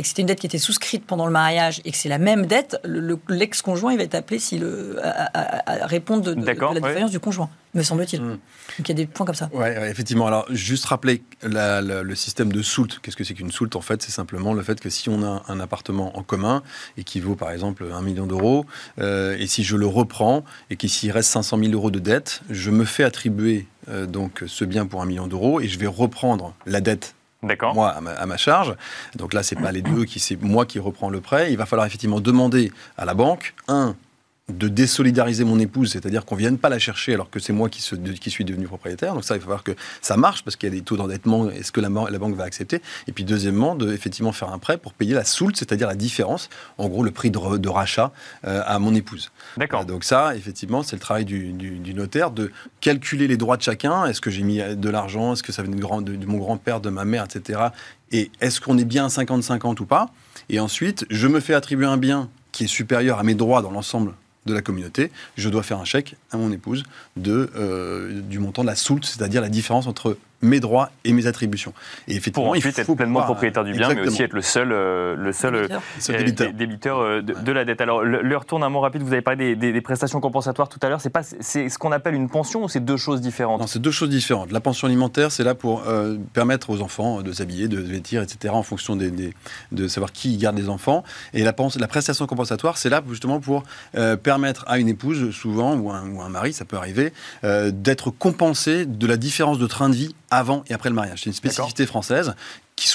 et 0.00 0.02
que 0.02 0.08
c'était 0.08 0.22
une 0.22 0.28
dette 0.28 0.40
qui 0.40 0.46
était 0.46 0.56
souscrite 0.56 1.04
pendant 1.04 1.26
le 1.26 1.30
mariage 1.32 1.82
et 1.84 1.90
que 1.90 1.96
c'est 1.98 2.08
la 2.08 2.16
même 2.16 2.46
dette, 2.46 2.78
le- 2.84 3.00
le- 3.00 3.18
l'ex-conjoint, 3.28 3.92
il 3.92 3.98
va 3.98 4.04
être 4.04 4.14
appelé 4.14 4.38
s'il 4.38 4.64
euh, 4.64 4.96
à, 5.02 5.10
à- 5.38 5.82
à 5.82 5.86
répondre 5.86 6.22
de, 6.22 6.32
de- 6.32 6.40
de 6.40 6.46
D'accord, 6.46 6.72
la 6.72 6.80
ouais. 6.80 6.88
défaillance 6.88 7.10
du 7.10 7.20
conjoint, 7.20 7.50
me 7.74 7.82
semble-t-il. 7.82 8.22
Mm. 8.22 8.28
Donc 8.30 8.38
il 8.78 8.88
y 8.88 8.92
a 8.92 8.94
des 8.94 9.04
points 9.06 9.26
comme 9.26 9.34
ça. 9.34 9.50
Ouais, 9.52 9.76
ouais, 9.78 9.90
effectivement. 9.90 10.26
Alors, 10.26 10.46
juste 10.48 10.86
rappeler 10.86 11.22
la- 11.42 11.82
la- 11.82 12.02
le 12.02 12.14
système 12.14 12.50
de 12.50 12.62
soult. 12.62 12.98
Qu'est-ce 13.02 13.14
que 13.16 13.24
c'est 13.24 13.34
qu'une 13.34 13.50
soult 13.52 13.76
En 13.76 13.82
fait, 13.82 14.00
c'est 14.00 14.10
simplement 14.10 14.54
le 14.54 14.62
fait 14.62 14.80
que 14.80 14.88
si 14.88 15.10
on 15.10 15.22
a 15.22 15.42
un 15.48 15.60
appartement 15.60 16.16
en 16.16 16.22
commun 16.22 16.62
et 16.96 17.04
qui 17.04 17.20
vaut 17.20 17.34
par 17.36 17.50
exemple 17.50 17.84
un 17.92 18.00
million 18.00 18.26
d'euros, 18.26 18.64
euh, 19.00 19.36
et 19.38 19.46
si 19.46 19.64
je 19.64 19.76
le 19.76 19.86
reprends 19.86 20.44
et 20.70 20.76
qu'il 20.76 20.88
s'il 20.88 21.10
reste 21.12 21.28
500 21.30 21.58
000 21.58 21.72
euros 21.74 21.90
de 21.90 21.98
dette, 21.98 22.40
je 22.48 22.70
me 22.70 22.86
fais 22.86 23.04
attribuer 23.04 23.66
euh, 23.90 24.06
donc 24.06 24.44
ce 24.46 24.64
bien 24.64 24.86
pour 24.86 25.02
un 25.02 25.06
million 25.06 25.26
d'euros 25.26 25.60
et 25.60 25.68
je 25.68 25.78
vais 25.78 25.86
reprendre 25.86 26.54
la 26.64 26.80
dette. 26.80 27.14
Moi 27.74 27.90
à 27.90 28.00
ma, 28.00 28.10
à 28.12 28.26
ma 28.26 28.36
charge. 28.36 28.74
Donc 29.16 29.32
là, 29.34 29.42
c'est 29.42 29.56
pas 29.56 29.72
les 29.72 29.82
deux 29.82 30.04
qui 30.04 30.20
c'est 30.20 30.40
moi 30.42 30.66
qui 30.66 30.78
reprends 30.78 31.10
le 31.10 31.20
prêt. 31.20 31.52
Il 31.52 31.56
va 31.56 31.66
falloir 31.66 31.86
effectivement 31.86 32.20
demander 32.20 32.72
à 32.96 33.04
la 33.04 33.14
banque 33.14 33.54
un 33.68 33.96
de 34.50 34.68
désolidariser 34.68 35.44
mon 35.44 35.58
épouse, 35.58 35.92
c'est-à-dire 35.92 36.24
qu'on 36.24 36.36
vienne 36.36 36.58
pas 36.58 36.68
la 36.68 36.78
chercher 36.78 37.14
alors 37.14 37.30
que 37.30 37.40
c'est 37.40 37.52
moi 37.52 37.68
qui, 37.68 37.80
se- 37.82 37.94
qui 37.94 38.30
suis 38.30 38.44
devenu 38.44 38.66
propriétaire. 38.66 39.14
Donc 39.14 39.24
ça, 39.24 39.34
il 39.36 39.38
va 39.38 39.44
falloir 39.44 39.62
que 39.64 39.72
ça 40.02 40.16
marche 40.16 40.42
parce 40.44 40.56
qu'il 40.56 40.68
y 40.68 40.72
a 40.72 40.74
des 40.74 40.82
taux 40.82 40.96
d'endettement. 40.96 41.50
Est-ce 41.50 41.72
que 41.72 41.80
la, 41.80 41.88
ban- 41.88 42.08
la 42.08 42.18
banque 42.18 42.34
va 42.36 42.44
accepter? 42.44 42.82
Et 43.08 43.12
puis 43.12 43.24
deuxièmement, 43.24 43.74
de 43.74 43.92
effectivement 43.92 44.32
faire 44.32 44.52
un 44.52 44.58
prêt 44.58 44.76
pour 44.78 44.92
payer 44.94 45.14
la 45.14 45.24
soult, 45.24 45.56
c'est-à-dire 45.56 45.88
la 45.88 45.94
différence, 45.94 46.48
en 46.78 46.88
gros 46.88 47.02
le 47.02 47.10
prix 47.10 47.30
de, 47.30 47.68
rachat 47.68 48.12
euh, 48.46 48.62
à 48.66 48.78
mon 48.78 48.94
épouse. 48.94 49.30
D'accord. 49.56 49.84
Donc 49.84 50.04
ça, 50.04 50.34
effectivement, 50.36 50.82
c'est 50.82 50.96
le 50.96 51.00
travail 51.00 51.24
du, 51.24 51.52
du- 51.52 51.78
du 51.78 51.94
notaire 51.94 52.30
de 52.30 52.50
calculer 52.80 53.26
les 53.28 53.36
droits 53.36 53.56
de 53.56 53.62
chacun. 53.62 54.06
Est-ce 54.06 54.20
que 54.20 54.30
j'ai 54.30 54.42
mis 54.42 54.58
de 54.58 54.88
l'argent? 54.90 55.32
Est-ce 55.34 55.42
que 55.42 55.52
ça 55.52 55.62
de, 55.62 55.68
grand- 55.74 56.02
de- 56.02 56.16
de 56.16 56.26
mon 56.26 56.38
grand-père, 56.38 56.80
de 56.80 56.90
ma 56.90 57.04
mère, 57.04 57.24
etc. 57.24 57.60
Et 58.12 58.30
est-ce 58.40 58.60
qu'on 58.60 58.76
est 58.78 58.84
bien 58.84 59.04
à 59.04 59.08
50-50 59.08 59.80
ou 59.80 59.86
pas? 59.86 60.08
Et 60.48 60.58
ensuite, 60.58 61.04
je 61.10 61.28
me 61.28 61.38
fais 61.38 61.54
attribuer 61.54 61.86
un 61.86 61.96
bien 61.96 62.28
qui 62.50 62.64
est 62.64 62.66
supérieur 62.66 63.20
à 63.20 63.22
mes 63.22 63.34
droits 63.36 63.62
dans 63.62 63.70
l'ensemble 63.70 64.14
de 64.46 64.54
la 64.54 64.62
communauté. 64.62 65.10
Je 65.36 65.48
dois 65.48 65.62
faire 65.62 65.78
un 65.78 65.84
chèque 65.84 66.16
à 66.30 66.36
mon 66.36 66.52
épouse 66.52 66.84
euh, 67.26 68.20
du 68.22 68.38
montant 68.38 68.62
de 68.62 68.66
la 68.66 68.76
soult, 68.76 69.04
c'est-à-dire 69.04 69.40
la 69.40 69.48
différence 69.48 69.86
entre 69.86 70.16
mes 70.42 70.60
droits 70.60 70.90
et 71.04 71.12
mes 71.12 71.26
attributions. 71.26 71.72
Et 72.08 72.12
effectivement, 72.12 72.46
Pour 72.46 72.56
il 72.56 72.60
ensuite 72.60 72.74
faut 72.74 72.80
être 72.92 72.94
pleinement 72.96 73.20
pouvoir- 73.20 73.26
propriétaire 73.26 73.64
du 73.64 73.72
bien, 73.72 73.80
mais 73.88 73.92
Exactement. 73.92 74.12
aussi 74.12 74.22
être 74.22 74.32
le 74.32 74.42
seul, 74.42 74.72
euh, 74.72 75.16
le 75.16 75.32
seul 75.32 75.52
Débiteur. 75.52 75.82
Euh, 76.10 76.18
débiteur. 76.18 76.52
débiteur, 76.52 76.98
euh, 76.98 77.22
de, 77.22 77.34
de 77.34 77.52
la 77.52 77.64
dette. 77.64 77.80
Alors, 77.80 78.02
le- 78.02 78.22
l'heure 78.22 78.44
tourne 78.46 78.62
un 78.62 78.68
mot 78.68 78.80
rapide. 78.80 79.02
Vous 79.02 79.12
avez 79.12 79.22
parlé 79.22 79.54
des, 79.54 79.56
des- 79.56 79.72
des 79.72 79.80
prestations 79.80 80.20
compensatoires 80.20 80.68
tout 80.68 80.78
à 80.82 80.88
l'heure. 80.88 81.00
C'est 81.00 81.10
pas, 81.10 81.22
c'est 81.22 81.68
ce 81.68 81.78
qu'on 81.78 81.92
appelle 81.92 82.14
une 82.14 82.28
pension 82.30 82.64
ou 82.64 82.68
c'est 82.68 82.80
deux 82.84 82.96
choses 82.96 83.20
différentes? 83.20 83.60
Non, 83.60 83.66
c'est 83.66 83.78
deux 83.80 83.90
choses 83.90 84.08
différentes. 84.08 84.50
La 84.52 84.60
pension 84.60 84.86
alimentaire, 84.86 85.30
c'est 85.32 85.44
là 85.44 85.54
pour 85.54 85.82
euh, 85.86 86.16
permettre 86.32 86.70
aux 86.70 86.80
enfants 86.80 87.22
de 87.22 87.32
s'habiller, 87.32 87.68
de 87.68 87.76
se 87.76 87.90
vêtir, 87.90 88.22
etc., 88.22 88.54
en 88.54 88.62
fonction 88.62 88.96
des, 88.96 89.10
des- 89.10 89.34
de 89.72 89.88
savoir 89.88 90.12
qui 90.12 90.36
garde 90.36 90.56
les 90.56 90.68
enfants. 90.68 91.04
Et 91.34 91.42
la, 91.42 91.52
prestation 91.52 92.26
compensatoire, 92.26 92.78
c'est 92.78 92.88
là 92.88 93.02
justement 93.08 93.40
pour 93.40 93.62
euh, 93.96 94.16
permettre 94.16 94.64
à 94.68 94.78
une 94.78 94.88
épouse, 94.88 95.30
souvent, 95.32 95.74
ou 95.76 95.90
un, 95.90 96.08
ou 96.10 96.20
un 96.22 96.28
mari, 96.28 96.52
ça 96.52 96.64
peut 96.64 96.76
arriver, 96.76 97.12
euh, 97.44 97.70
d'être 97.70 98.10
compensé 98.10 98.86
de 98.86 99.06
la 99.06 99.16
différence 99.16 99.58
de 99.58 99.66
train 99.66 99.88
de 99.88 99.94
vie 99.94 100.14
avant 100.30 100.64
et 100.68 100.74
après 100.74 100.88
le 100.88 100.94
mariage. 100.94 101.20
C'est 101.22 101.30
une 101.30 101.34
spécificité 101.34 101.86
française 101.86 102.34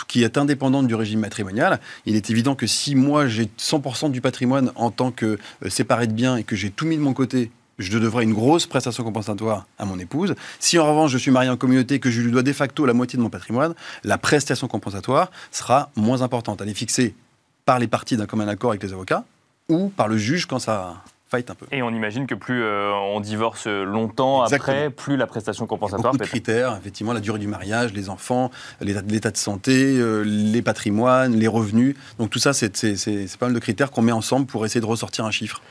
qui, 0.07 0.23
est 0.23 0.37
indépendante 0.37 0.87
du 0.87 0.95
régime 0.95 1.19
matrimonial. 1.19 1.79
Il 2.05 2.15
est 2.15 2.29
évident 2.29 2.55
que 2.55 2.65
si 2.65 2.95
moi 2.95 3.27
j'ai 3.27 3.45
100% 3.45 4.11
du 4.11 4.21
patrimoine 4.21 4.71
en 4.75 4.89
tant 4.89 5.11
que 5.11 5.37
euh, 5.63 5.69
séparé 5.69 6.07
de 6.07 6.13
biens 6.13 6.37
et 6.37 6.43
que 6.43 6.55
j'ai 6.55 6.71
tout 6.71 6.85
mis 6.85 6.97
de 6.97 7.01
mon 7.01 7.13
côté, 7.13 7.51
je 7.77 7.97
devrais 7.97 8.23
une 8.23 8.33
grosse 8.33 8.65
prestation 8.65 9.03
compensatoire 9.03 9.67
à 9.77 9.85
mon 9.85 9.99
épouse. 9.99 10.33
Si 10.59 10.79
en 10.79 10.87
revanche 10.87 11.11
je 11.11 11.17
suis 11.17 11.31
marié 11.31 11.49
en 11.49 11.57
communauté 11.57 11.95
et 11.95 11.99
que 11.99 12.09
je 12.09 12.21
lui 12.21 12.31
dois 12.31 12.41
de 12.41 12.53
facto 12.53 12.85
la 12.85 12.93
moitié 12.93 13.17
de 13.17 13.23
mon 13.23 13.29
patrimoine, 13.29 13.75
la 14.03 14.17
prestation 14.17 14.67
compensatoire 14.67 15.29
sera 15.51 15.91
moins 15.95 16.21
importante. 16.21 16.61
Elle 16.61 16.69
est 16.69 16.73
fixée 16.73 17.15
par 17.65 17.79
les 17.79 17.87
parties 17.87 18.17
d'un 18.17 18.25
commun 18.25 18.47
accord 18.47 18.71
avec 18.71 18.83
les 18.83 18.93
avocats 18.93 19.25
ou 19.69 19.89
par 19.89 20.07
le 20.07 20.17
juge 20.17 20.45
quand 20.45 20.59
ça 20.59 21.03
fight 21.35 21.49
un 21.49 21.55
peu. 21.55 21.65
Et 21.71 21.81
on 21.81 21.89
imagine 21.89 22.27
que 22.27 22.35
plus 22.35 22.63
euh, 22.63 22.91
on 22.93 23.19
divorce 23.19 23.67
longtemps 23.67 24.43
Exactement. 24.43 24.77
après, 24.77 24.89
plus 24.89 25.17
la 25.17 25.27
prestation 25.27 25.65
compensatoire 25.67 26.13
Beaucoup 26.13 26.23
de 26.23 26.29
critères, 26.29 26.75
effectivement, 26.77 27.13
la 27.13 27.19
durée 27.19 27.39
du 27.39 27.47
mariage, 27.47 27.93
les 27.93 28.09
enfants, 28.09 28.51
l'état 28.81 29.31
de 29.31 29.37
santé, 29.37 29.97
euh, 29.97 30.21
les 30.25 30.61
patrimoines, 30.61 31.33
les 31.35 31.47
revenus. 31.47 31.95
Donc 32.19 32.29
tout 32.29 32.39
ça, 32.39 32.53
c'est 32.53 32.71
pas 33.39 33.45
mal 33.47 33.53
de 33.53 33.59
critères 33.59 33.91
qu'on 33.91 34.01
met 34.01 34.11
ensemble 34.11 34.45
pour 34.45 34.65
essayer 34.65 34.81
de 34.81 34.85
ressortir 34.85 35.25
un 35.25 35.31
chiffre. 35.31 35.61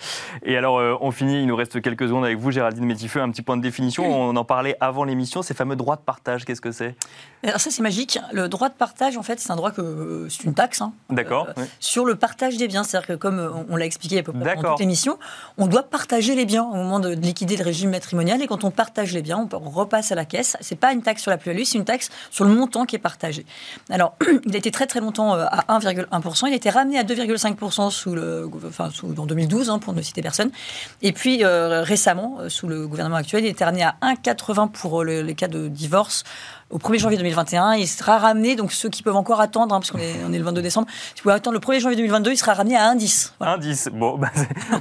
Et 0.45 0.57
alors, 0.57 0.79
euh, 0.79 0.97
on 1.01 1.11
finit, 1.11 1.41
il 1.41 1.47
nous 1.47 1.57
reste 1.57 1.81
quelques 1.81 2.07
secondes 2.09 2.25
avec 2.25 2.39
vous, 2.39 2.51
Géraldine 2.51 2.85
Métifeux. 2.85 3.21
Un 3.21 3.31
petit 3.31 3.43
point 3.43 3.57
de 3.57 3.63
définition. 3.63 4.05
On 4.05 4.37
en 4.37 4.45
parlait 4.45 4.77
avant 4.81 5.05
l'émission, 5.05 5.43
ces 5.43 5.55
fameux 5.55 5.77
droits 5.77 5.97
de 5.97 6.03
partage, 6.03 6.45
qu'est-ce 6.45 6.61
que 6.61 6.73
c'est? 6.73 6.95
Alors 7.43 7.61
ça, 7.61 7.71
c'est 7.71 7.83
magique. 7.83 8.19
Le 8.33 8.49
droit 8.49 8.69
de 8.69 8.75
partage, 8.75 9.17
en 9.17 9.23
fait, 9.23 9.39
c'est 9.41 9.51
un 9.51 9.57
droit 9.57 9.71
que 9.71 10.27
c'est 10.31 10.45
une 10.45 10.55
taxe. 10.55 10.81
hein, 10.81 10.93
D'accord. 11.11 11.47
euh, 11.49 11.53
oui. 11.59 11.65
sur 11.81 12.05
le 12.05 12.15
partage 12.15 12.57
des 12.57 12.69
biens. 12.69 12.85
C'est-à-dire 12.85 13.07
que, 13.09 13.13
comme 13.15 13.65
on 13.69 13.77
l'a 13.77 13.85
expliqué 13.87 14.19
à 14.19 14.23
peu 14.23 14.33
près 14.33 14.57
dans 14.57 14.71
toute 14.71 14.81
l'émission, 14.81 15.19
on 15.57 15.67
doit 15.67 15.85
partager 15.85 16.35
les 16.35 16.45
biens 16.47 16.65
au 16.65 16.75
moment 16.75 16.99
de, 17.01 17.15
de 17.15 17.21
liquider 17.21 17.57
le 17.57 17.65
régime 17.65 17.91
matrimonial. 17.91 18.43
Et 18.43 18.47
quand 18.47 18.65
on 18.65 18.71
partage 18.71 19.13
les 19.13 19.23
biens, 19.23 19.49
on 19.53 19.71
repasse 19.71 20.11
à 20.11 20.15
la 20.15 20.25
caisse. 20.25 20.57
C'est 20.61 20.75
pas 20.79 20.93
une 20.93 21.03
taxe 21.03 21.23
sur 21.23 21.31
la 21.31 21.37
plus-value, 21.39 21.63
c'est 21.65 21.79
une 21.79 21.85
taxe 21.85 22.11
sur 22.31 22.45
le 22.45 22.53
montant 22.55 22.85
qui 22.87 22.97
est 22.97 23.01
partagé. 23.01 23.47
Alors, 23.91 24.17
il 24.47 24.55
a 24.55 24.59
été 24.59 24.71
très 24.71 24.87
très 24.87 25.01
longtemps 25.01 25.35
euh, 25.35 25.45
à 25.49 25.79
1,1%. 25.79 26.49
Il 26.49 26.53
a 26.53 26.57
été 26.57 26.71
ramené 26.71 26.99
à 26.99 27.05
2,5% 27.05 27.91
sous 27.91 28.15
en 29.19 29.27
2012, 29.27 29.71
hein, 29.71 29.79
pour 29.79 29.93
ne 29.93 30.03
citer 30.03 30.23
personne. 30.23 30.51
Et 31.03 31.13
puis 31.13 31.45
euh, 31.45 31.83
récemment, 31.83 32.39
euh, 32.41 32.49
sous 32.49 32.67
le 32.67 32.87
gouvernement 32.87 33.17
actuel, 33.17 33.45
il 33.45 33.49
été 33.49 33.65
ramené 33.65 33.85
à 33.85 33.97
1,80 34.03 34.71
pour 34.71 35.05
le- 35.05 35.23
les 35.23 35.35
cas 35.35 35.49
de 35.49 35.69
divorce 35.69 36.25
au 36.75 36.79
1er 36.79 36.99
janvier 36.99 37.17
2021. 37.17 37.75
Il 37.75 37.87
sera 37.87 38.19
ramené, 38.19 38.57
donc 38.57 38.73
ceux 38.73 38.91
qui 38.91 39.03
peuvent 39.03 39.17
encore 39.17 39.41
attendre, 39.41 39.75
hein, 39.75 39.79
parce 39.79 39.91
qu'on 39.93 39.99
est, 39.99 40.17
on 40.29 40.33
est 40.33 40.39
le 40.39 40.45
22 40.45 40.61
décembre, 40.61 40.89
si 40.91 41.15
vous 41.17 41.23
pouvez 41.23 41.35
attendre 41.35 41.55
le 41.55 41.61
1er 41.61 41.81
janvier 41.81 41.97
2022, 41.97 42.33
il 42.33 42.37
sera 42.37 42.53
ramené 42.53 42.77
à 42.77 42.93
1,10. 42.93 43.33
Voilà. 43.39 43.55
Indice. 43.55 43.89
Bon, 43.93 44.19
bah, 44.19 44.31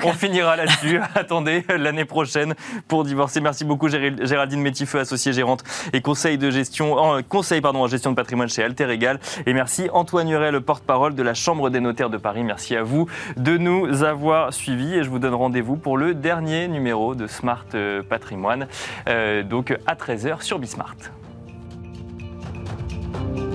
on 0.04 0.12
finira 0.12 0.56
là-dessus. 0.56 1.00
Attendez 1.16 1.64
l'année 1.70 2.06
prochaine 2.06 2.56
pour 2.88 3.04
divorcer. 3.04 3.40
Merci 3.42 3.64
beaucoup, 3.64 3.88
Géraldine 3.88 4.62
Métifeux, 4.62 5.00
associée 5.00 5.34
gérante 5.34 5.64
et 5.94 6.02
conseil 6.02 6.38
de 6.38 6.50
gestion, 6.50 7.22
conseil 7.30 7.62
pardon, 7.62 7.84
en 7.84 7.88
gestion 7.88 8.10
de 8.10 8.16
patrimoine 8.16 8.50
chez 8.50 8.64
Alter 8.64 8.90
Egal. 8.90 9.20
Et 9.46 9.54
merci 9.54 9.90
Antoine 9.94 10.30
Huret, 10.30 10.52
le 10.52 10.62
porte-parole 10.62 11.14
de 11.14 11.22
la 11.22 11.36
Chambre 11.36 11.70
des 11.70 11.80
notaires 11.80 12.10
de 12.10 12.18
Paris. 12.18 12.44
Merci 12.44 12.76
à 12.76 12.82
vous 12.82 13.08
de 13.38 13.58
nous 13.58 14.04
avoir 14.04 14.52
suivis 14.52 14.96
et 14.96 15.04
je 15.04 15.10
vous 15.10 15.20
donne 15.20 15.36
rendez-vous 15.36 15.76
pour 15.76 15.98
le 15.98 16.16
dernier 16.16 16.68
numéro 16.68 17.14
de 17.14 17.28
Smart 17.28 17.66
euh, 17.76 18.02
Patrimoine, 18.02 18.68
euh, 19.08 19.44
donc 19.44 19.78
à 19.86 19.94
13h 19.94 20.42
sur 20.42 20.58
Bismart. 20.58 20.96
thank 23.14 23.38
you 23.38 23.53